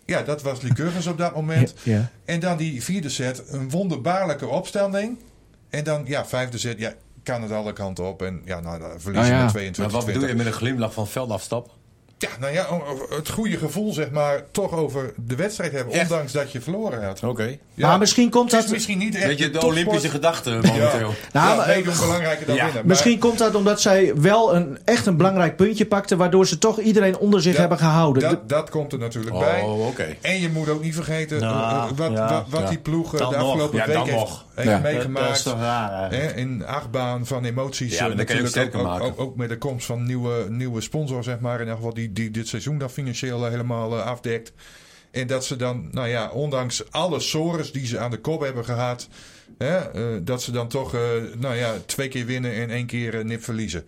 Ja, 0.05 0.21
dat 0.21 0.41
was 0.41 0.61
Lycurgus 0.61 1.07
op 1.07 1.17
dat 1.17 1.35
moment. 1.35 1.73
Ja. 1.83 2.09
En 2.25 2.39
dan 2.39 2.57
die 2.57 2.83
vierde 2.83 3.09
set, 3.09 3.43
een 3.47 3.69
wonderbaarlijke 3.69 4.47
opstelling. 4.47 5.17
En 5.69 5.83
dan, 5.83 6.03
ja, 6.05 6.25
vijfde 6.25 6.57
set, 6.57 6.79
ja, 6.79 6.93
kan 7.23 7.41
het 7.41 7.51
alle 7.51 7.73
kanten 7.73 8.05
op. 8.07 8.21
En 8.21 8.41
ja, 8.45 8.59
nou, 8.59 8.79
dan 8.79 8.89
verliezen 8.89 9.11
Nou 9.11 9.25
ja. 9.25 9.33
met 9.33 9.43
Maar 9.43 9.49
22 9.49 9.95
wat 9.95 10.05
bedoel 10.05 10.21
je 10.21 10.27
20. 10.27 10.45
met 10.45 10.53
een 10.53 10.59
glimlach 10.59 10.93
van 10.93 11.07
veld 11.07 11.31
afstappen? 11.31 11.74
Ja, 12.17 12.29
nou 12.39 12.53
ja, 12.53 12.67
het 13.15 13.29
goede 13.29 13.57
gevoel, 13.57 13.93
zeg 13.93 14.11
maar, 14.11 14.43
toch 14.51 14.71
over 14.71 15.13
de 15.25 15.35
wedstrijd 15.35 15.71
hebben. 15.71 15.93
Echt? 15.93 16.11
Ondanks 16.11 16.31
dat 16.31 16.51
je 16.51 16.61
verloren 16.61 17.05
had. 17.05 17.23
Oké. 17.23 17.57
Ja, 17.73 17.87
Maar 17.87 17.99
misschien 17.99 18.29
komt 18.29 18.51
dat... 18.51 18.69
misschien 18.69 18.97
niet 18.97 19.15
echt 19.15 19.25
Weet 19.25 19.37
je, 19.37 19.43
de 19.45 19.51
topsport. 19.51 19.73
Olympische 19.73 20.09
gedachte 20.09 20.49
momenteel. 20.49 21.13
Nou, 21.31 21.49
ja, 21.49 21.55
maar- 21.55 21.67
meedoen 21.67 21.93
belangrijker 21.99 22.45
dan 22.45 22.55
Ja. 22.55 22.63
winnen. 22.63 22.81
Maar- 22.81 22.89
Misschien 22.89 23.19
komt 23.19 23.37
dat 23.37 23.55
omdat 23.55 23.81
zij 23.81 24.15
wel 24.15 24.55
een, 24.55 24.77
echt 24.85 25.05
een 25.05 25.17
belangrijk 25.17 25.55
puntje 25.55 25.85
pakten... 25.85 26.17
waardoor 26.17 26.47
ze 26.47 26.57
toch 26.57 26.79
iedereen 26.79 27.17
onder 27.17 27.41
zich 27.41 27.51
Dat- 27.51 27.59
hebben 27.59 27.77
gehouden. 27.77 28.21
Dat, 28.21 28.49
dat 28.49 28.69
komt 28.69 28.91
er 28.93 28.99
natuurlijk 28.99 29.37
bij. 29.39 29.61
Oh, 29.61 29.87
oké. 29.87 30.15
En 30.21 30.39
je 30.41 30.49
moet 30.49 30.69
ook 30.69 30.81
niet 30.81 30.95
vergeten 30.95 31.39
Nou, 31.39 31.55
eh, 31.55 31.89
eh, 31.89 31.97
wat, 31.97 32.11
ja, 32.11 32.29
wat, 32.33 32.45
wat 32.49 32.61
ja. 32.61 32.69
die 32.69 32.77
ploeg 32.79 33.13
eh, 33.13 33.19
Dan 33.19 33.29
de 33.29 33.35
afgelopen 33.37 33.77
Ja, 33.77 33.85
week 33.85 33.95
dan 33.95 34.05
heeft, 34.05 34.17
nog. 34.17 34.45
heeft 34.55 34.67
Ja. 34.69 34.73
Dat, 34.73 34.83
dat 34.83 34.91
is 34.91 34.97
meegemaakt. 34.97 35.43
toch 35.43 35.59
raar. 35.59 36.11
Hè, 36.11 36.33
in 36.33 36.65
achtbaan 36.65 37.25
van 37.25 37.45
emoties. 37.45 37.97
Ja, 37.97 38.07
natuurlijk 38.07 38.75
ook, 38.75 38.81
maken. 38.83 39.05
Ook, 39.05 39.19
ook 39.19 39.35
met 39.35 39.49
de 39.49 39.57
komst 39.57 39.85
van 39.85 40.05
nieuwe, 40.05 40.45
nieuwe 40.49 40.81
sponsor, 40.81 41.23
zeg 41.23 41.39
maar. 41.39 41.53
In 41.53 41.59
ieder 41.59 41.75
geval 41.75 41.93
die, 41.93 42.04
die 42.13 42.31
dit 42.31 42.47
seizoen 42.47 42.77
dan 42.77 42.89
financieel 42.89 43.45
eh, 43.45 43.51
helemaal 43.51 43.97
eh, 43.97 44.05
afdekt. 44.05 44.51
En 45.11 45.27
dat 45.27 45.45
ze 45.45 45.55
dan, 45.55 45.87
nou 45.91 46.07
ja, 46.07 46.29
ondanks 46.29 46.91
alle 46.91 47.19
sores 47.19 47.71
die 47.71 47.85
ze 47.87 47.99
aan 47.99 48.11
de 48.11 48.17
kop 48.19 48.41
hebben 48.41 48.65
gehad. 48.65 49.07
Hè, 49.57 49.77
eh, 49.77 50.01
dat 50.21 50.41
ze 50.43 50.51
dan 50.51 50.67
toch, 50.67 50.95
nou 51.37 51.55
ja, 51.55 51.73
twee 51.85 52.07
keer 52.07 52.25
winnen 52.25 52.53
en 52.53 52.69
één 52.69 52.85
keer 52.85 53.15
eh, 53.17 53.23
nip 53.23 53.43
verliezen. 53.43 53.85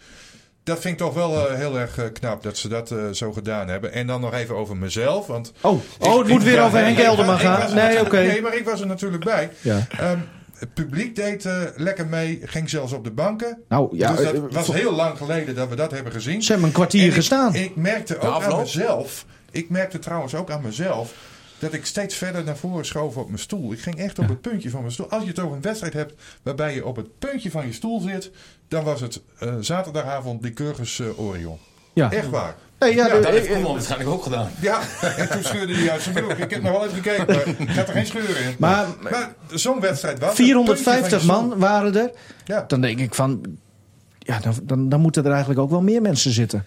Dat 0.63 0.79
vind 0.79 0.93
ik 0.93 0.99
toch 0.99 1.13
wel 1.13 1.49
heel 1.55 1.79
erg 1.79 2.11
knap 2.13 2.43
dat 2.43 2.57
ze 2.57 2.67
dat 2.67 2.93
zo 3.11 3.31
gedaan 3.33 3.67
hebben. 3.67 3.93
En 3.93 4.07
dan 4.07 4.21
nog 4.21 4.33
even 4.33 4.55
over 4.55 4.77
mezelf. 4.77 5.27
Want 5.27 5.51
Oh, 5.61 5.79
oh 5.99 6.17
het 6.19 6.27
moet 6.27 6.43
weer 6.43 6.61
over 6.61 6.77
Henk 6.79 6.91
ik- 6.97 6.97
ik- 7.03 7.05
Elderman 7.09 7.35
ik 7.35 7.41
gaan. 7.41 7.75
Nee, 7.75 7.99
oké. 8.01 8.17
Nee, 8.21 8.41
maar 8.41 8.55
ik 8.57 8.65
was 8.65 8.79
er 8.81 8.87
natuurlijk 8.87 9.23
bij. 9.23 9.49
Ja. 9.61 9.87
Ehm, 9.97 10.19
het 10.59 10.73
publiek 10.73 11.15
deed 11.15 11.45
eh, 11.45 11.61
lekker 11.75 12.07
mee, 12.07 12.39
ging 12.43 12.69
zelfs 12.69 12.93
op 12.93 13.03
de 13.03 13.11
banken. 13.11 13.57
Nou, 13.69 13.97
ja, 13.97 14.11
dus 14.15 14.25
dat 14.25 14.33
eh, 14.33 14.41
was 14.49 14.65
voor- 14.65 14.75
heel 14.75 14.91
lang 14.93 15.17
geleden 15.17 15.55
dat 15.55 15.69
we 15.69 15.75
dat 15.75 15.91
hebben 15.91 16.11
gezien. 16.11 16.41
Ze 16.43 16.51
hebben 16.51 16.67
een 16.67 16.73
kwartier 16.75 17.07
ik- 17.07 17.13
gestaan. 17.13 17.55
Ik, 17.55 17.75
merkte 17.75 18.19
ook 18.19 18.43
aan 18.43 18.59
mezelf, 18.59 19.25
ik 19.51 19.69
merkte 19.69 19.99
trouwens 19.99 20.35
ook 20.35 20.51
aan 20.51 20.61
mezelf, 20.61 21.13
dat 21.59 21.73
ik 21.73 21.85
steeds 21.85 22.15
verder 22.15 22.43
naar 22.43 22.57
voren 22.57 22.85
schoof 22.85 23.17
op 23.17 23.27
mijn 23.27 23.39
stoel. 23.39 23.71
Ik 23.71 23.79
ging 23.79 23.95
echt 23.97 24.19
op 24.19 24.27
het 24.27 24.41
puntje 24.41 24.69
van 24.69 24.79
mijn 24.81 24.91
stoel. 24.93 25.09
Als 25.09 25.23
je 25.23 25.29
het 25.29 25.39
over 25.39 25.55
een 25.55 25.61
wedstrijd 25.61 25.93
hebt 25.93 26.13
waarbij 26.43 26.73
je 26.73 26.85
op 26.85 26.95
het 26.95 27.19
puntje 27.19 27.51
van 27.51 27.65
je 27.65 27.73
stoel 27.73 27.99
zit, 27.99 28.31
dan 28.67 28.83
was 28.83 29.01
het 29.01 29.21
eh, 29.39 29.53
zaterdagavond 29.59 30.41
Lycurgus 30.43 30.99
eh 30.99 31.19
Orion. 31.19 31.57
ja. 31.93 32.11
Echt 32.11 32.29
waar. 32.29 32.55
Nee, 32.79 32.95
ja, 32.95 33.07
Ja, 33.07 33.13
de- 33.15 33.19
Dat 33.21 33.31
heeft 33.31 33.45
eh, 33.47 33.53
Koeman 33.53 33.73
waarschijnlijk 33.73 34.09
ook 34.09 34.23
gedaan. 34.23 34.49
Ja, 34.61 34.79
en 35.17 35.29
toen 35.29 35.43
scheurde 35.43 35.73
hij 35.75 35.91
uit 35.91 36.01
zijn 36.01 36.15
broek. 36.15 36.31
Ik 36.31 36.49
heb 36.51 36.61
nog 36.61 36.71
wel 36.71 36.83
even 36.85 36.95
gekeken, 37.03 37.25
maar 37.35 37.47
ik 37.67 37.69
had 37.75 37.87
er 37.87 37.93
geen 37.93 38.05
scheuren 38.05 38.43
in. 38.43 38.55
Maar- 38.59 38.85
maar 39.01 39.33
zo'n 39.49 39.79
wedstrijd 39.79 40.19
was 40.19 40.27
het. 40.29 40.37
450 40.37 41.09
Puntje 41.09 41.27
van 41.27 41.35
je 41.43 41.47
man 41.49 41.59
waren 41.59 41.95
er. 41.95 42.11
Ja. 42.45 42.63
Dan 42.67 42.81
denk 42.81 42.99
ik 42.99 43.13
van... 43.15 43.41
Ja, 44.19 44.39
dan, 44.39 44.53
dan, 44.63 44.89
dan 44.89 44.99
moeten 44.99 45.23
er 45.25 45.29
eigenlijk 45.31 45.59
ook 45.59 45.69
wel 45.69 45.81
meer 45.81 46.01
mensen 46.01 46.31
zitten. 46.31 46.65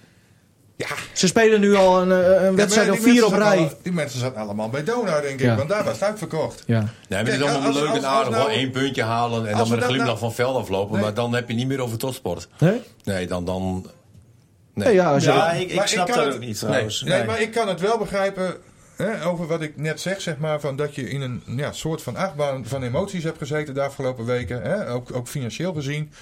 Ja. 0.76 0.86
Ze 1.12 1.26
spelen 1.26 1.60
nu 1.60 1.74
al 1.74 2.02
een, 2.02 2.12
eh, 2.24 2.44
een 2.46 2.56
wedstrijd 2.56 2.86
Ja, 2.86 2.92
of 2.92 3.00
vier 3.02 3.24
op 3.26 3.32
rij. 3.32 3.56
alle- 3.58 3.76
die 3.82 3.92
mensen 3.92 4.20
zaten 4.20 4.40
allemaal 4.40 4.68
bij 4.68 4.84
Dona, 4.84 5.20
denk 5.20 5.34
ik. 5.34 5.40
Ja. 5.46 5.56
Want 5.56 5.68
daar 5.68 5.84
was 5.84 5.92
het 5.92 6.02
uitverkocht. 6.02 6.62
Ja. 6.66 6.78
Nee, 6.78 6.88
maar 7.08 7.18
het 7.18 7.28
is 7.28 7.48
allemaal 7.48 7.66
als- 7.66 7.76
leuk 7.76 7.88
als- 7.88 7.98
en 7.98 8.04
aardig. 8.06 8.30
nou- 8.30 8.44
Wel 8.46 8.54
één 8.56 8.70
puntje 8.70 9.02
halen 9.02 9.46
en 9.46 9.56
dan 9.56 9.68
met 9.68 9.78
een 9.78 9.84
glimlach 9.84 10.06
nou- 10.06 10.18
van 10.18 10.32
veld 10.34 10.56
aflopen. 10.56 10.92
Nee. 10.94 11.02
Maar 11.02 11.14
dan 11.14 11.34
heb 11.34 11.48
je 11.48 11.54
niet 11.54 11.66
meer 11.66 11.80
over 11.80 11.98
topsport. 11.98 12.48
Nee? 12.58 12.80
Nee, 13.04 13.26
dan... 13.26 13.44
dan 13.44 13.86
nee. 14.74 14.86
Nee, 14.86 14.94
ja, 14.94 15.12
als 15.12 15.24
je, 15.24 15.30
Ja, 15.30 15.50
ik, 15.52 15.68
ik 15.70 15.76
Maar 15.76 15.88
snap 15.88 16.06
ik 16.08 16.12
kan 16.14 16.22
dat 16.24 16.32
het- 16.32 16.42
ook 16.42 16.48
niet 16.48 16.58
trouwens. 16.58 17.02
Nee, 17.02 17.24
maar 17.24 17.40
ik 17.40 17.50
kan 17.52 17.68
het 17.68 17.80
wel 17.80 17.98
begrijpen 17.98 18.56
hè, 18.96 19.24
over 19.26 19.46
wat 19.46 19.60
ik 19.62 19.76
net 19.76 20.00
zeg, 20.00 20.20
zeg 20.20 20.38
maar. 20.38 20.60
Van 20.60 20.76
dat 20.76 20.94
je 20.94 21.08
in 21.10 21.20
een 21.20 21.42
ja, 21.46 21.72
soort 21.72 22.02
van 22.02 22.16
achtbaan 22.16 22.66
van 22.66 22.82
emoties 22.82 23.24
hebt 23.24 23.38
gezeten 23.38 23.74
de 23.74 23.82
afgelopen 23.82 24.24
weken. 24.24 24.62
Hè, 24.62 24.90
ook, 24.92 25.14
ook 25.14 25.28
financieel 25.28 25.72
gezien. 25.74 26.12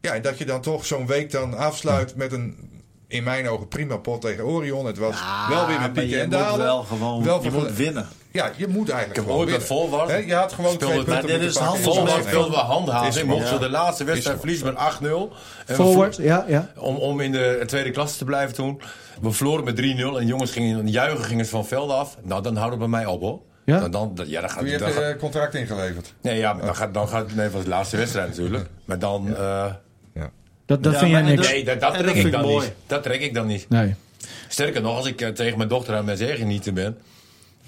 Ja, 0.00 0.14
en 0.14 0.22
dat 0.22 0.38
je 0.38 0.44
dan 0.44 0.60
toch 0.60 0.86
zo'n 0.86 1.06
week 1.06 1.30
dan 1.30 1.56
afsluit 1.56 2.16
met 2.16 2.32
een... 2.32 2.72
In 3.08 3.24
mijn 3.24 3.48
ogen 3.48 3.68
prima 3.68 3.96
pot 3.96 4.20
tegen 4.20 4.44
Orion. 4.44 4.86
Het 4.86 4.98
was 4.98 5.18
Ja, 5.20 5.48
wel 5.48 5.66
weer 5.66 5.80
met 5.80 5.92
pieken 5.92 6.10
je 6.10 6.16
en 6.22 6.28
moet 6.28 6.38
dalen. 6.38 6.58
wel 6.64 6.82
gewoon 6.82 7.24
Wel 7.24 7.42
je 7.42 7.50
moet 7.50 7.76
winnen. 7.76 8.08
Ja, 8.36 8.50
je 8.56 8.68
moet 8.68 8.88
eigenlijk 8.90 9.20
Ik 9.20 9.26
gewoon 9.26 9.46
bij. 9.46 9.60
Volwart. 9.60 10.24
Je 10.26 10.34
had 10.34 10.52
gewoon 10.52 10.72
Speelde 10.72 10.94
twee 11.04 11.14
het- 11.16 11.20
punten 11.26 11.40
dit 11.40 11.48
is 11.48 11.54
we 11.58 11.60
handhaving. 11.64 13.14
gewoon. 13.14 13.26
Mochten 13.28 13.48
ze 13.48 13.58
de 13.58 13.70
laatste 13.70 14.04
wedstrijd 14.04 14.38
verliezen 14.38 14.66
met 14.66 14.76
8-0. 14.76 15.06
En 15.06 15.32
we 15.66 15.74
forward, 15.74 16.16
ja, 16.16 16.44
ja. 16.48 16.70
om, 16.76 16.96
om 16.96 17.20
in 17.20 17.32
de 17.32 17.62
tweede 17.66 17.90
klasse 17.90 18.18
te 18.18 18.24
blijven 18.24 18.54
toen. 18.54 18.80
We 19.20 19.30
verloren 19.30 19.64
met 19.64 19.76
3-0 19.76 20.18
en 20.18 20.26
jongens 20.26 20.50
gingen 20.50 20.88
juichen 20.88 21.24
gingen 21.24 21.44
ze 21.44 21.50
van 21.50 21.66
veld 21.66 21.90
af. 21.90 22.16
Nou, 22.22 22.42
dan 22.42 22.54
houdt 22.56 22.70
het 22.70 22.78
bij 22.78 22.88
mij 22.88 23.06
op 23.06 23.20
hoor. 23.20 23.40
Ja? 23.64 23.80
Dan, 23.80 23.90
dan, 23.90 24.14
dat- 24.14 24.28
ja, 24.28 24.40
dan 24.40 24.50
gaat, 24.50 24.62
Wie 24.62 24.78
dan 24.78 24.86
heb 24.88 24.96
je 24.96 25.02
gaat- 25.02 25.12
eh, 25.12 25.18
contract 25.18 25.54
ingeleverd? 25.54 26.14
nee, 26.20 26.38
ja, 26.38 26.52
maar 26.52 26.64
dan 26.66 26.76
gaat, 26.76 26.94
dan 26.94 27.08
gaat, 27.08 27.34
nee, 27.34 27.48
was 27.48 27.62
de 27.62 27.68
laatste 27.68 27.96
wedstrijd 27.96 28.28
natuurlijk. 28.28 28.66
Maar 28.84 28.98
dan, 28.98 29.36
eh, 29.36 29.64
Dat, 30.66 30.82
dat 30.82 30.92
Ja, 30.92 30.98
vind 30.98 31.10
jij 31.10 31.22
niks. 31.22 31.48
nee, 31.50 31.64
dat, 31.64 31.80
trek 31.80 32.04
dat 32.06 32.14
ik 32.16 32.32
dan 32.32 32.40
mooi. 32.42 32.64
niet. 32.66 32.74
Dat 32.86 33.02
trek 33.02 33.20
ik 33.20 33.34
dan 33.34 33.46
niet. 33.46 33.68
Nee. 33.68 33.94
Sterker 34.48 34.82
nog, 34.82 34.96
als 34.96 35.06
ik 35.06 35.20
eh, 35.20 35.28
tegen 35.28 35.56
mijn 35.56 35.68
dochter 35.68 35.94
aan 35.96 36.04
mijn 36.04 36.16
zeggen 36.16 36.46
niet 36.46 36.62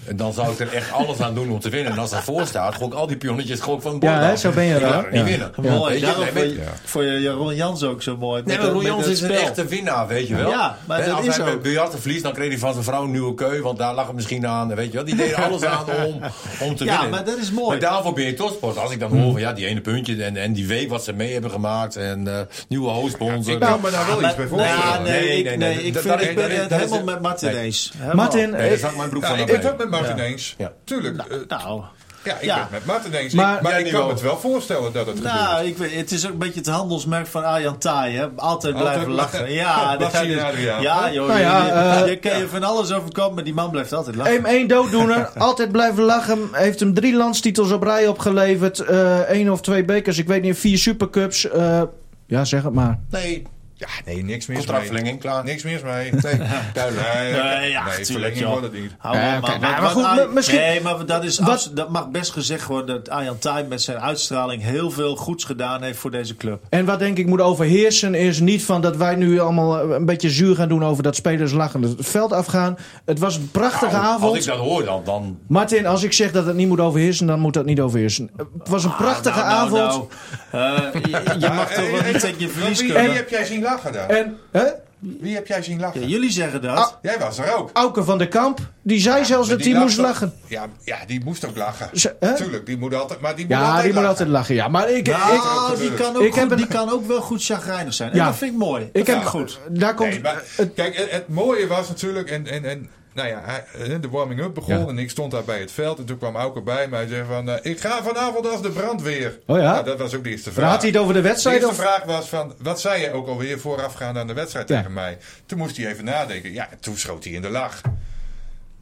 ben, 0.05 0.15
dan 0.17 0.33
zou 0.33 0.51
ik 0.51 0.59
er 0.59 0.73
echt 0.73 0.91
alles 0.91 1.19
aan 1.19 1.33
doen 1.35 1.51
om 1.51 1.59
te 1.59 1.69
winnen. 1.69 1.91
En 1.91 1.99
als 1.99 2.11
ervoor 2.11 2.45
staat, 2.47 2.75
gooi 2.75 2.89
ik 2.89 2.95
al 2.95 3.07
die 3.07 3.17
pionnetjes 3.17 3.59
gewoon 3.59 3.81
van 3.81 3.91
het 3.91 3.99
bord 3.99 4.11
Ja, 4.13 4.19
hè, 4.21 4.35
zo 4.35 4.51
ben 4.51 4.63
je 4.63 4.75
Ik 4.75 4.81
wel, 4.81 5.01
niet 5.01 5.13
Ja. 5.13 5.23
winnen. 5.23 5.51
Ja. 5.61 5.71
Mooi, 5.71 5.91
Weet 5.91 5.99
je, 5.99 6.61
nee, 6.93 7.21
Jeroen 7.21 7.55
Jans 7.55 7.83
ook 7.83 8.01
zo 8.01 8.17
mooi. 8.17 8.41
Nee, 8.45 8.57
Met 8.57 8.65
maar 8.65 8.65
dat- 8.73 8.75
met 8.83 8.91
Jans 8.91 9.03
dat 9.03 9.11
is 9.13 9.21
een 9.21 9.31
echte 9.31 9.65
winnaar, 9.65 10.07
weet 10.07 10.27
je 10.27 10.35
wel. 10.35 10.49
Ja, 10.49 10.77
maar 10.85 11.03
dat 11.05 11.11
als 11.15 11.25
is 11.25 11.35
hij 11.37 11.45
met 11.45 11.61
biljarten 11.61 11.99
verliest, 11.99 12.23
dan 12.23 12.33
kreeg 12.33 12.47
hij 12.49 12.57
van 12.57 12.71
zijn 12.73 12.83
vrouw 12.83 13.03
een 13.03 13.11
nieuwe 13.11 13.33
keu. 13.33 13.61
Want 13.61 13.77
daar 13.77 13.93
lag 13.93 14.05
het 14.07 14.15
misschien 14.15 14.47
aan, 14.47 14.75
weet 14.75 14.87
je 14.87 14.93
wel. 14.93 15.05
Die 15.05 15.15
deden 15.15 15.35
alles 15.43 15.63
aan 15.63 15.85
om, 16.05 16.21
om 16.59 16.75
te 16.75 16.83
Ja, 16.85 16.91
winnen. 16.91 17.09
maar 17.09 17.25
dat 17.25 17.37
is 17.37 17.51
mooi. 17.51 17.67
Maar 17.67 17.79
daarvoor 17.79 18.13
ben 18.13 18.23
je 18.25 18.33
topsport. 18.33 18.77
Als 18.77 18.91
ik 18.91 18.99
dan 18.99 19.17
hoor 19.17 19.31
van 19.31 19.41
ja, 19.41 19.53
die 19.53 19.65
ene 19.65 19.81
puntje 19.81 20.23
en, 20.23 20.37
en 20.37 20.53
die 20.53 20.67
week 20.67 20.89
wat 20.89 21.03
ze 21.03 21.13
mee 21.13 21.33
hebben 21.33 21.51
gemaakt. 21.51 21.95
En 21.95 22.27
eh, 22.27 22.39
nieuwe 22.67 22.89
hoofdsponsor. 22.89 23.53
Ik 23.53 23.59
kan 23.59 23.79
me 23.81 23.89
daar 23.91 24.07
wel 24.07 24.15
Maar- 24.19 24.25
iets 24.29 24.35
bij 24.37 24.47
voorstellen. 24.47 24.79
Nou, 24.85 25.03
nee, 25.03 25.19
Nee, 25.21 25.43
ik, 25.43 25.57
nee, 25.57 25.83
ik, 25.83 25.93
dat- 25.93 26.01
vind, 26.03 26.13
dat- 26.19 26.23
ik 26.29 26.35
ben 26.35 26.49
dat- 26.49 26.57
het 26.59 26.69
dat 26.69 26.79
helemaal 26.79 27.03
met 27.03 27.21
Martin 27.21 27.49
eens. 27.49 27.91
Martin, 28.13 28.55
zak 28.77 28.95
mijn 28.95 29.09
broek 29.09 29.21
Nou, 29.21 29.37
van 29.37 29.86
ik 29.87 29.91
met 29.91 29.99
Martin 30.01 30.17
Ja. 30.17 30.23
eens. 30.31 30.55
Ja. 30.57 30.71
Tuurlijk. 30.83 31.17
eh, 31.17 31.37
Nou, 31.47 31.81
ja, 32.23 32.35
ik 32.35 32.41
ja. 32.43 32.53
ben 32.55 32.63
het 32.63 32.71
met 32.71 32.85
Martin 32.85 33.13
eens. 33.13 33.33
Maar- 33.33 33.45
Maar, 33.53 33.63
maar 33.63 33.79
ik 33.79 33.91
kan 33.91 34.05
me 34.05 34.11
het 34.11 34.21
wel 34.21 34.37
voorstellen 34.37 34.93
dat 34.93 35.07
het 35.07 35.23
nou, 35.23 35.37
gebeurt. 35.55 35.67
ik 35.67 35.77
weet, 35.77 35.95
het 35.95 36.11
is 36.11 36.25
ook 36.25 36.31
een 36.31 36.37
beetje 36.37 36.59
het 36.59 36.69
handelsmerk 36.69 37.27
van 37.27 37.43
Arjan 37.45 37.77
Taai. 37.77 38.15
Hè? 38.17 38.27
Altijd 38.35 38.75
blijven 38.77 39.11
lachen. 39.11 39.39
lachen. 39.39 39.53
Ja, 39.53 39.97
dat 39.97 40.13
gaat 40.13 40.25
je, 40.25 40.33
dus- 40.33 40.41
Adriaan? 40.41 40.81
Ja, 40.81 41.11
joh. 41.11 41.27
Nou 41.27 41.39
ja, 41.39 41.65
je, 41.65 41.71
eh, 41.71 42.07
je 42.09 42.15
kan 42.17 42.37
je 42.37 42.47
van 42.47 42.63
alles 42.63 42.91
overkomen, 42.93 43.35
maar 43.35 43.43
die 43.43 43.53
man 43.53 43.71
blijft 43.71 43.93
altijd 43.93 44.15
lachen. 44.15 44.41
M1 44.63 44.67
dooddoener, 44.67 45.27
altijd 45.37 45.71
blijven 45.71 46.03
lachen. 46.03 46.39
Heeft 46.51 46.79
hem 46.79 46.93
drie 46.93 47.15
landstitels 47.15 47.71
op 47.71 47.83
rij 47.83 48.07
opgeleverd. 48.07 48.83
Eén 49.27 49.51
of 49.51 49.61
twee 49.61 49.85
bekers, 49.85 50.17
ik 50.17 50.27
weet 50.27 50.41
niet, 50.41 50.57
vier 50.57 50.77
supercups. 50.77 51.49
Eh, 51.49 51.81
ja, 52.27 52.45
zeg 52.45 52.63
het 52.63 52.73
maar. 52.73 52.99
Nee, 53.09 53.43
Ja, 53.79 53.87
nee, 54.05 54.15
niks 54.23 54.27
mis 54.27 54.47
mee. 54.47 54.57
contractverlenging, 54.57 55.19
klaar. 55.19 55.43
Niks 55.43 55.63
mis 55.63 55.81
mee. 55.81 56.11
Nee, 56.23 56.37
duidelijk. 56.73 57.07
Nee, 57.13 57.31
Nee, 57.33 57.69
ja, 57.71 57.83
nee 57.85 57.93
tuurlijk, 57.93 58.05
verlenging 58.05 58.39
joh. 58.39 58.49
wordt 58.49 58.63
het 58.63 58.73
niet. 58.73 58.91
Hou 58.97 59.17
Ja, 59.17 59.39
maar 59.39 59.89
goed, 59.89 60.33
misschien- 60.33 60.59
Nee, 60.59 60.81
maar 60.81 61.05
dat, 61.05 61.23
is 61.23 61.39
Wat- 61.39 61.49
abs- 61.49 61.71
dat 61.73 61.89
mag 61.89 62.09
best 62.09 62.31
gezegd 62.31 62.65
worden 62.67 62.95
dat 62.95 63.09
Arjan 63.09 63.37
Taai 63.37 63.65
met 63.67 63.81
zijn 63.81 63.97
uitstraling 63.99 64.63
heel 64.63 64.91
veel 64.91 65.15
goeds 65.15 65.43
gedaan 65.43 65.81
heeft 65.83 65.97
voor 65.99 66.11
deze 66.11 66.35
club. 66.35 66.63
En 66.69 66.85
wat 66.85 66.99
denk 66.99 67.17
ik 67.17 67.25
moet 67.27 67.41
overheersen 67.41 68.13
is 68.15 68.39
niet 68.39 68.63
van 68.63 68.81
dat 68.81 68.95
wij 68.97 69.15
nu 69.15 69.39
allemaal 69.39 69.79
eh, 69.79 69.95
een 69.95 70.05
beetje 70.05 70.29
zuur 70.29 70.55
gaan 70.55 70.67
doen 70.69 70.83
over 70.85 71.03
dat 71.03 71.15
spelers 71.15 71.51
lachen 71.51 71.81
het 71.81 71.93
veld 71.97 72.33
afgaan. 72.33 72.77
Het 73.05 73.19
was 73.19 73.35
een 73.35 73.51
prachtige 73.51 73.91
Nou, 73.95 74.05
avond. 74.05 74.35
Als 74.35 74.45
ik 74.45 74.51
dat 74.51 74.59
hoor 74.59 74.85
dan, 74.85 75.01
dan 75.05 75.39
Martin, 75.47 75.85
als 75.85 76.03
ik 76.03 76.13
zeg 76.13 76.31
dat 76.31 76.45
het 76.45 76.55
niet 76.55 76.67
moet 76.67 76.79
overheersen, 76.79 77.27
dan 77.27 77.39
moet 77.39 77.53
dat 77.53 77.65
niet 77.65 77.79
overheersen. 77.79 78.29
Het 78.37 78.69
was 78.69 78.83
een 78.83 78.95
prachtige 78.95 79.39
Nou, 79.39 79.69
nou, 79.71 79.79
avond. 79.85 80.09
nou, 80.51 80.75
eh, 80.77 81.01
je, 81.01 81.35
je 81.39 81.49
mag 81.53 81.71
toch 81.73 81.91
wel 82.01 82.01
niet 82.11 82.19
tegen 82.19 82.39
je 82.39 82.49
verlies 82.49 82.79
kunnen. 82.79 83.03
wie 83.03 83.11
heb 83.13 83.29
jij 83.29 83.45
zien 83.45 83.61
lachen 83.69 83.93
daar? 83.93 84.09
En 84.09 84.37
hè? 84.51 84.63
Wie 84.99 85.35
heb 85.35 85.47
jij 85.47 85.61
zien 85.63 85.79
lachen? 85.79 86.01
Ja, 86.01 86.07
jullie 86.07 86.31
zeggen 86.31 86.61
dat. 86.61 86.77
Ah. 86.77 86.87
Jij 87.01 87.19
was 87.19 87.37
er 87.37 87.55
ook. 87.55 87.69
Auke 87.73 88.03
van 88.03 88.17
der 88.17 88.27
Kamp, 88.27 88.59
die 88.81 88.99
zei 88.99 89.25
zelfs 89.25 89.49
dat 89.49 89.59
Die 89.59 89.73
hij 89.73 89.81
moest 89.83 89.97
lachen. 89.97 90.33
Ja, 90.47 90.65
ja, 90.83 90.97
die 91.07 91.23
moest 91.23 91.45
ook 91.45 91.57
lachen. 91.57 91.89
Hè? 92.19 92.35
Tuurlijk, 92.35 92.65
die 92.65 92.77
moet 92.77 92.93
altijd, 92.95 93.19
maar 93.19 93.35
die 93.35 93.45
moet 93.45 93.55
Ja, 93.55 93.65
altijd 93.65 93.83
die 93.83 93.93
moet 93.93 94.05
altijd 94.05 94.29
lachen. 94.29 94.55
Ja, 94.55 94.67
maar 94.67 94.89
ik, 94.89 95.07
ik, 95.07 95.07
Nou, 95.07 95.77
die 95.77 95.93
kan, 95.93 96.15
ook 96.15 96.21
Ik 96.23 96.33
heb 96.33 96.51
een- 96.51 96.57
die 96.57 96.67
kan 96.67 96.89
ook 96.91 97.05
wel 97.07 97.21
goed 97.21 97.43
chagrijnig 97.45 97.93
zijn. 97.93 98.11
En 98.11 98.17
Ja. 98.17 98.25
dat 98.25 98.35
vind 98.35 98.51
ik 98.51 98.57
mooi. 98.57 98.83
ik 98.83 98.93
dat 98.93 99.07
heb 99.07 99.17
ik 99.17 99.23
goed. 99.29 99.59
Daar 99.69 99.93
komt. 99.93 100.09
Nee, 100.09 100.21
maar, 100.21 100.43
kijk, 100.75 100.97
het, 100.97 101.11
het 101.11 101.27
mooie 101.27 101.67
was 101.67 101.87
natuurlijk, 101.87 102.29
en, 102.29 102.47
en, 102.47 102.65
en 102.65 102.89
nou 103.17 103.29
ja, 103.29 103.41
hij- 103.45 103.99
de 103.99 104.09
warming-up 104.09 104.53
begon 104.53 104.79
Ja. 104.79 104.87
en 104.87 104.97
ik 104.99 105.09
stond 105.09 105.31
daar 105.31 105.43
bij 105.43 105.59
het 105.59 105.71
veld. 105.71 105.97
En 105.99 106.05
toen 106.05 106.17
kwam 106.17 106.35
Auke 106.35 106.61
bij 106.61 106.87
mij 106.87 107.01
en 107.01 107.09
zei 107.09 107.23
van, 107.27 107.49
eh, 107.49 107.71
ik 107.71 107.79
ga 107.79 108.03
vanavond 108.03 108.51
als 108.51 108.61
de 108.61 108.69
brandweer. 108.69 109.39
Oh 109.45 109.57
ja? 109.57 109.71
Nou, 109.71 109.85
dat 109.85 109.97
was 109.99 110.15
ook 110.15 110.23
de 110.23 110.29
eerste 110.29 110.51
vraag. 110.51 110.69
had 110.71 110.81
hij 110.81 110.89
het 110.89 110.99
over 110.99 111.13
de 111.13 111.21
de 111.21 111.27
wedstrijd? 111.27 111.55
eerste 111.57 111.71
Of? 111.71 111.77
vraag 111.87 112.03
was 112.03 112.29
van, 112.29 112.53
wat 112.61 112.81
zei 112.81 113.01
je 113.01 113.11
ook 113.11 113.27
alweer 113.27 113.59
voorafgaand 113.59 114.17
aan 114.17 114.27
de 114.27 114.33
wedstrijd 114.33 114.69
Ja. 114.69 114.77
tegen 114.77 114.93
mij? 114.93 115.17
Toen 115.45 115.57
moest 115.57 115.77
hij 115.77 115.87
even 115.87 116.05
nadenken. 116.05 116.53
Ja, 116.53 116.69
toen 116.79 116.97
schoot 116.97 117.23
hij 117.23 117.33
in 117.33 117.41
de 117.41 117.49
lach. 117.49 117.81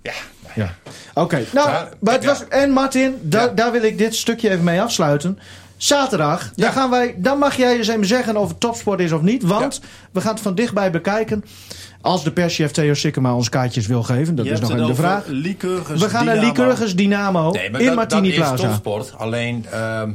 Ja, 0.01 0.11
nou, 0.43 0.53
Ja. 0.55 0.75
Oké, 1.21 1.45
nou, 1.53 1.69
maar 1.99 2.13
het 2.13 2.25
was, 2.25 2.47
en 2.47 2.69
Martin, 2.71 3.17
da- 3.21 3.47
daar 3.47 3.71
wil 3.71 3.83
ik 3.83 3.97
dit 3.97 4.15
stukje 4.15 4.49
even 4.49 4.63
mee 4.63 4.81
afsluiten. 4.81 5.39
Zaterdag, 5.77 6.39
dan, 6.55 6.65
Ja. 6.65 6.71
gaan 6.71 6.89
wij, 6.89 7.15
dan 7.17 7.37
mag 7.37 7.55
jij 7.55 7.77
eens 7.77 7.87
even 7.87 8.05
zeggen 8.05 8.37
of 8.37 8.49
het 8.49 8.59
topsport 8.59 8.99
is 8.99 9.11
of 9.11 9.21
niet. 9.21 9.43
Want 9.43 9.81
we 10.11 10.21
gaan 10.21 10.33
het 10.33 10.41
van 10.41 10.55
dichtbij 10.55 10.91
bekijken. 10.91 11.43
Als 12.01 12.23
de 12.23 12.31
perschef 12.31 12.71
Theo 12.71 12.93
Sikkema 12.93 13.35
ons 13.35 13.49
kaartjes 13.49 13.87
wil 13.87 14.03
geven. 14.03 14.35
Dat 14.35 14.45
Je 14.45 14.51
is 14.51 14.59
nog 14.59 14.69
het 14.69 14.77
even 14.77 14.89
de 14.89 14.95
vraag. 15.01 15.23
Lycurgus 15.27 15.99
We 16.01 16.09
gaan 16.09 16.25
naar. 16.25 16.37
Lycurgus 16.37 16.95
Dynamo 16.95 17.51
Nee, 17.51 17.65
in 17.65 17.85
dat, 17.85 17.95
Martini 17.95 18.21
dat 18.21 18.31
is 18.31 18.35
Plaza. 18.47 18.67
topsport. 18.67 19.13
Alleen, 19.17 19.65
ehm, 19.71 20.11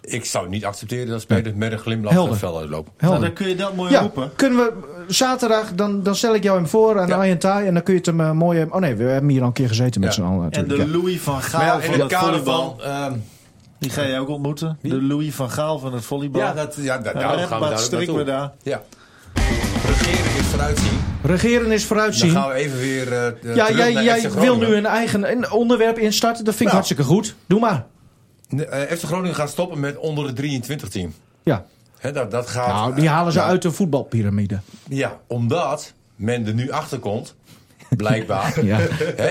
ik 0.00 0.24
zou 0.24 0.48
niet 0.48 0.64
accepteren 0.64 1.06
dat 1.08 1.20
spelers 1.20 1.54
met 1.54 1.72
een 1.72 1.78
glimlach 1.78 2.12
Helder. 2.12 2.30
het 2.30 2.40
veld 2.40 2.60
uitlopen. 2.60 2.92
Nou, 2.98 3.20
dan 3.20 3.32
kun 3.32 3.48
je 3.48 3.54
dat 3.56 3.74
mooi 3.74 3.90
Ja, 3.92 4.00
roepen. 4.00 4.30
kunnen 4.36 4.58
we 4.58 4.64
eh, 4.72 5.02
zaterdag, 5.08 5.72
dan, 5.74 6.02
dan 6.02 6.16
stel 6.16 6.34
ik 6.34 6.42
jou 6.42 6.56
hem 6.56 6.66
voor 6.68 7.00
aan 7.00 7.08
Ja. 7.08 7.14
Arjen. 7.16 7.40
En 7.42 7.74
dan 7.74 7.82
kun 7.82 7.92
je 7.92 7.98
het 7.98 8.06
hem 8.08 8.20
eh, 8.20 8.30
mooi... 8.30 8.66
Oh 8.70 8.80
nee, 8.80 8.94
we 8.94 9.04
hebben 9.04 9.30
hier 9.30 9.40
al 9.40 9.46
een 9.46 9.52
keer 9.52 9.68
gezeten 9.68 10.00
met 10.00 10.14
Ja. 10.14 10.22
z'n 10.22 10.28
allen 10.28 10.50
En 10.50 10.68
de 10.68 10.76
ja. 10.76 10.86
Louis 10.86 11.20
van 11.20 11.42
Gaal 11.42 11.60
ja, 11.62 11.74
in 11.74 11.80
van 11.82 11.92
het 11.92 12.02
het 12.02 12.20
kader 12.20 12.42
van... 12.44 12.80
Die 13.78 13.90
ga 13.90 14.02
je 14.02 14.18
ook 14.18 14.28
ontmoeten. 14.28 14.78
De 14.82 15.02
Louis 15.02 15.34
van 15.34 15.50
Gaal 15.50 15.78
van 15.78 15.94
het 15.94 16.04
volleybal. 16.04 16.40
ja, 16.40 16.52
dat, 16.52 16.76
ja, 16.80 16.98
da- 16.98 17.10
Ja, 17.10 17.18
daarom 17.18 17.38
echt, 17.38 17.48
gaan 17.48 17.60
we 17.60 17.68
daar 17.68 18.14
we 18.14 18.24
daar. 18.24 18.52
Ja. 18.62 18.82
Regeren 19.86 20.36
is 20.38 20.46
vooruitzien. 20.46 20.98
Regeren 21.22 21.70
is 21.72 21.78
Dan 21.78 21.86
vooruitzien. 21.88 22.30
gaan 22.30 22.48
we 22.48 22.54
even 22.54 22.78
weer 22.78 23.12
eh, 23.12 23.22
Ja, 23.54 23.64
terug 23.64 23.76
jij, 23.78 23.92
naar 23.92 24.02
jij 24.04 24.20
FC 24.20 24.32
wil 24.34 24.56
nu 24.56 24.74
een 24.74 24.86
eigen 24.86 25.30
een 25.30 25.50
onderwerp 25.50 25.98
instarten. 25.98 26.44
Dat 26.44 26.54
vind 26.54 26.60
ik 26.64 26.68
Ja. 26.68 26.74
hartstikke 26.74 27.02
goed. 27.02 27.34
Doe 27.46 27.60
maar. 27.60 27.86
Eh, 28.48 28.80
FC 28.96 29.02
Groningen 29.02 29.34
gaat 29.34 29.50
stoppen 29.50 29.80
met 29.80 29.96
onder 29.96 30.26
de 30.26 30.32
23 30.32 30.88
team. 30.88 31.14
Ja. 31.42 31.64
Hè, 31.98 32.12
dat, 32.12 32.30
dat 32.30 32.46
gaat, 32.48 32.68
Nou, 32.68 32.94
die 32.94 33.08
halen 33.08 33.32
ze 33.32 33.38
ja, 33.38 33.44
uit 33.44 33.62
de 33.62 33.70
voetbalpyramide. 33.72 34.60
Ja, 34.88 35.18
omdat 35.26 35.92
men 36.16 36.46
er 36.46 36.54
nu 36.54 36.70
achter 36.70 36.98
komt, 36.98 37.34
blijkbaar, 37.96 38.64
Ja. 38.64 38.80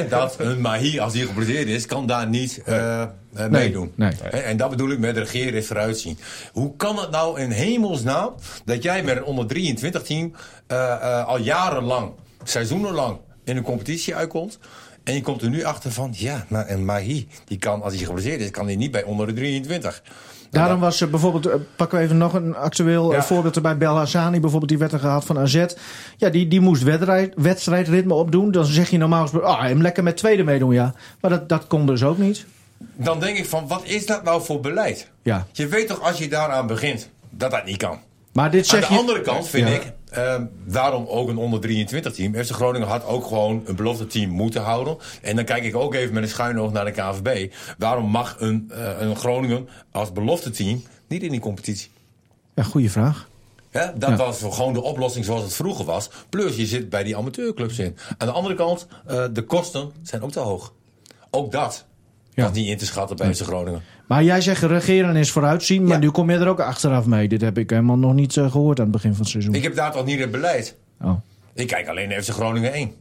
dat 0.09 0.35
een 0.39 0.61
Mahi, 0.61 0.99
als 0.99 1.13
hij 1.13 1.25
geblesseerd 1.25 1.67
is, 1.67 1.85
kan 1.85 2.07
daar 2.07 2.27
niet 2.27 2.61
eh, 2.65 3.01
eh, 3.01 3.09
meedoen. 3.49 3.91
nee. 3.95 4.11
En 4.31 4.57
dat 4.57 4.69
bedoel 4.69 4.89
ik 4.91 4.99
met 4.99 5.17
regeren 5.17 5.53
is 5.53 5.67
vooruitzien. 5.67 6.17
Hoe 6.53 6.75
kan 6.75 6.99
het 6.99 7.11
nou 7.11 7.39
in 7.39 7.51
hemelsnaam 7.51 8.33
dat 8.65 8.83
jij 8.83 9.03
met 9.03 9.17
een 9.17 9.23
onder 9.23 9.47
23 9.47 10.01
team 10.03 10.31
eh, 10.67 11.25
al 11.27 11.39
jarenlang, 11.39 12.11
seizoenenlang 12.43 13.17
in 13.43 13.57
een 13.57 13.63
competitie 13.63 14.15
uitkomt? 14.15 14.59
En 15.03 15.13
je 15.13 15.21
komt 15.21 15.41
er 15.41 15.49
nu 15.49 15.63
achter 15.63 15.91
van, 15.91 16.13
ja, 16.15 16.45
maar 16.49 16.69
een 16.69 16.85
Mahi, 16.85 17.27
die 17.45 17.57
kan, 17.57 17.81
als 17.81 17.95
hij 17.95 18.05
geblesseerd 18.05 18.41
is, 18.41 18.51
kan 18.51 18.65
hij 18.65 18.75
niet 18.75 18.91
bij 18.91 19.03
onder 19.03 19.27
de 19.27 19.33
23. 19.33 20.03
Daarom 20.51 20.79
was 20.79 21.01
er 21.01 21.09
bijvoorbeeld, 21.09 21.45
eh, 21.45 21.53
pakken 21.75 21.97
we 21.97 22.03
even 22.03 22.17
nog 22.17 22.33
een 22.33 22.55
actueel 22.55 23.09
eh, 23.11 23.17
Ja. 23.17 23.23
voorbeeld 23.23 23.55
erbij. 23.55 23.77
Bel 23.77 23.95
Hassani 23.95 24.39
bijvoorbeeld, 24.39 24.69
die 24.69 24.79
werd 24.79 24.91
er 24.91 24.99
gehaald 24.99 25.25
van 25.25 25.37
AZ. 25.39 25.65
Ja, 26.17 26.29
die, 26.29 26.47
die 26.47 26.61
moest 26.61 26.83
wedstrijd, 26.83 27.33
wedstrijdritme 27.35 28.13
opdoen. 28.13 28.51
Dan 28.51 28.65
zeg 28.65 28.89
je 28.89 28.97
normaal 28.97 29.21
gesproken, 29.21 29.47
ah, 29.49 29.61
hem 29.61 29.81
lekker 29.81 30.03
met 30.03 30.17
tweede 30.17 30.43
meedoen, 30.43 30.73
ja. 30.73 30.93
Maar 31.21 31.31
dat, 31.31 31.49
dat 31.49 31.67
kon 31.67 31.85
dus 31.85 32.03
ook 32.03 32.17
niet. 32.17 32.45
Dan 32.95 33.19
denk 33.19 33.37
ik 33.37 33.45
van, 33.45 33.67
wat 33.67 33.81
is 33.83 34.05
dat 34.05 34.23
nou 34.23 34.41
voor 34.43 34.59
beleid? 34.59 35.09
Ja. 35.21 35.45
Je 35.51 35.67
weet 35.67 35.87
toch 35.87 36.01
als 36.01 36.17
je 36.17 36.27
daaraan 36.29 36.67
begint, 36.67 37.09
dat 37.29 37.51
dat 37.51 37.65
niet 37.65 37.77
kan. 37.77 37.99
Maar 38.33 38.51
dit 38.51 38.61
Aan 38.61 38.79
zeg 38.79 38.87
de 38.87 38.93
je... 38.93 38.99
andere 38.99 39.21
kant 39.21 39.47
vind 39.47 39.67
Ja. 39.67 39.73
ik, 39.75 39.91
ehm, 40.15 40.45
daarom 40.65 41.05
ook 41.07 41.29
een 41.29 41.37
onder 41.37 41.59
23 41.59 42.13
team. 42.13 42.33
FC 42.35 42.51
Groningen 42.51 42.87
had 42.87 43.05
ook 43.05 43.25
gewoon 43.25 43.63
een 43.65 43.75
belofte 43.75 44.07
team 44.07 44.29
moeten 44.29 44.61
houden. 44.61 44.97
En 45.21 45.35
dan 45.35 45.45
kijk 45.45 45.63
ik 45.63 45.75
ook 45.75 45.93
even 45.93 46.13
met 46.13 46.23
een 46.23 46.29
schuin 46.29 46.59
oog 46.59 46.71
naar 46.71 46.85
de 46.85 46.91
KVB. 46.91 47.53
Waarom 47.77 48.09
mag 48.09 48.35
een, 48.39 48.71
eh, 48.73 48.91
een 48.99 49.15
Groningen 49.15 49.67
als 49.91 50.11
belofte 50.11 50.49
team 50.49 50.83
niet 51.07 51.23
in 51.23 51.31
die 51.31 51.39
competitie? 51.39 51.89
Ja, 52.55 52.63
goede 52.63 52.89
vraag. 52.89 53.29
Hè, 53.71 53.97
dat 53.97 54.09
Ja. 54.09 54.15
was 54.15 54.39
gewoon 54.49 54.73
de 54.73 54.81
oplossing 54.81 55.25
zoals 55.25 55.43
het 55.43 55.53
vroeger 55.53 55.85
was. 55.85 56.09
Plus 56.29 56.55
je 56.55 56.65
zit 56.65 56.89
bij 56.89 57.03
die 57.03 57.17
amateurclubs 57.17 57.79
in. 57.79 57.97
Aan 58.17 58.27
de 58.27 58.33
andere 58.33 58.55
kant, 58.55 58.87
eh, 59.05 59.25
de 59.33 59.41
kosten 59.41 59.91
zijn 60.03 60.21
ook 60.21 60.31
te 60.31 60.39
hoog. 60.39 60.73
Ook 61.29 61.51
dat 61.51 61.85
Ja. 62.33 62.43
was 62.43 62.51
niet 62.53 62.67
in 62.67 62.77
te 62.77 62.85
schatten 62.85 63.15
bij 63.17 63.33
FC 63.35 63.41
Groningen. 63.41 63.81
Maar 64.07 64.23
jij 64.23 64.41
zegt 64.41 64.61
regeren 64.63 65.15
is 65.15 65.31
vooruitzien. 65.31 65.83
Maar 65.83 65.91
Ja. 65.91 65.97
nu 65.99 66.09
kom 66.11 66.29
je 66.31 66.37
er 66.37 66.47
ook 66.47 66.59
achteraf 66.59 67.05
mee. 67.05 67.27
Dit 67.27 67.41
heb 67.41 67.57
ik 67.57 67.69
helemaal 67.69 67.97
nog 67.97 68.13
niet 68.13 68.37
eh, 68.37 68.51
gehoord 68.51 68.77
aan 68.79 68.83
het 68.83 68.93
begin 68.93 69.11
van 69.11 69.19
het 69.21 69.29
seizoen. 69.29 69.53
Ik 69.53 69.63
heb 69.63 69.75
daar 69.75 69.91
toch 69.91 70.05
niet 70.05 70.19
het 70.19 70.31
beleid. 70.31 70.75
Oh. 71.01 71.11
Ik 71.53 71.67
kijk 71.67 71.87
alleen 71.87 72.09
naar 72.09 72.21
FC 72.21 72.29
Groningen 72.29 72.73
1. 72.73 72.91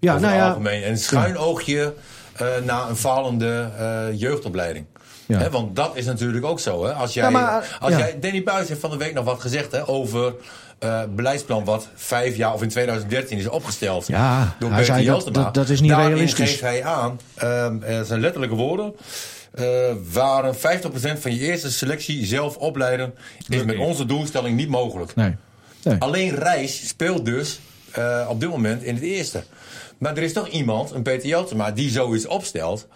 Ja, 0.00 0.10
over 0.14 0.26
nou 0.26 0.36
ja. 0.38 0.48
algemeen. 0.48 0.82
En 0.82 0.90
een 0.90 0.98
schuin 0.98 1.36
oogje 1.38 1.94
eh, 2.32 2.46
naar 2.64 2.88
een 2.88 2.96
falende 2.96 3.68
eh, 3.78 4.20
jeugdopleiding. 4.20 4.84
Ja. 5.26 5.50
Want 5.50 5.76
dat 5.76 5.90
is 5.96 6.04
natuurlijk 6.04 6.44
ook 6.44 6.60
zo. 6.60 6.84
Hè? 6.84 6.92
Als 6.92 7.14
jij, 7.14 7.24
Ja, 7.24 7.30
maar, 7.30 7.76
als 7.80 7.92
ja. 7.92 7.98
jij, 7.98 8.18
Danny 8.20 8.42
Buis 8.42 8.68
heeft 8.68 8.80
van 8.80 8.90
de 8.90 8.96
week 8.96 9.14
nog 9.14 9.24
wat 9.24 9.40
gezegd 9.40 9.72
hè, 9.72 9.88
over 9.88 10.34
eh 10.78 11.00
beleidsplan 11.14 11.64
wat 11.64 11.88
vijf 11.94 12.36
jaar 12.36 12.52
of 12.52 12.62
in 12.62 12.68
2013 12.68 13.38
is 13.38 13.48
opgesteld. 13.48 14.06
Ja, 14.06 14.56
door 14.58 14.70
Bertie 14.70 14.94
dat- 14.94 15.02
Jeltema. 15.04 15.42
dat- 15.44 15.54
dat 15.54 15.68
is 15.68 15.80
niet 15.80 15.90
Daarin 15.90 16.08
realistisch. 16.12 16.48
geeft 16.50 16.60
hij 16.60 16.84
aan, 16.84 17.20
ehm, 17.34 17.82
eh, 17.82 18.00
zijn 18.00 18.20
letterlijke 18.20 18.54
woorden. 18.54 18.92
Eh 19.52 19.64
waren 20.12 20.54
50% 20.54 20.58
van 21.18 21.34
je 21.34 21.40
eerste 21.40 21.72
selectie 21.72 22.26
zelf 22.26 22.56
opleiden 22.56 23.14
is 23.48 23.64
met 23.64 23.78
onze 23.78 24.06
doelstelling 24.06 24.56
niet 24.56 24.68
mogelijk. 24.68 25.14
Nee. 25.14 25.36
nee. 25.82 25.96
Alleen 25.98 26.34
Reis 26.34 26.88
speelt 26.88 27.24
dus 27.24 27.60
eh, 27.92 28.26
op 28.30 28.40
dit 28.40 28.48
moment 28.48 28.82
in 28.82 28.94
het 28.94 29.04
eerste. 29.04 29.42
Maar 29.98 30.16
er 30.16 30.22
is 30.22 30.32
toch 30.32 30.48
iemand, 30.48 30.90
een 30.90 31.02
Peter 31.02 31.28
Jeltema, 31.28 31.70
die 31.70 31.90
zoiets 31.90 32.26
opstelt. 32.26 32.86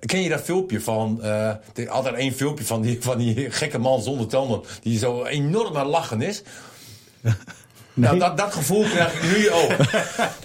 Ken 0.00 0.22
je 0.22 0.28
dat 0.28 0.40
filmpje 0.40 0.80
van... 0.80 1.22
eh, 1.22 1.48
er 1.74 1.88
altijd 1.88 2.14
één 2.14 2.32
filmpje 2.32 2.64
van 2.64 2.82
die, 2.82 2.96
van 3.00 3.18
die 3.18 3.50
gekke 3.50 3.78
man 3.78 4.02
zonder 4.02 4.26
tanden... 4.26 4.60
die 4.82 4.98
zo 4.98 5.24
enorm 5.24 5.76
aan 5.76 5.86
lachen 5.86 6.22
is. 6.22 6.42
Nou, 7.96 8.18
dat, 8.18 8.36
dat 8.36 8.52
gevoel 8.54 8.84
krijg 8.84 9.14
ik 9.14 9.36
nu 9.36 9.50
ook. 9.50 9.70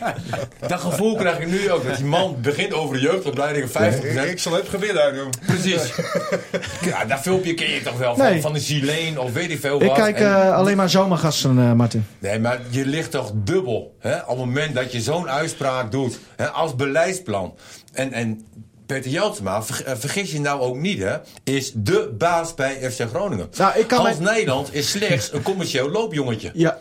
dat 0.72 0.80
gevoel 0.80 1.16
krijg 1.16 1.40
ik 1.40 1.48
nu 1.48 1.72
ook. 1.72 1.88
Dat 1.88 1.96
die 1.96 2.06
man 2.06 2.38
begint 2.42 2.74
over 2.74 2.96
de 2.96 3.02
jeugdopleiding 3.02 3.70
50%. 3.70 3.72
Ik, 4.06 4.24
ik 4.24 4.40
zal 4.40 4.54
het 4.54 4.70
gebit 4.70 4.98
uitdoen. 4.98 5.30
Precies. 5.46 5.82
Ja, 6.82 7.06
dat 7.06 7.20
filmpje 7.20 7.54
ken 7.54 7.70
je 7.70 7.82
toch 7.82 7.98
wel 7.98 8.16
van, 8.16 8.26
Nee. 8.26 8.42
van 8.42 8.54
de 8.54 8.60
Zileen 8.60 9.20
of 9.20 9.34
weet 9.34 9.52
ik 9.52 9.60
veel 9.60 9.82
Ik 9.82 9.88
wat. 9.88 9.98
kijk 9.98 10.18
En- 10.20 10.26
eh, 10.26 10.54
alleen 10.56 10.78
maar 10.78 10.90
zomergasten, 10.90 11.60
eh, 11.60 11.74
Martin. 11.74 12.06
Nee, 12.20 12.40
maar 12.40 12.60
je 12.70 12.86
ligt 12.86 13.12
toch 13.12 13.32
dubbel. 13.36 13.96
Hè? 14.00 14.16
Op 14.20 14.28
het 14.28 14.38
moment 14.38 14.76
dat 14.76 14.92
je 14.92 15.02
zo'n 15.02 15.30
uitspraak 15.30 15.92
doet 15.92 16.20
hè, 16.36 16.48
als 16.50 16.76
beleidsplan. 16.76 17.54
En, 17.94 18.12
en 18.14 18.46
Peter 18.86 19.12
Jeltsma, 19.12 19.64
ver- 19.64 19.86
eh, 19.86 19.94
vergis 19.98 20.32
je 20.32 20.40
nou 20.40 20.62
ook 20.62 20.76
niet, 20.78 21.00
hè, 21.02 21.16
is 21.44 21.72
de 21.76 22.16
baas 22.18 22.54
bij 22.56 22.92
FC 22.92 23.02
Groningen. 23.10 23.50
Nou, 23.58 23.80
ik 23.80 23.88
kan 23.88 24.06
Hans 24.06 24.18
mij- 24.18 24.34
Nijland 24.36 24.74
is 24.74 24.90
slechts 24.90 25.34
een 25.34 25.42
commercieel 25.42 25.90
loopjongetje. 25.90 26.52
Ja. 26.54 26.78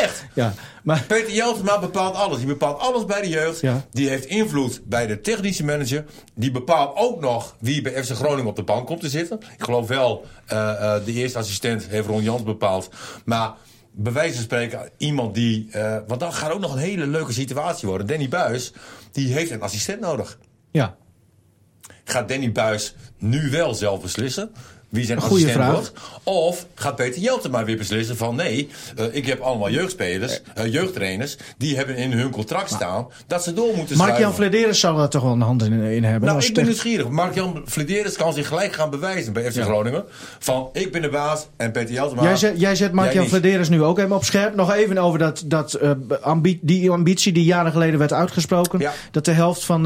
Echt. 0.00 0.24
ja. 0.34 0.54
Maar 0.82 1.04
Peter 1.06 1.32
Jeltsma 1.32 1.78
bepaalt 1.78 2.14
alles. 2.14 2.38
Die 2.38 2.46
bepaalt 2.46 2.78
alles 2.80 3.04
bij 3.04 3.20
de 3.20 3.28
jeugd. 3.28 3.60
Ja. 3.60 3.84
Die 3.90 4.08
heeft 4.08 4.24
invloed 4.24 4.80
bij 4.84 5.06
de 5.06 5.20
technische 5.20 5.64
manager. 5.64 6.04
Die 6.34 6.50
bepaalt 6.50 6.96
ook 6.96 7.20
nog 7.20 7.56
wie 7.60 7.82
bij 7.82 8.04
FC 8.04 8.10
Groningen 8.12 8.46
op 8.46 8.56
de 8.56 8.62
bank 8.62 8.86
komt 8.86 9.00
te 9.00 9.08
zitten. 9.08 9.40
Ik 9.56 9.62
geloof 9.64 9.88
wel, 9.88 10.24
eh, 10.46 10.94
de 11.04 11.12
eerste 11.12 11.38
assistent 11.38 11.86
heeft 11.86 12.06
Ron 12.06 12.22
Jans 12.22 12.42
bepaald. 12.42 12.88
Maar 13.24 13.52
bij 13.92 14.12
wijze 14.12 14.34
van 14.34 14.42
spreken, 14.42 14.90
iemand 14.96 15.34
die... 15.34 15.68
eh, 15.70 15.96
want 16.06 16.20
dat 16.20 16.34
gaat 16.34 16.52
ook 16.52 16.60
nog 16.60 16.72
een 16.72 16.78
hele 16.78 17.06
leuke 17.06 17.32
situatie 17.32 17.88
worden. 17.88 18.06
Danny 18.06 18.28
Buis, 18.28 18.72
die 19.12 19.32
heeft 19.32 19.50
een 19.50 19.62
assistent 19.62 20.00
nodig. 20.00 20.38
ja. 20.70 20.96
Gaat 22.08 22.28
Danny 22.28 22.52
Buis 22.52 22.94
nu 23.18 23.50
wel 23.50 23.74
zelf 23.74 24.00
beslissen? 24.02 24.50
Wie 24.96 25.06
zijn 25.06 25.20
Goeie 25.20 25.44
assistent 25.44 25.64
vraag. 25.64 25.72
wordt? 25.72 25.92
Of 26.22 26.66
gaat 26.74 26.96
Peter 26.96 27.20
Jelte 27.20 27.48
maar 27.48 27.64
weer 27.64 27.76
beslissen 27.76 28.16
van 28.16 28.36
nee, 28.36 28.68
eh, 28.96 29.04
ik 29.10 29.26
heb 29.26 29.40
allemaal 29.40 29.70
jeugdspelers, 29.70 30.40
eh, 30.54 30.72
jeugdtrainers, 30.72 31.36
die 31.58 31.76
hebben 31.76 31.96
in 31.96 32.12
hun 32.12 32.30
contract 32.30 32.70
staan 32.70 33.06
dat 33.26 33.42
ze 33.42 33.52
door 33.52 33.76
moeten 33.76 33.96
Mark-Jan 33.96 34.18
schuiven. 34.18 34.34
Flederis 34.34 34.80
zal 34.80 35.00
er 35.00 35.08
toch 35.08 35.22
wel 35.22 35.32
een 35.32 35.40
hand 35.40 35.62
in, 35.62 35.72
in 35.72 36.04
hebben. 36.04 36.28
Nou, 36.28 36.44
ik 36.44 36.54
ben 36.54 36.64
nieuwsgierig. 36.64 37.08
Mark-Jan 37.08 37.62
Flederis 37.66 38.16
kan 38.16 38.32
zich 38.32 38.48
gelijk 38.48 38.72
gaan 38.72 38.90
bewijzen 38.90 39.32
bij 39.32 39.52
FC 39.52 39.60
Groningen. 39.60 40.04
Van, 40.38 40.68
ik 40.72 40.92
ben 40.92 41.02
de 41.02 41.08
baas 41.08 41.46
en 41.56 41.72
Peter 41.72 41.94
Jeltema... 41.94 42.22
Jij 42.22 42.36
zet, 42.36 42.60
jij 42.60 42.74
zet 42.74 42.92
Mark-Jan 42.92 43.22
niet. 43.22 43.32
Flederis 43.32 43.68
nu 43.68 43.82
ook 43.82 43.98
even 43.98 44.16
op 44.16 44.24
scherp. 44.24 44.54
Nog 44.54 44.72
even 44.72 44.98
over 44.98 45.18
dat, 45.18 45.42
dat, 45.46 45.78
ambi- 46.22 46.58
die 46.62 46.90
ambitie 46.90 47.32
die 47.32 47.44
jaren 47.44 47.72
geleden 47.72 47.98
werd 47.98 48.12
uitgesproken. 48.12 48.78
Ja. 48.78 48.92
Dat 49.10 49.24
de 49.24 49.32
helft 49.32 49.64
van, 49.64 49.82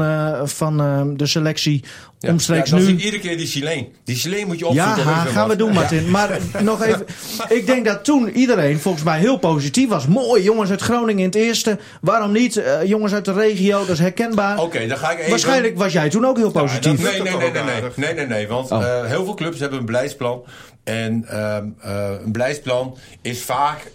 van 0.47 0.77
de 1.17 1.25
selectie 1.25 1.83
Ja, 2.21 2.31
omstreeks 2.31 2.69
ja, 2.69 2.75
nu... 2.75 2.87
ik 2.87 2.99
iedere 2.99 3.19
keer 3.21 3.37
die 3.37 3.47
Chileen. 3.47 3.87
Die 4.03 4.15
Chileen 4.15 4.47
moet 4.47 4.59
je 4.59 4.73
Ja, 4.73 4.89
opzoeken. 4.89 5.23
je 5.23 5.29
gaan 5.29 5.47
we 5.47 5.55
doen, 5.55 5.73
Martin. 5.73 6.09
Maar 6.09 6.39
nog 6.63 6.83
even. 6.83 7.05
Ik 7.49 7.65
denk 7.65 7.85
dat 7.85 8.03
toen 8.03 8.29
iedereen 8.29 8.79
volgens 8.79 9.03
mij 9.03 9.19
heel 9.19 9.37
positief 9.37 9.89
was. 9.89 10.07
Mooi, 10.07 10.43
jongens 10.43 10.69
uit 10.69 10.81
Groningen 10.81 11.19
in 11.19 11.25
het 11.25 11.35
eerste. 11.35 11.79
Waarom 12.01 12.31
niet? 12.31 12.57
Eh, 12.57 12.83
jongens 12.83 13.13
uit 13.13 13.25
de 13.25 13.33
regio, 13.33 13.79
dat 13.79 13.89
is 13.89 13.99
herkenbaar. 13.99 14.59
Oké, 14.59 14.87
dan 14.87 14.97
ga 14.97 15.11
ik 15.11 15.17
even... 15.17 15.29
Waarschijnlijk 15.29 15.77
was 15.77 15.93
jij 15.93 16.09
toen 16.09 16.25
ook 16.25 16.37
heel 16.37 16.51
positief. 16.51 17.01
dat- 17.01 17.11
Nee, 17.11 17.21
nee, 17.21 17.37
nee, 17.37 17.51
nee, 17.51 17.63
nee, 17.63 17.81
nee, 17.95 18.13
nee, 18.13 18.25
nee, 18.27 18.47
want 18.47 18.71
Oh. 18.71 18.83
eh, 18.83 19.05
heel 19.05 19.23
veel 19.25 19.33
clubs 19.33 19.59
hebben 19.59 19.79
een 19.79 19.85
beleidsplan. 19.85 20.43
En 20.83 21.25
ehm, 21.27 21.65
eh, 21.81 22.09
een 22.23 22.31
beleidsplan 22.31 22.97
is 23.21 23.41
vaak 23.43 23.91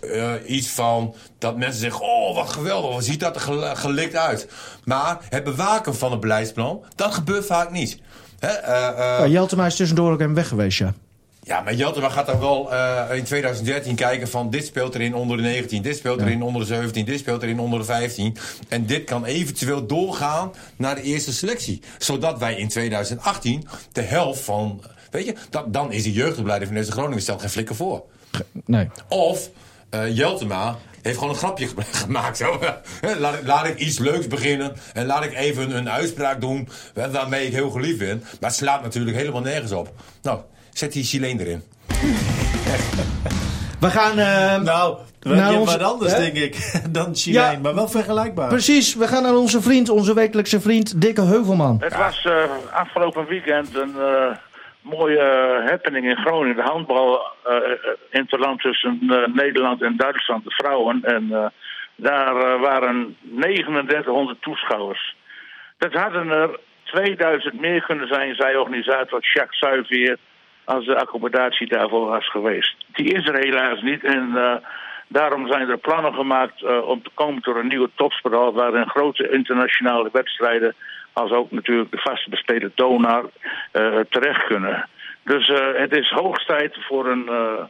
iets 0.47 0.69
van 0.69 1.15
dat 1.39 1.57
mensen 1.57 1.81
zeggen: 1.81 2.01
Oh, 2.03 2.35
wat 2.35 2.49
geweldig, 2.51 2.95
wat 2.95 3.05
ziet 3.05 3.21
dat 3.21 3.35
er 3.35 3.41
gel- 3.41 3.75
gelikt 3.75 4.17
uit. 4.17 4.49
Maar 4.85 5.19
het 5.29 5.45
bewaken 5.45 5.95
van 5.97 6.13
een 6.13 6.21
beleidsplan, 6.21 6.85
dat 6.95 7.15
gebeurt 7.15 7.47
vaak 7.47 7.71
niet. 7.71 7.99
Hè, 8.39 8.49
eh, 8.49 9.23
eh, 9.23 9.31
Jeltema 9.31 9.67
is 9.67 9.77
tussendoor 9.77 10.13
ook 10.13 10.21
even 10.21 10.35
weg 10.35 10.49
geweest, 10.49 10.79
ja. 10.79 10.95
ja, 11.43 11.61
maar 11.61 11.75
Jeltema 11.75 12.09
gaat 12.09 12.27
dan 12.27 12.39
wel 12.39 12.73
eh, 12.73 13.17
in 13.17 13.25
2013 13.25 13.95
kijken 13.95 14.29
van 14.29 14.51
dit 14.51 14.67
speelt 14.67 14.95
erin 14.95 15.15
onder 15.15 15.37
de 15.37 15.43
19, 15.43 15.83
dit 15.83 15.97
speelt 15.97 16.21
erin 16.21 16.43
onder 16.43 16.61
de 16.61 16.67
17, 16.67 17.05
dit 17.05 17.19
speelt 17.19 17.43
erin 17.43 17.61
onder 17.61 17.79
de 17.79 17.85
15. 17.85 18.37
En 18.69 18.87
dit 18.87 19.05
kan 19.05 19.25
eventueel 19.25 19.87
doorgaan 19.87 20.53
naar 20.77 20.95
de 20.95 21.03
eerste 21.03 21.33
selectie. 21.33 21.83
Zodat 21.99 22.39
wij 22.39 22.57
in 22.57 22.69
2018 22.69 23.69
de 23.93 24.03
helft 24.03 24.41
van 24.41 24.83
Weet 25.11 25.27
je, 25.27 25.35
dan, 25.51 25.73
dan 25.73 25.93
is 25.93 26.03
die 26.03 26.13
jeugdopleiding 26.13 26.71
van 26.71 26.81
deze 26.81 26.93
Groningen 26.93 27.23
stelt 27.23 27.41
geen 27.41 27.51
flikker 27.51 27.75
voor. 27.75 28.05
Nee. 28.65 28.89
Of 29.09 29.51
Jeltema 30.13 30.77
heeft 31.07 31.19
gewoon 31.19 31.33
een 31.33 31.39
grapje 31.41 31.67
ge- 31.67 31.75
gemaakt. 32.05 32.37
Zo. 32.37 32.59
Hè, 33.01 33.19
laat, 33.19 33.35
ik, 33.35 33.47
laat 33.47 33.67
ik 33.67 33.79
iets 33.79 33.99
leuks 33.99 34.27
beginnen 34.27 34.77
en 34.93 35.07
laat 35.07 35.25
ik 35.25 35.35
even 35.35 35.77
een 35.77 35.91
uitspraak 35.91 36.41
doen 36.41 36.69
waarmee 37.13 37.47
ik 37.47 37.53
heel 37.53 37.71
geliefd 37.71 37.99
ben. 37.99 38.19
Maar 38.41 38.51
het 38.51 38.59
slaat 38.59 38.83
natuurlijk 38.83 39.17
helemaal 39.17 39.41
nergens 39.41 39.73
op. 39.73 39.93
Nou, 40.23 40.39
zet 40.73 40.93
die 40.93 41.05
Chileen 41.05 41.41
erin. 41.41 41.63
We 43.81 43.91
gaan... 43.91 44.19
eh, 44.19 44.63
Nou, 44.63 44.97
we 45.21 45.35
hebben 45.35 45.59
onze- 45.61 45.79
wat 45.79 45.91
anders, 45.93 46.13
hè? 46.13 46.19
denk 46.19 46.37
ik, 46.37 46.73
dan 46.91 47.15
Chileen. 47.17 47.43
Ja. 47.53 47.59
Maar 47.63 47.75
wel 47.75 47.89
vergelijkbaar. 47.89 48.49
Precies, 48.49 48.95
we 48.95 49.09
gaan 49.09 49.23
naar 49.23 49.35
onze 49.37 49.63
vriend, 49.63 49.89
onze 49.89 50.15
wekelijkse 50.15 50.61
vriend 50.61 51.01
Dikke 51.01 51.23
Heuvelman. 51.23 51.77
Het 51.81 51.97
was 51.97 52.25
eh, 52.25 52.33
afgelopen 52.73 53.27
weekend 53.27 53.75
een 53.75 53.95
eh, 53.99 54.37
mooie 54.87 55.19
eh, 55.19 55.69
happening 55.69 56.09
in 56.09 56.17
Groningen. 56.17 56.57
De 56.57 56.63
handbal 56.63 57.21
eh, 57.45 57.57
eh, 57.57 57.73
interland 58.11 58.61
tussen 58.61 58.99
Nederland 59.35 59.83
en 59.83 59.97
Duitsland, 59.97 60.45
de 60.45 60.51
vrouwen. 60.51 61.05
En 61.05 61.53
daar 61.97 62.59
waren 62.59 63.17
3900 63.39 64.43
toeschouwers. 64.43 65.17
Dat 65.79 65.93
hadden 65.93 66.31
er 66.31 66.61
2000 66.85 67.61
meer 67.61 67.83
kunnen 67.83 68.09
zijn, 68.09 68.35
zei 68.35 68.57
organisator 68.57 69.21
Jacques 69.21 69.59
Suivier, 69.59 70.17
als 70.65 70.87
de 70.87 70.97
accommodatie 70.97 71.67
daarvoor 71.67 72.07
was 72.07 72.31
geweest. 72.31 72.75
Die 72.93 73.13
is 73.13 73.29
er 73.29 73.39
helaas 73.39 73.81
niet 73.83 74.05
en 74.05 74.39
daarom 75.09 75.49
zijn 75.49 75.69
er 75.69 75.79
plannen 75.79 76.15
gemaakt 76.15 76.63
om 76.63 77.03
te 77.03 77.11
komen 77.15 77.43
tot 77.43 77.57
een 77.57 77.69
nieuwe 77.69 77.91
topsporthal 77.95 78.53
waarin 78.53 78.89
grote 78.89 79.31
internationale 79.31 80.09
wedstrijden, 80.13 80.75
als 81.17 81.31
ook 81.31 81.51
natuurlijk 81.51 81.91
de 81.91 81.99
vaste 81.99 82.31
besteden 82.31 82.73
Donar, 82.75 83.25
eh, 83.73 83.99
terecht 84.11 84.47
kunnen. 84.47 84.89
Dus 85.25 85.49
eh, 85.49 85.81
het 85.81 85.97
is 85.97 86.11
hoogst 86.11 86.47
tijd 86.47 86.77
voor 86.81 87.07
een, 87.07 87.29
eh, 87.29 87.65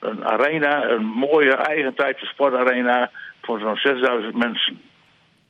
een 0.00 0.24
arena, 0.24 0.88
een 0.88 1.04
mooie 1.04 1.54
eigentijdse 1.54 2.26
sportarena 2.26 3.10
voor 3.42 3.58
zo'n 3.60 3.76
6000 3.76 4.34
mensen. 4.34 4.80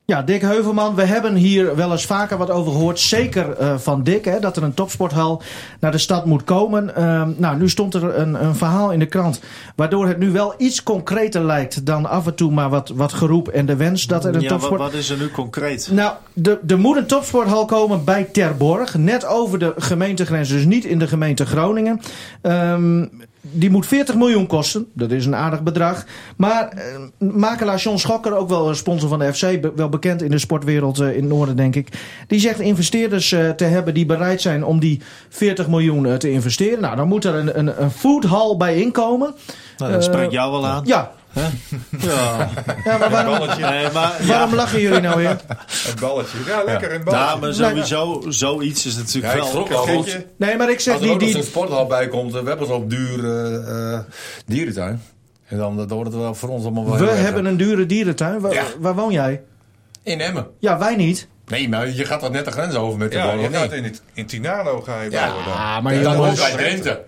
Ja, 0.04 0.22
Dick 0.22 0.42
Heuvelman, 0.42 0.94
we 0.94 1.04
hebben 1.04 1.34
hier 1.34 1.76
wel 1.76 1.90
eens 1.92 2.06
vaker 2.06 2.38
wat 2.38 2.50
over 2.50 2.72
gehoord. 2.72 3.00
Zeker 3.00 3.52
eh, 3.56 3.78
van 3.78 4.02
Dick, 4.02 4.24
hè, 4.24 4.40
dat 4.40 4.56
er 4.56 4.62
een 4.62 4.74
topsporthal 4.74 5.42
naar 5.80 5.90
de 5.90 5.98
stad 5.98 6.26
moet 6.26 6.44
komen. 6.44 6.96
Ehm, 6.96 7.30
nou, 7.36 7.58
nu 7.58 7.68
stond 7.68 7.94
er 7.94 8.18
een, 8.18 8.44
een 8.44 8.54
verhaal 8.54 8.90
in 8.92 8.98
de 8.98 9.06
krant. 9.06 9.40
Waardoor 9.76 10.06
het 10.06 10.18
nu 10.18 10.30
wel 10.30 10.54
iets 10.58 10.82
concreter 10.82 11.44
lijkt 11.44 11.86
dan 11.86 12.06
af 12.06 12.26
en 12.26 12.34
toe 12.34 12.50
maar 12.52 12.68
wat, 12.70 12.88
wat 12.88 13.12
geroep 13.12 13.48
en 13.48 13.66
de 13.66 13.76
wens 13.76 14.06
dat 14.06 14.24
er 14.24 14.34
een 14.34 14.40
ja, 14.40 14.48
wat, 14.48 14.58
topsport. 14.58 14.80
wat 14.80 14.92
is 14.92 15.10
er 15.10 15.18
nu 15.18 15.30
concreet? 15.30 15.88
Nou, 15.92 16.12
de- 16.32 16.58
er 16.66 16.78
moet 16.78 16.96
een 16.96 17.06
topsporthal 17.06 17.64
komen 17.64 18.04
bij 18.04 18.24
Terborg. 18.24 18.94
Net 18.96 19.26
over 19.26 19.58
de 19.58 19.74
gemeentegrens, 19.76 20.48
dus 20.48 20.64
niet 20.64 20.84
in 20.84 20.98
de 20.98 21.06
gemeente 21.06 21.46
Groningen. 21.46 22.00
Ehm, 22.40 23.06
die 23.44 23.70
moet 23.70 23.86
40 23.86 24.14
miljoen 24.14 24.46
kosten. 24.46 24.86
Dat 24.92 25.10
is 25.10 25.26
een 25.26 25.34
aardig 25.36 25.62
bedrag. 25.62 26.04
Maar 26.36 26.68
eh, 26.68 27.28
makelaar 27.28 27.78
John 27.78 27.96
Schokker, 27.96 28.36
ook 28.36 28.48
wel 28.48 28.68
een 28.68 28.76
sponsor 28.76 29.08
van 29.08 29.18
de 29.18 29.34
FC, 29.34 29.60
be- 29.60 29.72
wel 29.76 29.88
bekend 29.88 30.22
in 30.22 30.30
de 30.30 30.38
sportwereld 30.38 31.00
eh, 31.00 31.16
in 31.16 31.20
het 31.22 31.28
noorden, 31.32 31.56
denk 31.56 31.76
ik. 31.76 31.88
Die 32.26 32.40
zegt 32.40 32.60
investeerders 32.60 33.32
eh, 33.32 33.50
te 33.50 33.64
hebben 33.64 33.94
die 33.94 34.06
bereid 34.06 34.40
zijn 34.40 34.64
om 34.64 34.80
die 34.80 35.00
40 35.28 35.68
miljoen 35.68 36.18
te 36.18 36.30
investeren. 36.30 36.80
Nou, 36.80 36.96
dan 36.96 37.08
moet 37.08 37.24
er 37.24 37.34
een, 37.34 37.58
een, 37.58 37.82
een 37.82 38.56
bij 38.56 38.76
inkomen. 38.80 39.34
Nou, 39.76 39.92
dat 39.92 40.04
spreekt 40.04 40.32
jou 40.32 40.52
wel 40.52 40.66
aan. 40.66 40.82
Ja, 40.84 41.10
Ja. 41.98 42.48
ja 42.84 42.98
maar 42.98 43.10
waarom, 43.10 43.38
Balletje. 43.38 43.64
Nee, 43.66 43.90
maar, 43.90 44.12
ja. 44.20 44.26
waarom 44.26 44.54
lachen 44.54 44.80
jullie 44.80 45.00
nou 45.00 45.16
weer? 45.16 45.28
Het 45.88 46.00
balletje. 46.00 46.38
Ja, 46.46 46.64
lekker. 46.64 46.94
Een 46.94 47.04
balletje. 47.04 47.26
Nou, 47.26 47.40
maar 47.40 47.54
sowieso, 47.54 48.22
zoiets 48.28 48.86
is 48.86 48.96
natuurlijk 48.96 49.24
Ja, 49.24 49.32
ik 49.32 49.36
wel... 49.38 49.46
schrok 49.50 49.70
al. 49.70 49.84
Pakketje. 49.84 50.26
Nee, 50.36 50.56
maar 50.56 50.70
ik 50.70 50.80
zeg 50.80 50.94
Als 50.94 51.02
er 51.02 51.08
die... 51.08 51.18
die 51.18 51.30
zo'n 51.32 51.42
sporthal 51.42 51.86
bij 51.86 52.08
komt, 52.08 52.34
eh, 52.34 52.42
we 52.42 52.48
hebben 52.48 52.66
zo'n 52.66 52.88
duur 52.88 53.24
eh, 53.24 53.92
eh, 53.94 54.00
dierentuin. 54.46 55.02
En 55.48 55.58
dan, 55.58 55.76
dan 55.76 55.88
wordt 55.88 56.12
het 56.12 56.20
wel 56.20 56.34
voor 56.34 56.48
ons 56.48 56.62
allemaal 56.64 56.84
wel 56.84 56.98
we 56.98 57.06
hebben 57.10 57.44
een 57.44 57.56
dure 57.56 57.86
dierentuin. 57.86 58.40
Waar, 58.40 58.52
Ja. 58.52 58.64
waar 58.78 58.94
woon 58.94 59.12
jij? 59.12 59.42
In 60.02 60.20
Emmen. 60.20 60.46
Ja, 60.58 60.78
wij 60.78 60.96
niet. 60.96 61.28
Nee, 61.46 61.68
maar 61.68 61.88
je 61.90 62.04
gaat 62.04 62.20
toch 62.20 62.30
net 62.30 62.44
de 62.44 62.50
grens 62.50 62.74
over 62.74 62.98
met 62.98 63.10
de 63.10 63.16
Ja, 63.16 63.24
bal, 63.26 63.38
je 63.38 63.48
gaat 63.48 63.62
niet? 63.62 63.72
in, 63.72 63.84
het, 63.84 64.02
in 64.14 64.26
Tinalo 64.26 64.80
ga 64.80 65.00
je 65.02 65.10
Ja, 65.10 65.26
bouwen 65.26 65.44
dan. 65.44 65.82
maar 65.82 65.94
Ja, 65.94 66.02
dan 66.02 66.16
ook 66.16 66.36
bij 66.36 66.50
Drenthe. 66.52 67.00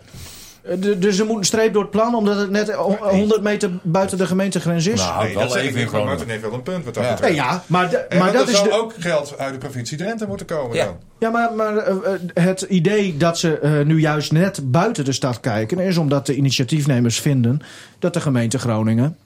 Eh, 0.65 0.77
Dus 0.99 1.19
er 1.19 1.27
moet 1.27 1.39
een 1.39 1.45
streep 1.45 1.73
door 1.73 1.83
het 1.83 1.91
plan, 1.91 2.15
omdat 2.15 2.37
het 2.37 2.51
net 2.51 2.77
o- 2.77 2.97
100 3.01 3.43
meter 3.43 3.71
buiten 3.83 4.19
de 4.19 4.27
gemeentegrens 4.27 4.87
is? 4.87 5.01
Nou, 5.01 5.25
Nee, 5.25 5.35
dat 5.35 5.43
wel 5.53 5.57
even 5.63 5.69
in 5.79 5.83
niet, 5.85 5.93
maar. 5.93 6.05
Martin 6.05 6.29
heeft 6.29 6.43
wel 6.43 6.53
een 6.53 6.63
punt 6.63 6.85
wat 6.85 6.95
dat 6.95 7.05
Ja. 7.05 7.19
nee, 7.21 7.35
ja, 7.35 7.63
maar, 7.67 7.91
de- 7.91 7.97
En 7.97 8.19
maar 8.19 8.33
dat 8.33 8.49
is 8.49 8.57
zou 8.57 8.69
de, 8.69 8.75
ook 8.75 8.93
geld 8.99 9.39
uit 9.39 9.53
de 9.53 9.59
provincie 9.59 9.97
Drenthe 9.99 10.27
moeten 10.27 10.47
komen 10.47 10.77
Ja. 10.77 10.85
dan. 10.85 10.97
Ja, 11.19 11.31
maar, 11.31 11.53
maar 11.55 11.77
eh, 11.77 11.95
eh, 12.35 12.45
het 12.45 12.61
idee 12.63 13.17
dat 13.17 13.39
ze 13.39 13.59
eh, 13.59 13.81
nu 13.85 14.01
juist 14.01 14.33
net 14.33 14.61
buiten 14.71 15.05
de 15.05 15.13
stad 15.13 15.41
kijken... 15.41 15.79
is 15.79 15.97
omdat 15.97 16.27
de 16.27 16.35
initiatiefnemers 16.35 17.21
vinden 17.21 17.61
dat 17.99 18.15
de 18.15 18.21
gemeente 18.21 18.59
Groningen... 18.59 19.17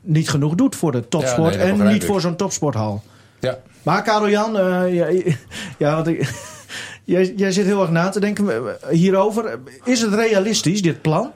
niet 0.00 0.30
genoeg 0.30 0.54
doet 0.54 0.76
voor 0.76 0.92
de 0.92 1.08
topsport 1.08 1.54
Ja, 1.54 1.60
nee, 1.62 1.70
dat 1.76 1.80
en 1.86 1.92
niet 1.92 2.02
ik. 2.02 2.08
voor 2.08 2.20
zo'n 2.20 2.36
topsporthal. 2.36 3.02
Ja. 3.40 3.58
Maar 3.82 4.02
Karel-Jan, 4.02 4.58
eh, 4.58 4.94
ja, 4.94 5.06
ja, 5.88 5.94
want 5.94 6.06
ik, 6.06 6.30
jij, 7.08 7.32
jij 7.36 7.52
zit 7.52 7.64
heel 7.64 7.80
erg 7.80 7.90
na 7.90 8.08
te 8.08 8.20
denken 8.20 8.48
eh, 8.48 8.88
hierover. 8.90 9.58
Is 9.84 10.00
het 10.00 10.14
realistisch, 10.14 10.82
dit 10.82 11.02
plan? 11.02 11.32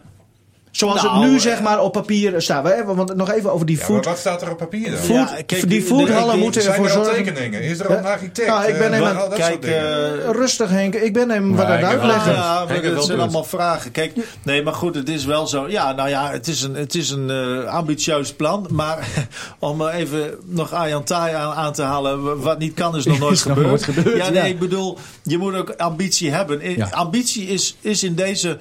Zoals 0.72 1.02
Nou, 1.02 1.20
het 1.20 1.28
nu 1.30 1.34
eh, 1.36 1.40
zeg 1.42 1.62
maar 1.62 1.80
op 1.80 1.92
papier 1.92 2.42
staat. 2.42 2.62
We 2.62 2.68
hebben, 2.68 2.96
want 2.96 3.14
nog 3.14 3.30
even 3.32 3.52
over 3.52 3.66
die 3.66 3.76
Ja, 3.78 3.84
food... 3.84 3.94
maar 4.04 4.04
wat 4.12 4.18
staat 4.18 4.42
er 4.42 4.50
op 4.50 4.56
papier 4.58 4.90
dan? 4.90 4.98
Food- 5.00 5.08
Ja, 5.08 5.26
kijk, 5.46 5.68
die 5.68 5.80
de- 5.80 5.82
foodhallen 5.86 6.38
moeten 6.38 6.62
Zijn 6.62 6.74
ervoor 6.74 6.90
er 6.90 6.96
al 6.98 7.04
zorgen... 7.04 7.24
tekeningen? 7.24 7.62
Is 7.62 7.78
er 7.78 7.88
al 7.88 7.96
een 7.96 8.02
Ja. 8.02 8.10
architect? 8.12 8.48
Nou, 8.48 8.64
ik 8.68 8.78
ben 8.78 8.92
Eh, 8.92 8.98
hem 8.98 9.04
aan- 9.04 9.16
al 9.16 9.28
dat 9.28 9.38
soort 9.38 9.48
Kijk, 9.48 9.62
dingen. 9.62 10.24
eh, 10.24 10.30
Rustig 10.30 10.70
Henk, 10.70 10.94
ik 10.94 11.12
ben 11.12 11.30
hem 11.30 11.56
wat 11.56 11.66
aan 11.66 11.72
het 11.72 11.84
uitleggen. 11.84 12.32
Ja, 12.32 12.64
maar 12.68 12.82
dat 12.82 13.04
zijn 13.04 13.20
allemaal 13.20 13.44
vragen. 13.44 13.90
Kijk, 13.90 14.12
nee, 14.42 14.62
maar 14.62 14.74
goed, 14.74 14.94
het 14.94 15.08
is 15.08 15.24
wel 15.24 15.46
zo. 15.46 15.68
Ja, 15.68 15.92
nou 15.92 16.08
ja, 16.08 16.30
het 16.30 16.46
is 16.48 16.62
een, 16.62 16.74
het 16.74 16.94
is 16.94 17.10
een 17.10 17.30
eh, 17.30 17.64
ambitieus 17.74 18.32
plan. 18.32 18.66
Maar 18.70 19.08
om 19.58 19.86
even 19.86 20.34
nog 20.46 20.72
Arjan 20.72 21.04
Taai 21.04 21.34
aan, 21.34 21.52
aan 21.52 21.72
te 21.72 21.82
halen. 21.82 22.40
Wat 22.40 22.58
niet 22.58 22.74
kan, 22.74 22.96
is 22.96 23.04
nog 23.06 23.18
nooit 23.18 23.32
Is 23.38 23.44
nog 23.44 23.54
gebeurd. 23.54 23.68
nooit 23.68 23.82
gebeurd, 23.96 24.16
ja, 24.16 24.28
nee, 24.28 24.34
ja. 24.42 24.48
ik 24.48 24.58
bedoel, 24.58 24.98
je 25.22 25.38
moet 25.38 25.54
ook 25.54 25.70
ambitie 25.76 26.30
hebben. 26.30 26.76
Ja. 26.76 26.88
Ambitie 26.90 27.46
is, 27.48 27.76
is 27.80 28.02
in 28.02 28.14
deze 28.14 28.58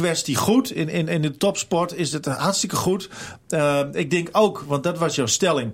kwestie 0.00 0.36
goed. 0.36 0.70
In, 0.70 0.88
in, 0.88 1.08
in 1.08 1.22
de 1.22 1.36
topsport 1.36 1.94
is 1.94 2.12
het 2.12 2.26
hartstikke 2.26 2.76
goed. 2.76 3.08
Eh, 3.48 3.80
ik 3.92 4.10
denk 4.10 4.28
ook, 4.32 4.64
want 4.66 4.82
dat 4.82 4.98
was 4.98 5.14
jouw 5.14 5.26
stelling. 5.26 5.72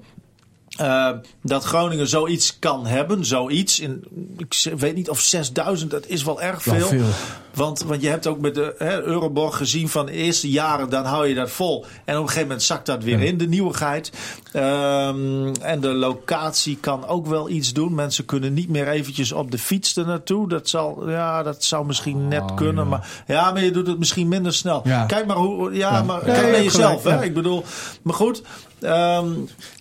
Eh, 0.77 1.09
dat 1.43 1.65
Groningen 1.65 2.09
zoiets 2.09 2.59
kan 2.59 2.87
hebben, 2.87 3.25
zoiets. 3.25 3.81
In, 3.81 4.05
ik 4.37 4.73
weet 4.77 4.95
niet 4.95 5.11
of 5.11 5.21
6000, 5.21 5.91
dat 5.91 6.07
is 6.07 6.25
wel 6.25 6.43
erg 6.43 6.65
Wel 6.65 6.75
veel. 6.75 6.87
veel. 6.89 7.05
Want, 7.55 7.83
want 7.83 8.03
je 8.03 8.09
hebt 8.09 8.27
ook 8.27 8.41
met 8.41 8.55
de 8.55 8.75
hè, 8.79 9.03
Euroborg 9.03 9.57
gezien 9.57 9.89
van 9.89 10.07
de 10.07 10.13
eerste 10.13 10.51
jaren, 10.51 10.91
dan 10.91 11.05
hou 11.05 11.27
je 11.27 11.35
dat 11.35 11.51
vol. 11.51 11.85
En 12.05 12.15
op 12.15 12.21
een 12.23 12.27
gegeven 12.29 12.43
moment 12.49 12.63
zakt 12.63 12.87
dat 12.87 13.03
weer 13.05 13.21
in, 13.21 13.39
de 13.39 13.47
nieuwigheid. 13.47 14.13
Ehm, 14.53 15.47
en 15.61 15.81
de 15.81 15.89
locatie 15.93 16.77
kan 16.81 17.07
ook 17.07 17.27
wel 17.27 17.49
iets 17.49 17.73
doen. 17.73 17.95
Mensen 17.95 18.25
kunnen 18.25 18.55
niet 18.55 18.69
meer 18.69 18.89
eventjes 18.89 19.33
op 19.33 19.51
de 19.51 19.59
fiets 19.59 19.97
er 19.97 20.07
naartoe. 20.07 20.49
Dat, 20.49 20.69
zal, 20.69 21.11
ja, 21.11 21.43
dat 21.43 21.65
zou 21.65 21.87
misschien 21.87 22.29
net 22.29 22.55
kunnen. 22.55 22.89
Maar, 22.89 23.09
ja, 23.27 23.53
maar 23.53 23.65
je 23.65 23.71
doet 23.71 23.87
het 23.87 23.99
misschien 23.99 24.29
minder 24.29 24.53
snel. 24.55 24.79
Oh, 24.79 24.85
Ja. 24.87 25.05
Kijk 25.07 25.27
maar 25.27 25.37
hoe. 25.37 25.73
Ja, 25.75 26.03
maar 26.03 26.21
kijk 26.21 26.51
naar 26.51 26.63
jezelf. 26.63 27.03
hè? 27.05 27.11
ja. 27.11 27.23
Ik 27.23 27.35
bedoel, 27.35 27.65
maar 28.03 28.15
goed. 28.15 28.43
Ehm, 28.85 29.27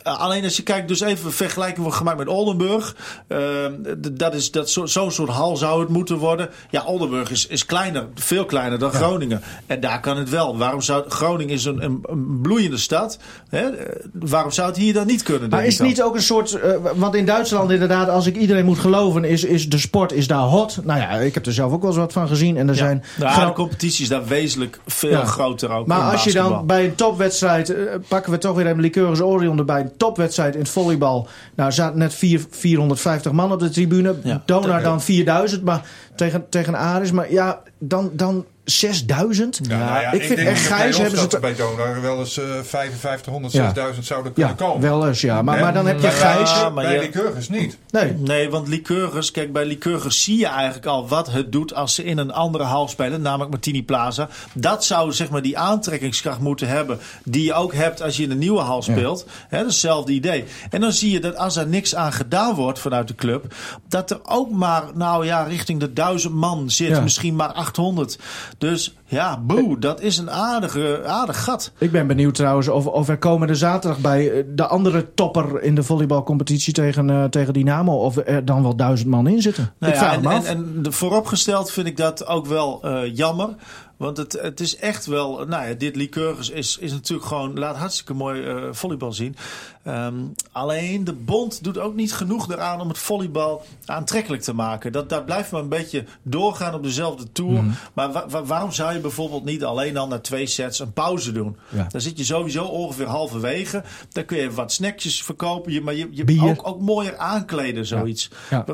alleen 0.04 0.44
als 0.44 0.56
je 0.58 0.64
kijkt, 0.64 0.88
dus 0.88 1.02
even 1.02 1.34
vergelijking 1.34 1.80
wordt 1.82 1.98
gemaakt 1.98 2.18
met 2.18 2.28
Oldenburg. 2.28 2.96
Ehm, 3.28 3.72
dat 4.12 4.34
is 4.34 4.52
dat 4.52 4.70
zo- 4.70 4.86
zo'n 4.86 5.12
soort 5.12 5.30
hal 5.30 5.58
zou 5.58 5.80
het 5.80 5.90
moeten 5.90 6.18
worden. 6.18 6.50
Ja, 6.70 6.84
Oldenburg 6.86 7.32
is, 7.32 7.48
is 7.48 7.66
kleiner, 7.66 8.06
veel 8.16 8.46
kleiner 8.46 8.80
dan 8.80 8.92
Groningen. 8.92 9.42
En 9.68 9.80
daar 9.80 10.00
kan 10.00 10.18
het 10.18 10.30
wel. 10.30 10.58
Waarom 10.58 10.82
zou 10.82 11.10
Groningen 11.10 11.54
is 11.54 11.66
een, 11.66 11.84
een, 11.84 12.00
een 12.04 12.40
bloeiende 12.42 12.78
stad? 12.78 13.18
Hè? 13.50 13.70
Eh, 13.70 13.96
Waarom 14.14 14.52
zou 14.52 14.68
het 14.68 14.78
hier 14.78 14.94
dan 14.94 15.08
niet 15.08 15.24
kunnen? 15.24 15.50
Maar 15.50 15.66
is 15.66 15.78
het 15.78 15.88
niet 15.88 16.02
ook 16.02 16.16
een 16.16 16.22
soort... 16.22 16.54
eh, 16.54 16.72
want 16.96 17.16
in 17.16 17.26
Duitsland 17.26 17.72
inderdaad, 17.72 18.10
als 18.10 18.26
ik 18.28 18.36
iedereen 18.38 18.66
moet 18.66 18.80
geloven... 18.80 19.24
is, 19.24 19.44
is 19.44 19.70
de 19.70 19.78
sport 19.78 20.12
is 20.12 20.28
daar 20.28 20.40
hot. 20.40 20.80
Nou 20.84 21.00
ja, 21.00 21.10
ik 21.10 21.34
heb 21.34 21.46
er 21.46 21.54
zelf 21.54 21.72
ook 21.72 21.82
wel 21.82 21.90
eens 21.90 22.00
wat 22.00 22.14
van 22.14 22.28
gezien. 22.28 22.58
En 22.58 22.68
er 22.68 22.74
Ja. 22.76 22.80
zijn... 22.80 23.04
Nou, 23.20 23.48
de 23.48 23.54
competitie 23.54 24.04
is 24.04 24.10
daar 24.10 24.26
wezenlijk 24.26 24.80
veel 24.88 25.10
Ja. 25.10 25.26
groter 25.26 25.70
ook. 25.70 25.88
maar 25.88 26.12
als 26.12 26.24
je 26.24 26.34
dan 26.34 26.66
bij 26.66 26.86
een 26.86 26.96
topwedstrijd... 26.96 27.70
eh, 27.70 27.84
pakken 28.08 28.32
we 28.32 28.38
toch 28.38 28.56
weer 28.56 28.68
een 28.68 28.80
Liqueurs 28.96 29.22
Orion 29.22 29.58
erbij. 29.58 29.82
Een 29.82 29.98
topwedstrijd 29.98 30.54
in 30.54 30.60
het 30.60 30.70
volleybal. 30.70 31.28
Nou, 31.56 31.70
er 31.70 31.76
zaten 31.76 32.00
net 32.00 32.14
vier, 32.14 32.46
450 32.50 33.32
man 33.32 33.52
op 33.52 33.60
de 33.60 33.70
tribune. 33.70 34.16
Ja. 34.24 34.42
Donar 34.46 34.84
dan 34.84 35.02
4000. 35.02 35.64
Maar 35.64 35.86
tegen, 36.16 36.50
tegen 36.50 36.76
Aris. 36.76 37.12
Maar 37.12 37.32
ja, 37.32 37.62
dan... 37.78 38.12
dan 38.14 38.46
6000. 38.66 39.60
Ja, 39.64 39.78
nou 39.78 40.02
ja, 40.02 40.12
ik 40.12 40.24
vind 40.24 40.40
de 40.40 40.56
Gijs 40.56 40.98
hebben 40.98 41.30
ze 41.32 41.40
bij 41.40 41.56
Donar 41.56 42.02
wel 42.02 42.20
eens 42.20 42.38
eh 42.38 42.46
5500, 42.64 43.54
Ja. 43.54 43.64
6000 43.64 44.06
zouden 44.06 44.34
kunnen 44.34 44.56
Ja, 44.60 44.66
komen. 44.66 44.82
wel 44.82 45.08
eens, 45.08 45.22
ja. 45.22 45.42
Maar, 45.42 45.74
dan 45.74 45.86
heb 45.88 46.00
je 46.02 46.08
Gijs. 46.10 46.50
Ja, 46.52 46.70
maar 46.70 46.84
bij 46.84 46.94
je- 46.94 47.00
Lycurgus 47.00 47.50
niet. 47.50 47.78
Nee. 47.90 48.14
Nee, 48.18 48.50
want 48.50 48.68
Lycurgus, 48.68 49.32
kijk, 49.32 49.54
bij 49.54 49.66
Lycurgus 49.66 50.24
zie 50.24 50.38
je 50.38 50.46
eigenlijk 50.48 50.86
al 50.86 51.08
wat 51.08 51.32
het 51.32 51.52
doet 51.52 51.74
als 51.74 51.96
ze 51.96 52.04
in 52.04 52.18
een 52.18 52.32
andere 52.32 52.64
hal 52.64 52.88
spelen, 52.88 53.22
namelijk 53.22 53.50
Martini 53.52 53.84
Plaza. 53.84 54.30
Dat 54.54 54.86
zou 54.86 55.12
zeg 55.12 55.30
maar 55.30 55.42
die 55.42 55.58
aantrekkingskracht 55.58 56.40
moeten 56.40 56.68
hebben, 56.68 57.00
die 57.24 57.44
je 57.44 57.54
ook 57.54 57.74
hebt 57.74 58.02
als 58.02 58.18
je 58.18 58.24
in 58.24 58.32
een 58.32 58.38
nieuwe 58.38 58.62
hal 58.62 58.82
speelt. 58.82 59.26
Dat 59.50 59.60
is 59.60 59.66
hetzelfde 59.66 60.12
idee. 60.12 60.44
En 60.70 60.82
dan 60.82 60.92
zie 60.92 61.12
je 61.12 61.20
dat 61.20 61.36
als 61.38 61.56
er 61.56 61.68
niks 61.68 61.96
aan 61.96 62.14
gedaan 62.14 62.56
wordt 62.56 62.80
vanuit 62.80 63.08
de 63.08 63.16
club, 63.16 63.54
dat 63.88 64.12
er 64.12 64.20
ook 64.24 64.52
maar, 64.52 64.84
nou 64.96 65.26
ja, 65.26 65.44
richting 65.44 65.80
de 65.80 65.94
duizend 65.94 66.34
man 66.34 66.70
zit, 66.72 66.88
Ja. 66.90 67.00
misschien 67.02 67.36
maar 67.36 67.52
800. 67.54 68.18
Dus 68.64 68.96
ja, 69.06 69.40
boe, 69.40 69.80
dat 69.80 70.02
is 70.02 70.18
een 70.18 70.32
aardige, 70.32 71.02
aardig 71.06 71.44
gat. 71.44 71.72
Ik 71.78 71.92
ben 71.92 72.08
benieuwd 72.08 72.36
trouwens 72.36 72.68
of, 72.68 72.88
of 72.88 73.10
er 73.10 73.18
komende 73.18 73.56
zaterdag 73.56 74.00
bij 74.00 74.32
eh, 74.32 74.44
de 74.48 74.68
andere 74.68 75.14
topper 75.14 75.62
in 75.62 75.76
de 75.76 75.84
volleybalcompetitie 75.84 76.74
tegen, 76.74 77.10
eh, 77.10 77.24
tegen 77.24 77.54
Dynamo. 77.54 77.96
of 77.98 78.18
er 78.18 78.46
dan 78.46 78.62
wel 78.62 78.76
duizend 78.76 79.10
man 79.10 79.28
in 79.28 79.42
zitten. 79.42 79.74
Nou 79.80 79.94
ik 79.94 80.00
ja, 80.00 80.06
vraag 80.06 80.16
en, 80.16 80.22
me 80.24 80.30
en, 80.30 80.36
af. 80.38 80.46
en 80.46 80.84
de- 80.84 80.92
vooropgesteld 80.92 81.72
vind 81.72 81.88
ik 81.88 81.98
dat 81.98 82.28
ook 82.28 82.46
wel 82.46 82.84
eh, 82.84 83.16
jammer. 83.16 83.50
Want 83.98 84.18
het, 84.18 84.38
het 84.42 84.60
is 84.60 84.76
echt 84.76 85.06
wel. 85.06 85.46
Nou 85.48 85.68
ja, 85.68 85.74
dit 85.74 85.96
Lycurgus 85.96 86.50
is, 86.50 86.78
is 86.78 86.92
natuurlijk 86.92 87.28
gewoon. 87.28 87.60
Laat 87.60 87.76
hartstikke 87.76 88.14
mooi 88.14 88.44
volleybal 88.72 89.14
zien. 89.14 89.36
Ehm, 89.84 90.14
alleen 90.52 91.04
de 91.04 91.14
bond 91.14 91.64
doet 91.64 91.78
ook 91.78 91.96
niet 91.96 92.14
genoeg 92.14 92.52
eraan 92.52 92.82
om 92.82 92.88
het 92.88 92.98
volleybal 92.98 93.66
aantrekkelijk 93.86 94.42
te 94.44 94.54
maken. 94.54 94.92
Dat, 94.92 95.10
dat 95.10 95.26
blijft 95.26 95.52
maar 95.52 95.62
een 95.62 95.70
beetje 95.70 96.04
doorgaan 96.22 96.74
op 96.74 96.84
dezelfde 96.84 97.32
tour. 97.32 97.52
Mhm. 97.64 97.72
Maar 97.94 98.12
wa- 98.12 98.26
wa- 98.30 98.44
waarom 98.44 98.72
zou 98.72 98.94
je 98.94 99.00
bijvoorbeeld 99.00 99.46
niet 99.46 99.64
alleen 99.64 99.98
al 99.98 100.08
na 100.08 100.20
twee 100.20 100.46
sets 100.46 100.80
een 100.80 100.94
pauze 100.94 101.32
doen? 101.32 101.58
Ja. 101.70 101.88
Dan 101.90 102.02
zit 102.02 102.18
je 102.18 102.24
sowieso 102.24 102.64
ongeveer 102.66 103.06
halverwege. 103.08 103.84
Dan 104.12 104.26
kun 104.26 104.38
je 104.38 104.52
wat 104.52 104.72
snackjes 104.72 105.24
verkopen. 105.24 105.72
Je, 105.72 105.82
maar 105.82 105.94
je, 105.96 106.08
je 106.12 106.42
ook, 106.42 106.68
ook 106.68 106.80
mooier 106.82 107.18
aankleden, 107.18 107.86
zoiets. 107.86 108.30
Ja. 108.50 108.66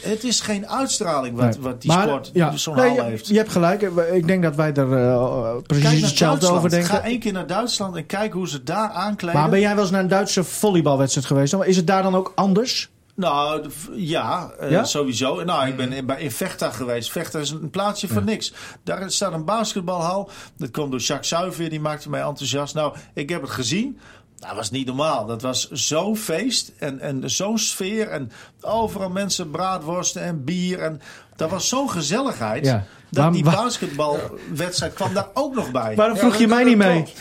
Het 0.00 0.24
is 0.24 0.40
geen 0.40 0.68
uitstraling 0.68 1.36
wat, 1.36 1.44
Nee. 1.44 1.60
wat 1.60 1.82
die 1.82 1.90
Maar, 1.92 2.02
sport 2.06 2.30
ja, 2.32 2.56
zo'n 2.56 2.76
nee, 2.76 2.92
je- 2.94 3.02
heeft. 3.02 3.26
Je 3.28 3.36
hebt 3.36 3.50
gelijk. 3.50 3.82
Ik 4.12 4.26
denk 4.26 4.42
dat 4.42 4.54
wij 4.54 4.72
er 4.74 4.92
eh, 4.96 5.56
precies 5.66 6.00
hetzelfde 6.06 6.46
over 6.46 6.60
Duitsland. 6.70 6.70
denken. 6.70 6.90
Ga 6.90 7.02
één 7.02 7.18
keer 7.20 7.32
naar 7.32 7.46
Duitsland 7.46 7.96
en 7.96 8.06
kijk 8.06 8.32
hoe 8.32 8.48
ze 8.48 8.62
daar 8.62 8.90
aankleden. 8.90 9.40
Maar 9.40 9.50
ben 9.50 9.60
jij 9.60 9.74
wel 9.74 9.82
eens 9.82 9.92
naar 9.92 10.00
een 10.02 10.08
Duitse 10.08 10.37
volleybalwedstrijd 10.44 11.26
geweest? 11.26 11.54
Is 11.54 11.76
het 11.76 11.86
daar 11.86 12.02
dan 12.02 12.14
ook 12.14 12.32
anders? 12.34 12.88
Nou, 13.14 13.70
ja, 13.92 14.50
eh, 14.58 14.70
Ja? 14.70 14.84
sowieso. 14.84 15.44
Nou, 15.44 15.68
ik 15.68 15.76
ben 15.76 15.92
in, 15.92 16.06
bij, 16.06 16.20
in 16.20 16.30
Vechta 16.30 16.70
geweest. 16.70 17.10
Vechta 17.10 17.38
is 17.38 17.50
een 17.50 17.70
plaatsje 17.70 18.08
voor 18.08 18.24
niks. 18.24 18.52
Daar 18.82 19.10
staat 19.10 19.32
een 19.32 19.44
basketbalhal. 19.44 20.30
Dat 20.56 20.70
komt 20.70 20.90
door 20.90 21.00
Jacques 21.00 21.28
Zuiver, 21.28 21.70
die 21.70 21.80
maakte 21.80 22.10
mij 22.10 22.20
enthousiast. 22.22 22.74
Nou, 22.74 22.96
ik 23.14 23.28
heb 23.28 23.40
het 23.40 23.50
gezien. 23.50 23.98
Dat 24.36 24.54
was 24.54 24.70
niet 24.70 24.86
normaal. 24.86 25.26
Dat 25.26 25.42
was 25.42 25.70
zo'n 25.70 26.16
feest 26.16 26.72
en, 26.78 27.00
en 27.00 27.30
zo'n 27.30 27.58
sfeer. 27.58 28.08
En 28.08 28.30
overal 28.60 29.10
mensen 29.10 29.50
braadworsten 29.50 30.22
en 30.22 30.44
bier. 30.44 30.78
En 30.82 31.00
dat 31.36 31.50
was 31.50 31.68
zo'n 31.68 31.90
gezelligheid. 31.90 32.64
Ja. 32.64 32.84
Dat 33.10 33.24
Maar- 33.24 33.32
die 33.32 33.42
basketbalwedstrijd 33.44 34.92
kwam 34.94 35.14
daar 35.14 35.26
ook 35.34 35.54
nog 35.54 35.70
bij. 35.70 35.94
Waarom 35.94 36.14
Ja, 36.14 36.20
vroeg 36.20 36.36
je 36.36 36.46
mij 36.48 36.64
niet 36.64 36.76
mee? 36.76 37.04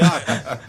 ja, 0.00 0.16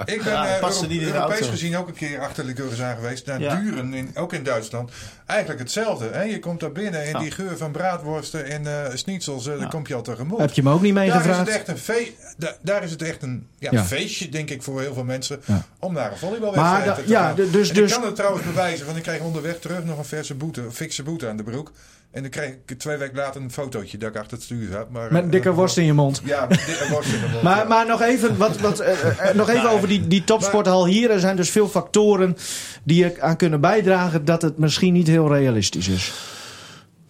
Ik 0.06 0.24
ben 0.24 0.34
Ja, 0.34 0.46
eh, 0.48 0.62
Euro- 0.62 0.88
de 0.88 1.02
Europees 1.14 1.48
gezien 1.48 1.78
ook 1.78 1.88
een 1.88 1.94
keer 1.94 2.20
achter 2.20 2.46
Lycurgus 2.46 2.82
aan 2.82 2.96
geweest. 2.96 3.26
Naar 3.26 3.42
Ja. 3.42 3.56
Duren, 3.56 3.94
in, 3.94 4.12
ook 4.16 4.34
in 4.34 4.44
Duitsland. 4.44 4.92
Eigenlijk 5.26 5.60
hetzelfde. 5.60 6.10
Hè? 6.12 6.22
Je 6.22 6.40
komt 6.40 6.60
daar 6.60 6.72
binnen 6.72 7.02
en 7.04 7.10
Ja. 7.10 7.20
die 7.20 7.32
geur 7.32 7.58
van 7.58 7.72
braadworsten 7.72 8.46
en 8.46 8.68
eh 8.68 8.96
schnitzels, 8.96 9.48
eh, 9.48 9.60
daar 9.60 9.70
kom 9.70 9.84
je 9.88 9.96
al 9.96 10.02
tegemoet. 10.02 10.40
Heb 10.40 10.54
je 10.54 10.64
me 10.64 10.72
ook 10.72 10.82
niet 10.82 10.96
daar 10.96 11.06
is 11.06 11.14
het 11.14 11.24
meegevraagd? 11.24 11.50
echt 11.58 11.68
een 11.68 11.78
fe- 11.78 12.12
da- 12.38 12.56
daar 12.62 12.84
is 12.84 12.92
het 12.92 13.02
echt 13.02 13.22
een 13.24 13.48
ja, 13.60 13.72
Ja. 13.72 13.84
feestje, 13.84 14.30
denk 14.30 14.50
ik, 14.50 14.64
voor 14.64 14.82
heel 14.82 14.94
veel 14.94 15.04
mensen. 15.04 15.42
Ja. 15.46 15.64
Om 15.80 15.94
naar 15.94 16.12
een 16.12 16.18
volleybalwedstrijd 16.18 16.96
te 16.96 17.04
ja, 17.08 17.22
gaan. 17.26 17.36
de- 17.36 17.50
dus- 17.50 17.70
en 17.70 17.76
dus- 17.76 17.92
ik 17.92 17.98
kan 17.98 18.06
het 18.06 18.16
trouwens 18.16 18.46
bewijzen, 18.46 18.86
want 18.86 18.98
ik 18.98 19.04
kreeg 19.04 19.20
onderweg 19.20 19.60
terug 19.60 19.84
nog 19.84 19.98
een 19.98 20.06
verse 20.06 20.34
boete, 20.36 20.62
een 20.62 20.74
fikse 20.74 21.04
boete 21.04 21.28
aan 21.28 21.38
de 21.38 21.44
broek. 21.44 21.72
En 22.12 22.22
dan 22.22 22.32
kreeg 22.32 22.50
ik 22.66 22.80
twee 22.80 22.98
weken 22.98 23.16
later 23.16 23.42
een 23.42 23.52
fotootje 23.52 23.98
dat 23.98 24.10
ik 24.10 24.16
achter 24.16 24.34
het 24.34 24.44
stuur 24.44 24.72
zat. 24.72 24.90
Maar, 24.90 25.12
Met 25.12 25.24
eh, 25.24 25.32
dikke 25.32 25.54
worst 25.54 25.78
in 25.78 25.86
je 25.86 25.94
mond. 25.94 26.22
Ja, 26.24 26.46
met 26.50 26.66
dikke 26.66 26.88
worst 26.90 27.14
in 27.14 27.20
de 27.20 27.28
mond. 27.32 27.44
Maar, 27.48 27.58
ja. 27.58 27.64
maar 27.64 27.88
nog 27.88 28.02
even, 28.02 28.38
wat, 28.38 28.60
wat, 28.60 28.80
eh, 28.80 29.30
eh, 29.30 29.36
nog 29.36 29.50
even 29.50 29.70
over 29.70 29.88
die, 29.88 30.08
die 30.08 30.24
topsporthal 30.24 30.86
hier. 30.86 31.12
Er 31.12 31.20
zijn 31.20 31.36
dus 31.36 31.50
veel 31.50 31.68
factoren 31.68 32.38
die 32.84 33.04
er 33.04 33.22
aan 33.22 33.36
kunnen 33.36 33.62
bijdragen 33.62 34.26
dat 34.26 34.42
het 34.42 34.58
misschien 34.58 34.94
niet 34.94 35.08
heel 35.08 35.34
realistisch 35.34 35.88
is. 35.88 36.14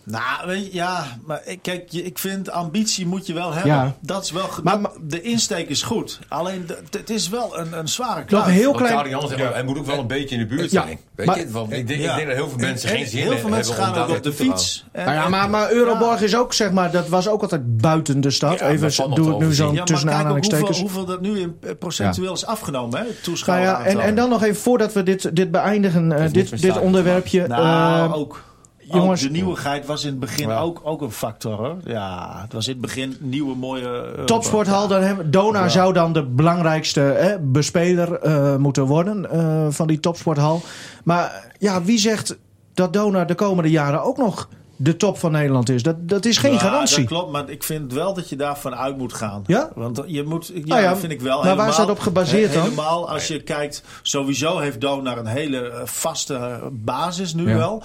Nou, 0.09 0.47
weet 0.47 0.65
je, 0.65 0.73
ja, 0.73 1.05
maar 1.25 1.41
ik, 1.45 1.59
kijk, 1.61 1.93
ik 1.93 2.17
vind 2.19 2.49
ambitie 2.51 3.05
moet 3.05 3.27
je 3.27 3.33
wel 3.33 3.53
hebben. 3.53 3.71
Ja. 3.71 3.95
Dat 4.01 4.23
is 4.23 4.31
wel, 4.31 4.49
Maar- 4.63 4.73
dat- 4.73 4.81
maar- 4.81 4.91
de 5.07 5.21
insteek 5.21 5.69
is 5.69 5.81
goed. 5.81 6.19
Alleen, 6.27 6.65
het 6.91 7.09
is 7.09 7.29
wel 7.29 7.57
een, 7.59 7.77
een 7.77 7.87
zware 7.87 8.15
Nog 8.19 8.25
kluif. 8.27 8.45
een 8.45 8.51
heel 8.51 8.71
klein... 8.73 8.93
Kari 8.95 9.09
Jan 9.09 9.27
zegt, 9.27 9.39
Ja. 9.41 9.51
hij 9.51 9.63
moet 9.63 9.77
ook 9.77 9.85
wel 9.85 9.99
een 9.99 10.07
beetje 10.07 10.35
in 10.35 10.41
de 10.41 10.47
buurt 10.55 10.71
Ja, 10.71 10.81
zijn. 10.83 10.99
Weet 11.15 11.25
maar- 11.27 11.39
je? 11.39 11.49
Want 11.51 11.71
ik, 11.71 11.87
denk, 11.87 12.01
Ja. 12.01 12.09
ik 12.09 12.15
denk 12.15 12.27
dat 12.27 12.37
heel 12.37 12.49
veel 12.49 12.57
mensen 12.57 12.89
En 12.89 12.95
geen 12.95 13.07
zin 13.07 13.21
heel 13.21 13.37
veel 13.37 13.49
mensen 13.49 13.73
hebben 13.75 13.93
om 13.93 13.99
gaan 13.99 14.09
ook 14.09 14.17
op 14.17 14.23
de 14.23 14.33
fiets. 14.33 14.85
En- 14.91 15.05
Nou 15.05 15.17
ja, 15.17 15.27
maar, 15.29 15.49
maar 15.49 15.71
Euroborg 15.71 16.21
is 16.21 16.35
ook, 16.35 16.53
zeg 16.53 16.71
maar, 16.71 16.91
dat 16.91 17.07
was 17.07 17.27
ook 17.27 17.41
altijd 17.41 17.77
buiten 17.81 18.21
de 18.21 18.29
stad. 18.29 18.51
Ja, 18.51 18.57
dat 18.57 18.69
Even 18.91 19.15
doe 19.15 19.29
het 19.29 19.39
nu 19.39 19.53
zo 19.53 19.71
tussen 19.71 19.73
kijk 19.73 19.79
ook 19.81 19.89
hoeveel, 19.89 20.11
aanhalingstekens. 20.11 20.79
hoeveel 20.79 21.05
dat 21.05 21.21
nu 21.21 21.39
in 21.39 21.57
eh, 21.61 21.71
procentueel 21.79 22.33
is 22.33 22.45
afgenomen, 22.45 22.99
hè? 22.99 23.05
Het 23.05 23.45
Nou 23.45 23.83
en, 23.85 23.99
en 23.99 24.15
dan 24.15 24.29
nog 24.29 24.43
even 24.43 24.61
voordat 24.61 24.93
we 24.93 25.03
dit, 25.03 25.35
dit 25.35 25.51
beëindigen, 25.51 26.11
eh, 26.11 26.31
dit, 26.31 26.61
dit 26.61 26.79
onderwerpje. 26.79 27.47
Nou, 27.47 28.09
eh, 28.09 28.17
ook. 28.17 28.43
Jongens- 28.91 29.21
de 29.21 29.29
nieuwigheid 29.29 29.85
was 29.85 30.03
in 30.03 30.09
het 30.09 30.19
begin 30.19 30.47
Ja. 30.47 30.59
ook, 30.59 30.81
ook 30.83 31.01
een 31.01 31.11
factor. 31.11 31.53
Hoor. 31.57 31.75
Ja, 31.85 32.39
het 32.41 32.53
was 32.53 32.65
in 32.67 32.71
het 32.71 32.81
begin 32.81 33.17
nieuwe 33.19 33.55
mooie... 33.55 34.13
eh, 34.17 34.23
Topsporthal, 34.23 34.87
dan 34.87 35.01
hebben, 35.01 35.31
Dona 35.31 35.69
zou 35.69 35.93
dan 35.93 36.13
de 36.13 36.23
belangrijkste 36.23 36.99
hè, 36.99 37.39
bespeler 37.39 38.13
eh, 38.19 38.55
moeten 38.55 38.83
worden 38.85 39.31
eh, 39.31 39.67
van 39.69 39.87
die 39.87 39.99
topsporthal. 39.99 40.61
Maar 41.03 41.45
ja, 41.59 41.83
wie 41.83 41.97
zegt 41.99 42.37
dat 42.73 42.93
Dona 42.93 43.25
de 43.25 43.35
komende 43.35 43.69
jaren 43.69 44.03
ook 44.03 44.17
nog 44.17 44.47
de 44.79 44.97
top 44.97 45.17
van 45.17 45.31
Nederland 45.31 45.69
is? 45.69 45.83
Dat, 45.83 46.09
dat 46.09 46.25
is 46.25 46.37
geen 46.37 46.51
Ja, 46.53 46.57
garantie. 46.59 46.97
Dat 46.97 47.07
klopt, 47.07 47.31
maar 47.31 47.49
ik 47.49 47.63
vind 47.63 47.93
wel 47.93 48.13
dat 48.13 48.29
je 48.29 48.35
daarvan 48.35 48.75
uit 48.75 48.97
moet 48.97 49.13
gaan. 49.13 49.43
Ja? 49.47 49.69
Want 49.75 50.03
je 50.05 50.23
moet, 50.23 50.51
ja, 50.65 50.79
ja, 50.79 50.89
dat 50.89 50.99
vind 50.99 51.11
ik 51.11 51.21
wel. 51.21 51.43
maar 51.43 51.55
waar 51.55 51.69
is 51.69 51.75
dat 51.75 51.89
op 51.89 51.99
gebaseerd 51.99 52.53
dan? 52.53 52.63
Helemaal 52.63 53.09
als 53.09 53.27
je 53.27 53.41
kijkt, 53.43 53.83
sowieso 54.01 54.57
heeft 54.57 54.81
Donar 54.81 55.17
een 55.17 55.25
hele 55.25 55.81
vaste 55.83 56.59
basis 56.71 57.33
nu 57.33 57.49
Ja. 57.49 57.57
wel. 57.57 57.83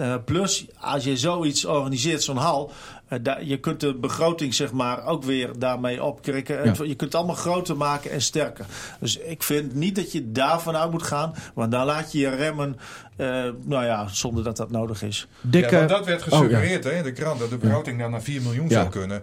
Eh, 0.00 0.14
plus, 0.24 0.66
als 0.78 1.04
je 1.04 1.16
zoiets 1.16 1.64
organiseert, 1.64 2.22
zo'n 2.22 2.36
hal, 2.36 2.72
eh, 3.08 3.18
je 3.40 3.58
kunt 3.58 3.80
de 3.80 3.94
begroting 3.94 4.54
zeg 4.54 4.72
maar 4.72 5.04
ook 5.06 5.22
weer 5.24 5.50
daarmee 5.58 6.04
opkrikken. 6.04 6.64
Ja. 6.64 6.72
Je 6.72 6.76
kunt 6.94 7.00
het 7.00 7.14
allemaal 7.14 7.34
groter 7.34 7.76
maken 7.76 8.10
en 8.10 8.22
sterker. 8.22 8.66
Dus 9.00 9.16
ik 9.18 9.42
vind 9.42 9.74
niet 9.74 9.96
dat 9.96 10.12
je 10.12 10.32
daarvan 10.32 10.76
uit 10.76 10.90
moet 10.90 11.02
gaan, 11.02 11.34
want 11.54 11.70
dan 11.72 11.86
laat 11.86 12.12
je 12.12 12.18
je 12.18 12.28
remmen, 12.28 12.76
eh, 13.16 13.26
nou 13.64 13.84
ja, 13.84 14.08
zonder 14.08 14.44
dat 14.44 14.56
dat 14.56 14.70
nodig 14.70 15.02
is. 15.02 15.26
Dikke, 15.40 15.76
Ja, 15.76 15.86
dat 15.86 16.06
werd 16.06 16.22
Oh, 16.22 16.28
ja. 16.28 16.36
gesuggereerd 16.36 16.84
hè, 16.84 16.90
in 16.90 17.02
de 17.02 17.12
krant, 17.12 17.38
dat 17.40 17.50
de 17.50 17.56
begroting 17.58 17.98
dan 18.00 18.10
naar 18.10 18.22
4 18.22 18.42
miljoen 18.42 18.68
Ja. 18.68 18.74
zou 18.74 18.88
kunnen. 18.88 19.22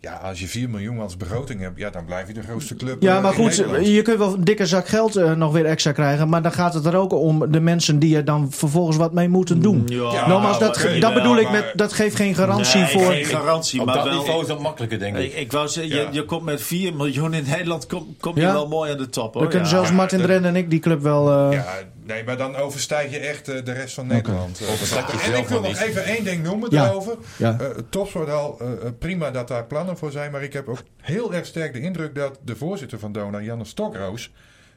Ja, 0.00 0.12
als 0.14 0.40
je 0.40 0.46
4 0.48 0.70
miljoen 0.70 1.00
als 1.00 1.16
begroting 1.16 1.60
hebt, 1.60 1.78
ja, 1.78 1.90
dan 1.90 2.04
blijf 2.04 2.26
je 2.26 2.32
de 2.34 2.42
grootste 2.42 2.74
club 2.74 3.02
Ja, 3.02 3.16
eh, 3.16 3.22
maar 3.22 3.32
in 3.32 3.38
goed, 3.38 3.56
Nederland. 3.58 3.86
je 3.86 4.02
kunt 4.02 4.18
wel 4.18 4.34
een 4.34 4.44
dikke 4.44 4.66
zak 4.66 4.88
geld 4.88 5.16
eh, 5.16 5.32
nog 5.32 5.52
weer 5.52 5.64
extra 5.66 5.92
krijgen. 5.92 6.28
Maar 6.28 6.42
dan 6.42 6.52
gaat 6.52 6.74
het 6.74 6.84
er 6.86 6.96
ook 6.96 7.12
om 7.12 7.52
de 7.52 7.60
mensen 7.60 7.98
die 7.98 8.16
er 8.16 8.24
dan 8.24 8.46
vervolgens 8.50 8.96
wat 8.96 9.12
mee 9.12 9.28
moeten 9.28 9.60
doen. 9.60 9.82
Ja, 9.86 10.28
Nogmaals, 10.28 10.58
dat, 10.58 10.74
dat 10.74 11.00
wel, 11.00 11.12
bedoel 11.12 11.36
ik 11.36 11.42
maar- 11.42 11.52
met, 11.52 11.72
dat 11.74 11.92
geeft 11.92 12.16
geen 12.16 12.34
garantie 12.34 12.80
Nee, 12.80 12.88
voor... 12.90 13.12
geen 13.12 13.24
garantie, 13.24 13.80
Op 13.80 13.86
maar 13.86 13.94
dat 13.94 14.04
wel... 14.04 14.18
niveau 14.18 14.40
is 14.42 14.46
dat 14.48 14.60
makkelijker, 14.60 14.98
denk 14.98 15.16
ik. 15.16 15.24
Ik, 15.24 15.34
ik 15.34 15.52
wou 15.52 15.68
zeggen, 15.68 15.96
Ja. 15.96 16.02
je, 16.02 16.08
je 16.12 16.24
komt 16.24 16.42
met 16.42 16.62
4 16.62 16.94
miljoen 16.94 17.34
in 17.34 17.44
Nederland, 17.48 17.86
kom, 17.86 18.16
kom 18.20 18.34
je 18.34 18.40
wel 18.40 18.68
mooi 18.68 18.92
aan 18.92 18.98
de 18.98 19.08
top. 19.08 19.32
Hoor. 19.34 19.42
We 19.42 19.48
kunnen 19.48 19.68
Ja. 19.68 19.74
zelfs 19.74 19.92
Martin 19.92 20.18
dat- 20.18 20.26
Dren 20.26 20.44
en 20.44 20.56
ik 20.56 20.70
die 20.70 20.80
club 20.80 21.02
wel... 21.02 21.30
eh, 21.30 21.52
Ja, 21.52 21.64
nee, 22.08 22.24
maar 22.24 22.36
dan 22.36 22.56
overstijg 22.56 23.10
je 23.10 23.18
echt 23.18 23.48
eh, 23.48 23.64
de 23.64 23.72
rest 23.72 23.94
van 23.94 24.06
Nederland. 24.06 24.60
En 24.60 24.86
zelf 24.86 25.14
ik 25.38 25.48
wil 25.48 25.60
nog 25.60 25.68
niet. 25.68 25.80
even 25.80 26.04
één 26.04 26.24
ding 26.24 26.42
noemen 26.42 26.70
Ja. 26.70 26.82
daarover. 26.84 27.16
Ja. 27.36 27.56
Eh, 27.60 27.66
topsporthal, 27.90 28.60
eh, 28.60 28.66
prima 28.98 29.30
dat 29.30 29.48
daar 29.48 29.64
plannen 29.66 29.96
voor 29.98 30.10
zijn. 30.10 30.30
Maar 30.30 30.42
ik 30.42 30.52
heb 30.52 30.68
ook 30.68 30.82
heel 31.00 31.34
erg 31.34 31.46
sterk 31.46 31.72
de 31.72 31.80
indruk 31.80 32.14
dat 32.14 32.38
de 32.44 32.56
voorzitter 32.56 32.98
van 32.98 33.12
Dona, 33.12 33.40
Janne 33.40 33.64
Stokroos... 33.64 34.32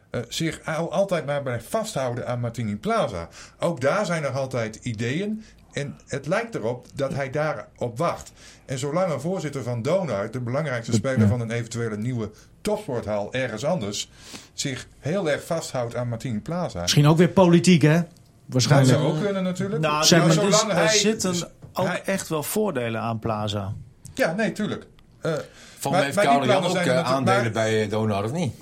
eh, 0.09 0.21
zich 0.27 0.59
al, 0.65 0.91
altijd 0.91 1.25
maar 1.25 1.41
blijft 1.41 1.65
vasthouden 1.69 2.27
aan 2.27 2.39
Martini 2.39 2.75
Plaza. 2.75 3.27
Ook 3.59 3.81
daar 3.81 4.05
zijn 4.05 4.21
nog 4.21 4.35
altijd 4.35 4.75
ideeën. 4.75 5.43
En 5.73 5.99
het 6.07 6.27
lijkt 6.27 6.55
erop 6.55 6.85
dat 6.93 7.13
hij 7.13 7.29
daarop 7.29 7.97
wacht. 7.97 8.31
En 8.65 8.79
zolang 8.79 9.13
een 9.13 9.21
voorzitter 9.21 9.63
van 9.63 9.81
Donar, 9.81 10.31
de 10.31 10.39
belangrijkste 10.39 10.93
speler 10.93 11.27
van 11.27 11.39
een 11.39 11.51
eventuele 11.51 11.97
nieuwe 11.97 12.31
topsporthal 12.61 13.33
ergens 13.33 13.65
anders, 13.65 14.09
zich 14.53 14.87
heel 14.99 15.29
erg 15.29 15.45
vasthoudt 15.45 15.95
aan 15.95 16.09
Martini 16.09 16.39
Plaza. 16.39 16.81
Misschien 16.81 17.07
ook 17.07 17.17
weer 17.17 17.29
politiek, 17.29 17.81
hè? 17.81 17.93
Dat 17.95 18.05
Waarschijnlijk. 18.45 18.97
zou 18.99 19.13
ook 19.13 19.23
kunnen 19.23 19.43
natuurlijk. 19.43 19.81
Nou, 19.81 20.03
Zeg 20.03 20.19
er- 20.21 20.27
maar- 20.27 20.37
er, 20.37 20.47
is- 20.49 20.59
zolang 20.59 20.77
er 20.77 20.85
hij- 20.85 20.97
zitten 20.97 21.49
ook 21.73 21.87
hij- 21.87 22.01
echt 22.05 22.27
wel 22.27 22.43
voordelen 22.43 23.01
aan 23.01 23.19
Plaza. 23.19 23.73
Ja, 24.13 24.33
nee, 24.33 24.51
tuurlijk. 24.51 24.85
Eh, 25.21 25.33
Van 25.79 25.91
maar- 25.91 25.99
mij 25.99 26.09
heeft 26.09 26.21
Jan 26.23 26.35
ook 26.65 26.75
eh, 26.75 26.99
aandelen 27.11 27.41
maar- 27.43 27.51
bij 27.51 27.83
eh, 27.83 27.89
Donar, 27.89 28.23
of 28.23 28.31
niet? 28.31 28.53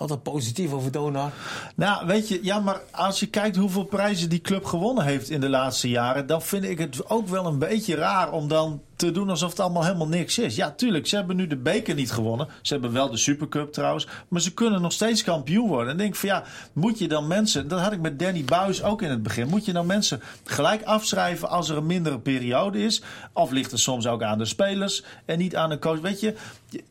Altijd 0.00 0.22
positief 0.22 0.72
over 0.72 0.92
Donar. 0.92 1.30
Nou, 1.74 2.06
weet 2.06 2.28
je, 2.28 2.40
ja, 2.42 2.60
maar 2.60 2.80
als 2.90 3.20
je 3.20 3.26
kijkt 3.26 3.56
hoeveel 3.56 3.84
prijzen 3.84 4.28
die 4.28 4.40
club 4.40 4.64
gewonnen 4.64 5.04
heeft 5.04 5.30
in 5.30 5.40
de 5.40 5.48
laatste 5.48 5.88
jaren, 5.88 6.26
dan 6.26 6.42
vind 6.42 6.64
ik 6.64 6.78
het 6.78 7.10
ook 7.10 7.28
wel 7.28 7.46
een 7.46 7.58
beetje 7.58 7.94
raar 7.94 8.32
om 8.32 8.48
dan 8.48 8.80
te 8.96 9.10
doen 9.10 9.30
alsof 9.30 9.50
het 9.50 9.60
allemaal 9.60 9.84
helemaal 9.84 10.08
niks 10.08 10.38
is. 10.38 10.56
Ja, 10.56 10.70
tuurlijk, 10.70 11.06
ze 11.06 11.16
hebben 11.16 11.36
nu 11.36 11.46
de 11.46 11.56
beker 11.56 11.94
niet 11.94 12.12
gewonnen. 12.12 12.48
Ze 12.62 12.72
hebben 12.72 12.92
wel 12.92 13.10
de 13.10 13.16
Supercup 13.16 13.72
trouwens. 13.72 14.06
Maar 14.28 14.40
ze 14.40 14.54
kunnen 14.54 14.80
nog 14.80 14.92
steeds 14.92 15.22
kampioen 15.22 15.68
worden. 15.68 15.90
En 15.90 15.96
denk 15.96 16.14
van 16.14 16.28
ja, 16.28 16.44
moet 16.72 16.98
je 16.98 17.08
dan 17.08 17.26
mensen... 17.26 17.68
Dat 17.68 17.80
had 17.80 17.92
ik 17.92 18.00
met 18.00 18.18
Danny 18.18 18.44
Buis 18.44 18.82
ook 18.82 19.02
in 19.02 19.10
het 19.10 19.22
begin. 19.22 19.48
Moet 19.48 19.64
je 19.64 19.72
dan 19.72 19.86
mensen 19.86 20.22
gelijk 20.44 20.82
afschrijven 20.82 21.48
als 21.48 21.68
er 21.68 21.76
een 21.76 21.86
mindere 21.86 22.18
periode 22.18 22.82
is? 22.82 23.02
Of 23.32 23.50
ligt 23.50 23.70
het 23.70 23.80
soms 23.80 24.06
ook 24.06 24.22
aan 24.22 24.38
de 24.38 24.44
spelers 24.44 25.04
en 25.24 25.38
niet 25.38 25.56
aan 25.56 25.70
de 25.70 25.78
coach? 25.78 26.00
Weet 26.00 26.20
je, 26.20 26.34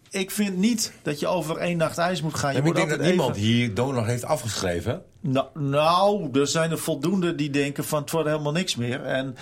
ik 0.10 0.32
vind 0.32 0.57
niet 0.57 0.93
dat 1.01 1.20
je 1.20 1.28
over 1.28 1.57
één 1.57 1.78
nacht 1.78 1.97
ijs 1.97 2.22
moet 2.22 2.34
gaan. 2.34 2.53
Je 2.53 2.62
moet 2.62 2.70
ik 2.70 2.76
denk 2.76 2.89
dat 2.89 2.99
niemand 2.99 3.36
hier 3.36 3.74
donderdag 3.74 4.05
heeft 4.05 4.24
afgeschreven. 4.26 5.01
nou, 5.20 5.47
nou, 5.53 6.39
er 6.39 6.47
zijn 6.47 6.72
er 6.72 6.78
voldoende 6.80 7.36
die 7.36 7.49
denken 7.49 7.84
van 7.84 8.01
het 8.01 8.12
wordt 8.12 8.28
helemaal 8.30 8.51
niks 8.51 8.76
meer. 8.76 9.03
En 9.03 9.36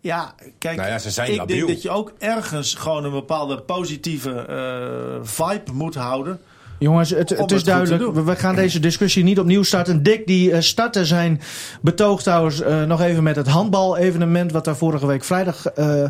ja, 0.00 0.34
kijk, 0.58 0.76
Nou 0.76 0.88
ja, 0.88 0.98
ze 0.98 1.10
zijn 1.10 1.30
ik 1.30 1.36
labiel. 1.36 1.56
denk 1.56 1.68
dat 1.68 1.82
je 1.82 1.90
ook 1.90 2.12
ergens 2.18 2.74
gewoon 2.74 3.04
een 3.04 3.10
bepaalde 3.10 3.60
positieve 3.60 4.30
eh, 4.32 5.28
vibe 5.28 5.72
moet 5.72 5.94
houden. 5.94 6.40
Jongens, 6.82 7.10
het, 7.10 7.30
het 7.30 7.52
is 7.52 7.64
duidelijk. 7.64 8.14
We, 8.14 8.22
we 8.22 8.36
gaan 8.36 8.54
deze 8.54 8.80
discussie 8.80 9.22
niet 9.22 9.38
opnieuw 9.38 9.62
starten. 9.62 10.02
Dick 10.02 10.26
die 10.26 10.52
eh, 10.52 10.60
startte 10.60 11.06
zijn 11.06 11.40
betoog 11.80 12.22
trouwens 12.22 12.60
eh, 12.60 12.82
nog 12.82 13.00
even 13.00 13.22
met 13.22 13.36
het 13.36 13.46
handbal-evenement... 13.46 14.52
wat 14.52 14.64
daar 14.64 14.76
vorige 14.76 15.06
week 15.06 15.24
vrijdag 15.24 15.66
eh, 15.66 16.04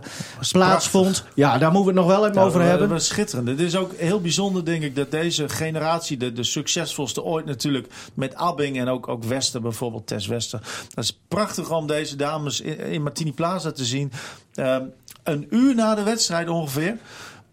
plaatsvond. 0.53 1.25
Ja, 1.35 1.59
daar 1.59 1.73
moeten 1.73 1.95
we 1.95 2.01
het 2.01 2.09
nog 2.09 2.19
wel 2.19 2.29
even 2.29 2.43
over 2.43 2.61
hebben. 2.61 2.89
Dat 2.89 2.99
was 2.99 3.07
schitterend. 3.07 3.49
Het 3.49 3.61
is 3.61 3.77
ook 3.77 3.93
heel 3.97 4.21
bijzonder, 4.21 4.65
denk 4.65 4.83
ik, 4.83 4.97
dat 4.97 5.11
deze 5.11 5.49
generatie, 5.49 6.17
de, 6.17 6.33
de 6.33 6.45
succesvolste 6.45 7.23
ooit 7.23 7.47
natuurlijk, 7.47 7.87
met 8.15 8.35
Abbing 8.35 8.79
en 8.79 8.89
ook, 8.89 9.09
ook 9.09 9.25
Wester 9.25 9.61
bijvoorbeeld, 9.61 10.07
Tess 10.07 10.27
Wester. 10.27 10.61
Dat 10.95 11.05
is 11.05 11.21
prachtig 11.29 11.71
om 11.71 11.87
deze 11.87 12.17
dames 12.17 12.61
in, 12.61 12.79
in 12.79 13.03
Martini 13.03 13.33
Plaza 13.33 13.73
te 13.73 13.85
zien. 13.85 14.13
Ehm, 14.55 14.83
een 15.23 15.47
uur 15.51 15.75
na 15.75 15.95
de 15.95 16.03
wedstrijd 16.03 16.49
ongeveer. 16.49 16.97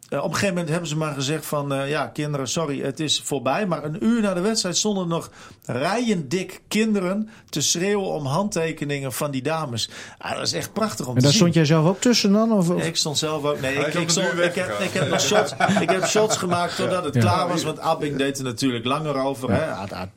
Eh, 0.10 0.18
op 0.20 0.24
een 0.26 0.32
gegeven 0.34 0.53
moment 0.53 0.70
hebben 0.70 0.89
ze 0.89 0.97
maar 0.97 1.14
gezegd 1.14 1.45
van... 1.45 1.74
eh, 1.74 1.89
ja, 1.89 2.07
kinderen, 2.07 2.47
sorry, 2.47 2.82
het 2.82 2.99
is 2.99 3.22
voorbij. 3.26 3.66
Maar 3.66 3.84
een 3.84 4.03
uur 4.05 4.22
na 4.22 4.34
de 4.34 4.39
wedstrijd 4.41 4.78
stonden 4.78 5.07
nog 5.07 5.30
rijen 5.66 6.30
dik 6.30 6.62
kinderen... 6.68 7.30
te 7.49 7.62
schreeuwen 7.62 8.07
om 8.07 8.26
handtekeningen 8.26 9.14
van 9.14 9.32
die 9.32 9.41
dames. 9.41 9.89
Ah, 10.18 10.32
dat 10.36 10.41
is 10.45 10.53
echt 10.53 10.74
prachtig 10.74 11.05
om 11.07 11.12
En 11.12 11.16
te 11.18 11.22
daar 11.22 11.30
zien. 11.32 11.39
stond 11.39 11.53
jij 11.53 11.66
zelf 11.66 11.86
ook 11.88 11.99
tussen 12.01 12.32
dan? 12.32 12.51
Of, 12.51 12.70
of- 12.70 12.84
Ik 12.84 12.95
stond 12.95 13.18
zelf 13.18 13.43
ook. 13.43 13.62
Nee, 13.62 13.76
ik, 13.76 13.93
ik, 13.93 14.10
stond- 14.10 14.28
ik, 14.39 14.55
heb, 14.55 14.80
ik 14.80 14.91
heb 14.91 15.10
nog 15.10 15.22
shots, 15.22 15.51
ik 15.82 15.89
heb 15.89 16.05
shots 16.05 16.38
gemaakt 16.38 16.76
totdat 16.76 17.03
het 17.03 17.14
Ja. 17.14 17.20
klaar 17.22 17.47
was. 17.47 17.64
Want 17.64 17.80
Abing 17.80 18.18
deed 18.18 18.38
er 18.38 18.43
natuurlijk 18.43 18.86
langer 18.86 19.16
over. 19.16 19.51
Hè, 19.51 19.66
aan 19.66 20.12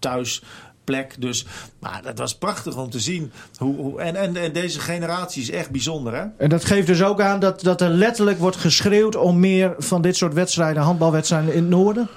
Dus, 1.19 1.47
maar 1.79 2.03
dat 2.03 2.19
was 2.19 2.39
prachtig 2.39 2.77
om 2.77 2.91
te 2.91 3.01
zien. 3.01 3.33
Hoe, 3.57 3.77
hoe, 3.77 4.01
en, 4.01 4.17
en, 4.17 4.37
en 4.37 4.53
deze 4.53 4.81
generatie 4.81 5.43
is 5.43 5.51
echt 5.51 5.71
bijzonder. 5.71 6.15
Hè? 6.15 6.25
En 6.39 6.49
dat 6.49 6.65
geeft 6.65 6.87
dus 6.87 7.03
ook 7.03 7.21
aan 7.21 7.41
dat, 7.41 7.61
dat 7.61 7.81
er 7.81 7.89
letterlijk 7.91 8.39
wordt 8.39 8.57
geschreeuwd... 8.57 9.17
om 9.17 9.41
meer 9.41 9.75
van 9.79 10.03
dit 10.03 10.17
soort 10.17 10.35
wedstrijden, 10.35 10.83
handbalwedstrijden 10.83 11.55
in 11.55 11.61
het 11.61 11.71
noorden? 11.71 12.09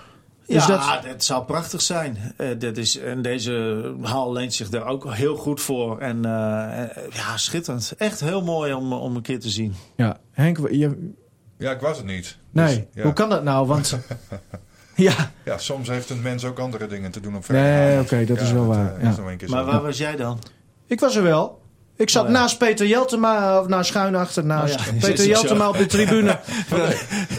Ja, 0.47 0.55
Is 0.57 0.65
dat... 0.65 0.99
dat- 1.03 1.23
zou 1.23 1.43
prachtig 1.45 1.81
zijn. 1.81 2.17
Eh, 2.37 2.47
dat 2.59 2.77
is, 2.77 2.97
en 2.97 3.21
deze 3.21 3.93
hal 4.01 4.31
leent 4.31 4.53
zich 4.53 4.69
daar 4.69 4.85
ook 4.85 5.13
heel 5.13 5.35
goed 5.35 5.61
voor. 5.61 5.99
En 5.99 6.25
eh, 6.25 6.81
eh, 6.83 6.89
ja, 7.13 7.37
schitterend. 7.37 7.93
Echt 7.97 8.19
heel 8.19 8.41
mooi 8.43 8.73
om, 8.73 8.93
om 8.93 9.15
een 9.15 9.21
keer 9.21 9.39
te 9.39 9.49
zien. 9.49 9.73
Ja, 9.95 10.17
Henk, 10.31 10.57
je, 10.71 11.11
Ja, 11.57 11.71
ik 11.71 11.79
was 11.79 11.97
het 11.97 12.05
niet. 12.05 12.37
nee, 12.51 12.75
Dus, 12.75 12.83
ja. 12.93 13.03
hoe 13.03 13.13
kan 13.13 13.29
dat 13.29 13.43
nou? 13.43 13.67
Want 13.67 13.97
ja, 15.07 15.31
Ja, 15.45 15.57
soms 15.57 15.87
heeft 15.87 16.09
een 16.09 16.21
mens 16.21 16.45
ook 16.45 16.59
andere 16.59 16.87
dingen 16.87 17.11
te 17.11 17.19
doen 17.19 17.35
op 17.35 17.47
Nee, 17.47 17.61
vrijdag. 17.61 18.03
oké, 18.03 18.25
dat 18.25 18.41
is 18.41 18.51
wel 18.51 18.65
waar, 18.65 18.95
eh, 18.95 19.03
ja. 19.03 19.33
is 19.37 19.49
Maar 19.49 19.65
waar 19.65 19.81
was 19.81 19.97
jij 19.97 20.15
dan? 20.15 20.39
ik 20.87 20.99
was 20.99 21.15
er 21.15 21.23
wel. 21.23 21.61
Ik 21.97 22.09
zat 22.09 22.23
Oh, 22.23 22.29
ja. 22.31 22.37
naast 22.37 22.57
Peter 22.57 22.87
Jeltema, 22.87 23.59
of 23.59 23.67
naast 23.67 23.89
schuin 23.89 24.15
achter, 24.15 24.45
naast 24.45 24.75
Oh, 24.79 24.85
ja. 24.85 24.91
Peter 25.07 25.25
Jeltema 25.25 25.67
op 25.69 25.77
de 25.77 25.85
tribune. 25.85 26.39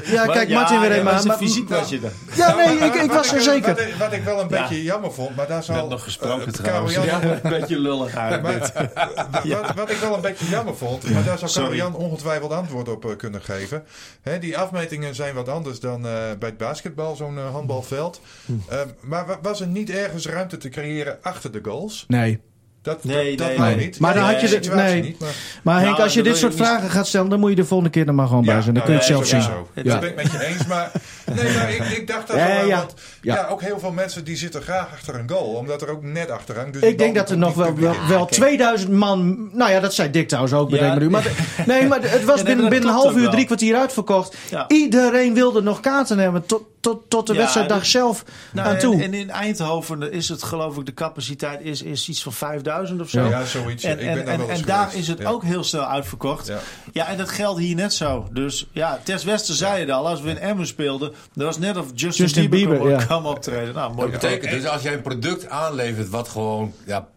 Ja, 0.07 0.27
kijk, 0.27 0.49
Martin 0.49 0.81
weer 0.81 0.89
ja, 0.91 0.95
even 1.15 1.27
maar- 1.27 1.37
fysiek 1.37 1.69
was 1.69 1.89
je 1.89 2.01
er. 2.03 2.13
Ja, 2.37 2.55
nee, 2.55 2.77
ik, 2.79 2.95
ik 2.95 3.01
Wat 3.01 3.17
was 3.17 3.29
er 3.29 3.35
Wat 3.35 3.43
zeker. 3.45 3.89
ik, 3.89 3.95
wat 3.99 4.13
ik 4.13 4.23
wel 4.25 4.41
een 4.41 4.49
Ja. 4.49 4.61
beetje 4.61 4.83
jammer 4.83 5.13
vond, 5.13 5.37
maar 5.37 5.47
daar 5.47 5.63
zal... 5.63 5.75
Net 5.77 5.89
nog 5.89 6.03
gesproken 6.03 6.47
eh, 6.47 6.53
trouwens. 6.53 6.95
Karel-Jan- 6.95 7.29
Ja, 7.29 7.39
een 7.43 7.51
beetje 7.51 7.79
lullig 7.79 8.15
eigenlijk 8.15 8.61
dit. 8.63 8.73
Wat- 9.55 9.75
wat, 9.75 9.91
ik 9.91 9.97
wel 9.97 10.15
een 10.15 10.21
beetje 10.21 10.49
jammer 10.49 10.77
vond, 10.77 11.11
maar 11.11 11.25
daar 11.25 11.39
zou. 11.39 11.53
Karel-Jan 11.53 11.95
ongetwijfeld 11.95 12.53
antwoord 12.53 12.89
op 12.89 13.05
eh, 13.05 13.17
kunnen 13.17 13.43
geven. 13.43 13.85
Hè, 14.23 14.39
die 14.39 14.59
afmetingen 14.59 15.15
zijn 15.15 15.35
wat 15.35 15.49
anders 15.49 15.81
dan 15.81 16.07
eh, 16.07 16.13
bij 16.39 16.49
het 16.49 16.57
basketbal, 16.59 17.17
zo'n 17.17 17.39
eh, 17.39 17.51
handbalveld. 17.51 18.21
Hm. 18.47 18.53
Eh, 18.69 18.79
maar 19.01 19.27
wa- 19.27 19.39
was 19.43 19.61
er 19.61 19.67
niet 19.67 19.91
ergens 19.91 20.27
ruimte 20.27 20.57
te 20.57 20.69
creëren 20.69 21.19
achter 21.23 21.53
de 21.53 21.61
goals? 21.63 22.05
Nee. 22.09 22.41
Dat, 22.87 23.05
Nee, 23.05 23.15
dat, 23.15 23.25
nee, 23.25 23.37
dat 23.37 23.57
wou 23.57 23.75
nee. 23.77 23.85
niet. 23.85 23.99
Maar 24.01 24.15
dan 24.15 24.23
Ja, 24.23 24.31
had 24.33 24.41
je 24.41 24.47
nee. 24.75 25.03
niet, 25.03 25.19
maar, 25.19 25.29
Maar 25.63 25.75
Henk, 25.81 25.91
Nou, 25.91 26.03
als 26.03 26.15
je 26.15 26.23
dit 26.23 26.37
soort 26.37 26.53
je 26.53 26.59
niet- 26.59 26.69
vragen 26.69 26.91
gaat 26.91 27.07
stellen, 27.07 27.29
dan 27.29 27.41
moet 27.41 27.51
je 27.51 27.57
de 27.57 27.65
volgende 27.65 27.93
keer 27.93 28.07
er 28.07 28.15
maar 28.15 28.27
gewoon 28.27 28.45
bij 28.45 28.61
zijn. 28.63 28.75
Dan 28.75 28.85
kun 28.85 28.93
je 28.93 28.99
het 28.99 29.09
nou, 29.09 29.25
zelf 29.27 29.43
ja, 29.43 29.49
zien. 29.75 29.85
Ja. 29.85 29.91
Dat 29.93 30.01
ben 30.01 30.09
ik 30.11 30.17
met 30.17 30.33
je 30.33 30.45
eens. 30.47 30.67
Maar, 30.67 30.91
nee, 31.35 31.55
maar 31.55 31.71
ik, 31.71 31.83
ik 31.99 32.07
dacht 32.07 32.27
dat 32.27 32.37
Ja, 32.37 32.47
wel, 32.47 32.67
ja. 32.67 32.77
want 32.79 32.95
Ja. 33.23 33.35
ja. 33.35 33.47
ook 33.47 33.63
heel 33.63 33.79
veel 33.79 33.93
mensen 33.93 34.25
die 34.25 34.37
zitten 34.37 34.63
graag 34.63 34.89
achter 34.93 35.15
een 35.15 35.29
goal. 35.31 35.45
Omdat 35.55 35.83
er 35.83 35.89
ook 35.91 36.03
net 36.03 36.31
achter 36.31 36.57
hangt. 36.57 36.73
Dus 36.73 36.83
Ik 36.83 36.99
denk 36.99 37.15
dat 37.15 37.31
er 37.31 37.39
nog 37.39 37.55
wel, 37.55 37.65
wel, 37.65 37.73
publiek 37.93 38.09
wel 38.09 38.21
in. 38.21 38.27
2000 38.27 38.93
man. 38.93 39.49
Nou 39.53 39.71
ja, 39.71 39.81
dat 39.81 39.95
zei 39.95 40.11
Dick 40.11 40.29
trouwens 40.29 40.55
ook, 40.55 40.71
bedenk 40.71 40.93
Ja. 40.93 40.99
me. 40.99 41.09
Maar, 41.11 41.27
nee, 41.67 41.87
maar 41.87 41.99
het 42.03 42.25
was 42.25 42.39
Ja, 42.39 42.45
binnen, 42.45 42.69
binnen 42.69 42.89
een 42.89 42.95
half 42.95 43.17
uur 43.17 43.29
drie 43.31 43.45
kwartier 43.47 43.77
uitverkocht. 43.77 44.37
Ja. 44.51 44.65
Iedereen 44.69 45.35
wilde 45.35 45.63
nog 45.63 45.81
kaarten 45.81 46.19
hebben 46.19 46.47
tot, 46.47 46.63
tot, 46.93 47.11
tot 47.11 47.27
de 47.27 47.33
Ja, 47.33 47.39
wedstrijddag 47.39 47.79
dat- 47.79 47.87
zelf 47.87 48.25
Nou, 48.53 48.69
aan 48.69 48.75
en, 48.75 48.81
toe. 48.81 49.03
en 49.03 49.15
in 49.15 49.31
Eindhoven 49.31 50.13
is 50.13 50.29
het 50.29 50.43
geloof 50.43 50.77
ik, 50.77 50.87
de 50.87 50.95
capaciteit 50.95 51.61
is, 51.61 51.83
is 51.83 52.09
iets 52.09 52.23
van 52.23 52.33
5000 52.33 53.01
of 53.01 53.09
zo. 53.11 53.25
Ja, 53.29 53.45
zoiets. 53.45 53.85
En, 53.85 53.91
ik 53.93 53.97
ben 53.99 54.09
en, 54.09 54.15
daar 54.25 54.27
en, 54.35 54.39
wel 54.41 54.51
eens 54.51 54.61
en 54.61 54.67
daar 54.67 54.95
is 54.95 55.09
het 55.09 55.19
Ja. 55.19 55.29
ook 55.31 55.43
heel 55.43 55.65
snel 55.65 55.85
uitverkocht. 55.85 56.47
Ja. 56.47 56.59
Ja. 56.93 57.07
en 57.09 57.17
dat 57.17 57.29
geldt 57.29 57.61
hier 57.61 57.75
net 57.75 57.95
zo. 57.95 58.29
Dus 58.33 58.67
ja, 58.73 59.01
Tess 59.03 59.25
Wester 59.25 59.55
zei 59.55 59.81
het 59.81 59.91
al, 59.91 60.09
als 60.09 60.21
we 60.21 60.31
in 60.31 60.39
Emmen 60.39 60.67
speelden, 60.67 61.13
dat 61.35 61.45
was 61.47 61.59
net 61.59 61.77
of 61.77 61.87
Justin, 61.95 62.25
Justin 62.25 62.51
Bieber, 62.51 62.79
Bieber, 62.79 63.05
kwam 63.05 63.27
optreden. 63.27 63.75
Nou, 63.75 63.95
mooi. 63.95 64.11
Dat 64.11 64.21
betekent 64.21 64.51
dus 64.51 64.67
als 64.67 64.83
jij 64.83 64.93
een 64.93 65.03
product 65.03 65.49
aanlevert 65.49 66.09
wat 66.09 66.29
gewoon 66.29 66.73
ja, 66.87 67.09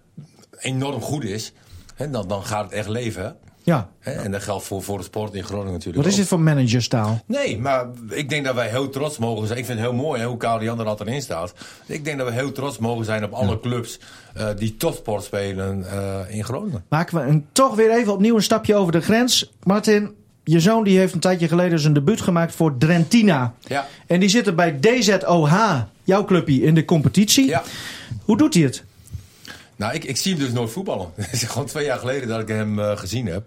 enorm 0.59 1.01
goed 1.01 1.24
is, 1.24 1.53
hè, 1.95 2.09
dan, 2.09 2.28
dan 2.28 2.43
gaat 2.45 2.63
het 2.63 2.74
echt 2.74 2.88
leven. 2.88 3.36
Ja. 3.70 3.89
En 3.99 4.32
dat 4.32 4.43
geldt 4.43 4.65
voor, 4.65 4.84
voor 4.84 4.97
de 4.97 5.03
sport 5.03 5.34
in 5.34 5.43
Groningen 5.43 5.72
natuurlijk. 5.72 5.97
Wat 5.97 6.05
is 6.05 6.15
dit 6.15 6.28
voor 6.28 6.39
managerstaal? 6.39 7.22
Nee, 7.26 7.59
maar 7.59 7.86
ik 8.09 8.30
denk 8.30 8.45
dat 8.45 8.55
wij 8.55 8.67
heel 8.67 8.89
trots 8.89 9.17
mogen 9.17 9.47
zijn. 9.47 9.59
Ik 9.59 9.65
vind 9.65 9.80
het 9.80 9.88
heel 9.88 9.97
mooi 9.97 10.22
hè, 10.22 10.28
hoe 10.28 10.38
Karel 10.38 10.63
Jan 10.63 10.80
er 10.80 10.86
altijd 10.86 11.09
in 11.09 11.22
staat. 11.22 11.53
Ik 11.86 12.05
denk 12.05 12.17
dat 12.17 12.28
we 12.28 12.34
heel 12.34 12.51
trots 12.51 12.78
mogen 12.78 13.05
zijn 13.05 13.24
op 13.24 13.32
alle 13.32 13.59
clubs 13.59 13.99
eh, 14.34 14.47
die 14.57 14.78
topsport 14.78 15.24
spelen 15.24 15.91
eh, 15.91 16.36
in 16.36 16.43
Groningen. 16.43 16.84
Maken 16.89 17.17
we 17.17 17.24
een, 17.24 17.45
toch 17.51 17.76
weer 17.76 17.91
even 17.91 18.13
opnieuw 18.13 18.36
een 18.36 18.43
stapje 18.43 18.76
over 18.76 18.91
de 18.91 19.01
grens. 19.01 19.51
Martin, 19.63 20.15
je 20.43 20.59
zoon 20.59 20.84
die 20.84 20.97
heeft 20.97 21.13
een 21.13 21.20
tijdje 21.20 21.47
geleden 21.47 21.80
zijn 21.80 21.93
debuut 21.93 22.22
gemaakt 22.22 22.55
voor 22.55 22.78
Drentina. 22.78 23.53
Ja. 23.67 23.88
En 24.07 24.20
die 24.20 24.30
zit 24.30 24.47
er 24.47 24.55
bij 24.55 24.80
DZOH, 24.80 25.82
jouw 26.03 26.26
clubje, 26.26 26.61
in 26.61 26.76
de 26.76 26.86
competitie. 26.86 27.47
Ja. 27.47 27.63
Hoe 28.24 28.38
doet 28.38 28.53
hij 28.53 28.63
het? 28.63 28.84
Nou, 29.80 29.93
ik, 29.93 30.03
ik 30.03 30.17
zie 30.17 30.34
hem 30.34 30.43
dus 30.43 30.51
nooit 30.51 30.72
voetballen. 30.72 31.11
Het 31.15 31.32
is 31.32 31.43
gewoon 31.43 31.67
twee 31.67 31.86
jaar 31.86 31.99
geleden 31.99 32.28
dat 32.28 32.39
ik 32.39 32.47
hem 32.47 32.80
eh, 32.80 32.97
gezien 32.97 33.26
heb. 33.26 33.43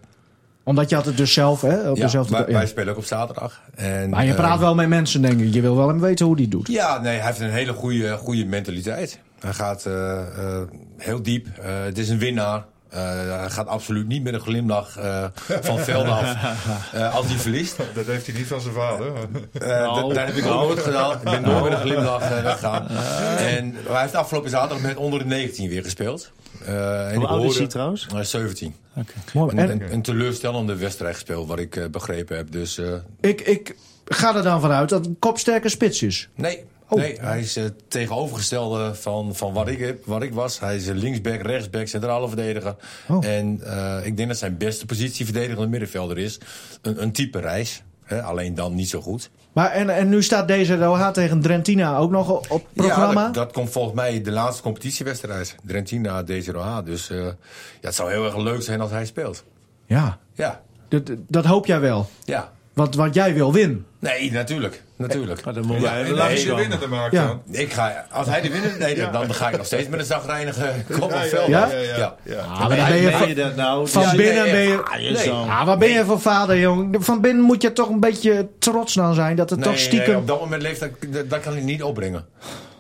Omdat 0.64 0.88
je 0.88 0.94
had 0.94 1.04
het 1.04 1.16
dus 1.16 1.32
zelf, 1.32 1.60
hè? 1.60 1.90
Op 1.90 1.96
Ja, 1.96 2.02
dezelfde 2.02 2.32
wij, 2.36 2.44
ja. 2.46 2.52
wij 2.52 2.66
spelen 2.66 2.92
ook 2.92 2.98
op 2.98 3.04
zaterdag. 3.04 3.60
En, 3.74 4.10
Maar 4.10 4.24
je 4.24 4.30
eh, 4.30 4.36
praat 4.36 4.58
wel 4.58 4.74
met 4.74 4.88
mensen, 4.88 5.22
denk 5.22 5.40
ik. 5.40 5.54
Je 5.54 5.60
wil 5.60 5.76
wel 5.76 5.88
hem 5.88 6.00
weten 6.00 6.26
hoe 6.26 6.36
die 6.36 6.44
het 6.44 6.54
doet. 6.54 6.68
Ja, 6.68 6.98
nee, 7.00 7.16
hij 7.16 7.26
heeft 7.26 7.40
een 7.40 7.50
hele 7.50 7.72
goede, 7.72 8.16
goede 8.16 8.44
mentaliteit. 8.44 9.18
Hij 9.40 9.52
gaat 9.52 9.86
eh, 9.86 10.20
eh, 10.20 10.62
heel 10.98 11.22
diep. 11.22 11.46
Eh, 11.58 11.64
het 11.84 11.98
is 11.98 12.08
een 12.08 12.18
winnaar. 12.18 12.64
Eh, 12.88 13.00
hij 13.38 13.50
gaat 13.50 13.66
absoluut 13.66 14.06
niet 14.08 14.22
met 14.22 14.34
een 14.34 14.40
glimlach 14.40 14.96
eh, 14.96 15.24
van 15.60 15.78
veld 15.78 16.06
af 16.06 16.22
eh, 16.92 17.14
als 17.14 17.26
hij 17.26 17.36
verliest. 17.36 17.76
Dat 17.94 18.06
heeft 18.06 18.26
hij 18.26 18.36
niet 18.36 18.46
van 18.46 18.60
zijn 18.60 18.74
vader. 18.74 19.06
Eh, 19.52 19.68
Nou, 19.82 20.14
dat, 20.14 20.26
heb 20.26 20.34
ik 20.36 20.46
ook 20.46 20.60
nooit 20.60 20.78
gedaan. 20.80 21.12
Ik 21.12 21.22
ben 21.22 21.42
nooit 21.42 21.62
met 21.62 21.72
een 21.72 21.78
glimlach 21.78 22.28
weggegaan. 22.28 22.88
En 23.38 23.76
hij 23.88 24.00
heeft 24.00 24.14
afgelopen 24.14 24.50
zaterdag 24.50 24.80
met 24.80 24.96
onder 24.96 25.18
de 25.18 25.24
19 25.24 25.68
weer 25.68 25.82
gespeeld. 25.82 26.30
Eh, 26.66 27.16
Hoe 27.16 27.26
oud 27.26 27.44
is 27.44 27.58
hij 27.58 27.66
trouwens? 27.66 28.06
Eh, 28.14 28.20
17. 28.20 28.74
Mooi. 29.32 29.50
Een, 29.50 29.58
En 29.58 29.70
een, 29.70 29.92
een 29.92 30.02
teleurstellende 30.02 30.76
wedstrijd 30.76 31.14
gespeeld, 31.14 31.48
wat 31.48 31.58
ik 31.58 31.76
eh, 31.76 31.86
begrepen 31.86 32.36
heb. 32.36 32.52
Dus 32.52 32.78
eh, 32.78 32.94
ik, 33.20 33.40
ik 33.40 33.76
ga 34.04 34.36
er 34.36 34.42
dan 34.42 34.60
vanuit 34.60 34.88
dat 34.88 35.06
een 35.06 35.16
kopsterke 35.18 35.68
spits 35.68 36.02
is. 36.02 36.28
nee. 36.34 36.64
Oh. 36.88 36.98
Nee, 36.98 37.18
hij 37.20 37.40
is 37.40 37.54
het 37.54 37.72
tegenovergestelde 37.88 38.94
van, 38.94 39.34
van 39.36 39.52
wat, 39.52 39.68
ik 39.68 39.78
heb, 39.78 40.06
wat 40.06 40.22
ik 40.22 40.32
was. 40.32 40.60
Hij 40.60 40.76
is 40.76 40.86
een 40.86 40.96
linksback, 40.98 41.42
rechtsback, 41.42 41.86
centrale 41.86 42.26
verdediger. 42.28 42.76
Oh. 43.08 43.24
En 43.26 43.60
eh, 43.64 44.06
ik 44.06 44.16
denk 44.16 44.28
dat 44.28 44.38
zijn 44.38 44.56
beste 44.56 44.86
positie 44.86 45.24
verdedigende 45.24 45.66
middenvelder 45.68 46.18
is. 46.18 46.38
Een, 46.82 47.02
een 47.02 47.12
type 47.12 47.40
reis. 47.40 47.82
Alleen 48.22 48.54
dan 48.54 48.74
niet 48.74 48.88
zo 48.88 49.00
goed. 49.00 49.30
Maar 49.52 49.70
en, 49.70 49.90
en 49.90 50.08
nu 50.08 50.22
staat 50.22 50.48
DZOH 50.48 51.08
tegen 51.08 51.40
Drentina 51.40 51.96
ook 51.96 52.10
nog 52.10 52.48
op 52.50 52.66
programma. 52.74 53.20
Ja, 53.20 53.24
dat, 53.24 53.34
dat 53.34 53.52
komt 53.52 53.70
volgens 53.70 53.94
mij 53.94 54.22
de 54.22 54.30
laatste 54.30 54.62
competitiewedstrijd. 54.62 55.54
Drentina, 55.64 56.22
DZOH. 56.22 56.78
Dus 56.84 57.10
eh, 57.10 57.24
ja, 57.24 57.34
het 57.80 57.94
zou 57.94 58.10
heel 58.10 58.24
erg 58.24 58.36
leuk 58.36 58.62
zijn 58.62 58.80
als 58.80 58.90
hij 58.90 59.06
speelt. 59.06 59.44
Ja, 59.86 60.18
Ja, 60.34 60.60
dat, 60.88 61.10
dat 61.28 61.44
hoop 61.44 61.66
jij 61.66 61.80
wel. 61.80 62.08
ja. 62.24 62.52
Want, 62.74 62.94
want 62.94 63.14
jij 63.14 63.34
wil 63.34 63.52
winnen. 63.52 63.86
Nee, 63.98 64.32
natuurlijk. 64.32 64.82
Natuurlijk. 64.96 65.44
Maar 65.44 65.54
dan 65.54 65.74
En 65.74 65.80
langs 65.80 66.20
als 66.20 66.30
je 66.32 66.36
de 66.36 66.42
komen. 66.48 66.56
winnende 66.60 66.86
maakt 66.86 67.12
Ja. 67.12 67.26
dan. 67.26 67.42
Ik 67.50 67.72
ga, 67.72 68.06
als 68.10 68.26
hij 68.26 68.40
de 68.40 68.50
winnaar, 68.50 68.78
nee, 68.78 68.94
dan, 68.94 69.12
dan 69.12 69.34
ga 69.34 69.48
ik 69.48 69.56
nog 69.56 69.66
steeds 69.66 69.88
met 69.88 70.00
een 70.00 70.06
zagrijnige 70.06 70.72
kop 70.90 71.02
op 71.02 71.12
veld. 71.12 71.46
Ja? 71.48 71.66
ja, 71.66 71.78
ja, 71.78 71.96
Ja. 71.96 72.16
ja. 72.22 72.36
Ah, 72.36 72.68
maar 72.68 72.76
dan 72.76 72.86
ben 72.88 72.96
je 72.96 73.10
van, 73.10 73.28
je 73.28 73.34
dat 73.34 73.56
nou? 73.56 73.88
van 73.88 74.02
Ja, 74.02 74.14
binnen 74.16 74.42
nee, 74.42 74.52
ben 74.52 74.60
je... 74.62 74.82
Ah, 74.84 75.00
je 75.00 75.10
Nee. 75.10 75.24
zoon. 75.24 75.48
Ah, 75.48 75.66
waar 75.66 75.78
ben 75.78 75.88
je 75.90 76.04
voor 76.04 76.20
vader, 76.20 76.58
jong? 76.58 76.96
Van 77.04 77.20
binnen 77.20 77.44
moet 77.44 77.62
je 77.62 77.72
toch 77.72 77.88
een 77.88 78.00
beetje 78.00 78.48
trots 78.58 78.98
aan 78.98 79.14
zijn. 79.14 79.36
Dat 79.36 79.50
het 79.50 79.58
Nee, 79.58 79.68
toch 79.68 79.78
stiekem... 79.78 80.08
nee, 80.08 80.16
op 80.16 80.26
dat 80.26 80.40
moment 80.40 80.62
leeft 80.62 80.80
dat, 80.80 80.90
dat, 81.08 81.30
dat 81.30 81.40
kan 81.40 81.52
hij 81.52 81.62
niet 81.62 81.82
opbrengen. 81.82 82.24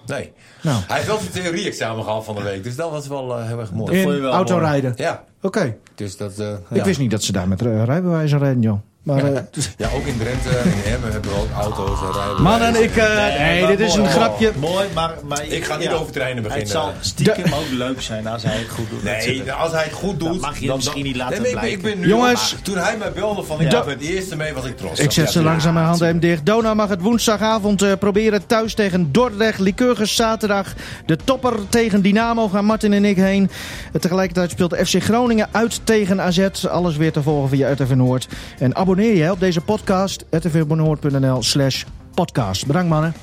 Nee. 0.06 0.32
Nou. 0.62 0.80
Hij 0.86 0.96
heeft 0.96 1.08
wel 1.08 1.18
zijn 1.18 1.30
theorie-examen 1.44 2.04
gehad 2.04 2.24
van 2.24 2.34
de 2.34 2.42
week, 2.42 2.64
dus 2.64 2.76
dat 2.76 2.90
was 2.90 3.08
wel 3.08 3.38
eh, 3.38 3.46
heel 3.46 3.58
erg 3.60 3.72
mooi. 3.72 4.00
in 4.02 4.24
autorijden. 4.24 4.92
Ja, 4.96 5.24
Oké. 5.42 5.76
dus 5.94 6.16
dat... 6.16 6.38
eh, 6.38 6.48
Ik 6.70 6.76
ja. 6.76 6.84
wist 6.84 6.98
niet 6.98 7.10
dat 7.10 7.22
ze 7.22 7.32
daar 7.32 7.48
met 7.48 7.62
uh, 7.62 7.84
rijbewijzen 7.84 8.38
rijden, 8.38 8.62
joh. 8.62 8.80
Maar, 9.02 9.24
eh, 9.24 9.40
Ja, 9.76 9.88
ook 9.94 10.06
in 10.06 10.18
Drenthe 10.18 10.48
en 10.48 10.64
in 10.72 10.92
Emmen 10.92 11.12
hebben 11.12 11.30
we 11.30 11.36
ook 11.36 11.50
auto's 11.62 12.00
en 12.00 12.12
rijden. 12.12 12.42
mannen, 12.42 12.82
ik... 12.82 12.96
eh, 12.96 13.38
nee, 13.38 13.60
maar 13.62 13.70
dit 13.76 13.80
is 13.88 13.94
een 13.94 14.00
mooi. 14.00 14.12
grapje. 14.12 14.52
Mooi, 14.58 14.86
maar... 14.94 15.14
maar 15.28 15.44
Ik 15.46 15.64
ga 15.64 15.76
niet 15.76 15.88
over 15.92 16.12
treinen 16.12 16.36
Het 16.36 16.46
beginnen. 16.52 16.72
zal 16.72 16.92
stiekem 17.00 17.52
ook 17.52 17.70
leuk 17.70 18.00
zijn 18.02 18.26
als 18.26 18.42
hij 18.42 18.56
het 18.56 18.68
goed 18.68 18.90
doet. 18.90 19.02
Nee, 19.02 19.52
als 19.52 19.72
hij 19.72 19.82
het 19.84 19.92
goed 19.92 20.18
doet... 20.20 20.28
Dat 20.28 20.40
mag 20.40 20.58
je 20.58 20.72
misschien 20.74 21.02
niet 21.04 21.16
laten 21.16 21.42
nee, 21.42 21.50
blijken. 21.50 21.72
Ik 21.72 21.82
ben 21.82 21.98
nu 21.98 22.06
Jongens. 22.08 22.56
Toen 22.62 22.76
hij 22.76 22.96
mij 22.96 23.12
belde 23.12 23.42
van 23.42 23.60
ik 23.60 23.68
ben 23.70 23.88
het 23.88 24.00
eerste 24.00 24.36
mee, 24.36 24.52
was 24.52 24.64
ik 24.64 24.76
trots. 24.76 25.00
Ik 25.00 25.10
zet 25.10 25.30
ze 25.30 25.42
langzamerhand 25.42 26.00
even 26.00 26.20
dicht. 26.20 26.46
Dona 26.46 26.74
mag 26.74 26.88
het 26.88 27.00
woensdagavond 27.00 27.82
eh, 27.82 27.92
proberen 27.98 28.46
thuis 28.46 28.74
tegen 28.74 29.12
Dordrecht. 29.12 29.58
Lycurgus 29.58 30.14
zaterdag. 30.16 30.72
De 31.06 31.16
topper 31.24 31.54
tegen 31.68 32.02
Dynamo 32.02 32.48
gaan 32.48 32.64
Martin 32.64 32.92
en 32.92 33.04
ik 33.04 33.16
heen. 33.16 33.50
Eh, 33.92 34.00
Tegelijkertijd 34.00 34.50
speelt 34.50 34.70
de 34.70 34.86
FC 34.86 35.02
Groningen 35.02 35.48
uit 35.50 35.80
tegen 35.84 36.20
AZ. 36.20 36.48
Alles 36.70 36.96
weer 36.96 37.12
te 37.12 37.22
volgen 37.22 37.48
via 37.48 37.70
RTV 37.72 37.90
Noord. 37.94 38.28
En 38.58 38.74
abonneer 38.92 39.24
je 39.24 39.30
op 39.30 39.40
deze 39.40 39.60
podcast. 39.60 40.24
rtvnoord.nl 40.30 41.42
slash 41.42 41.84
podcast. 42.14 42.66
Bedankt 42.66 42.88
mannen. 42.88 43.14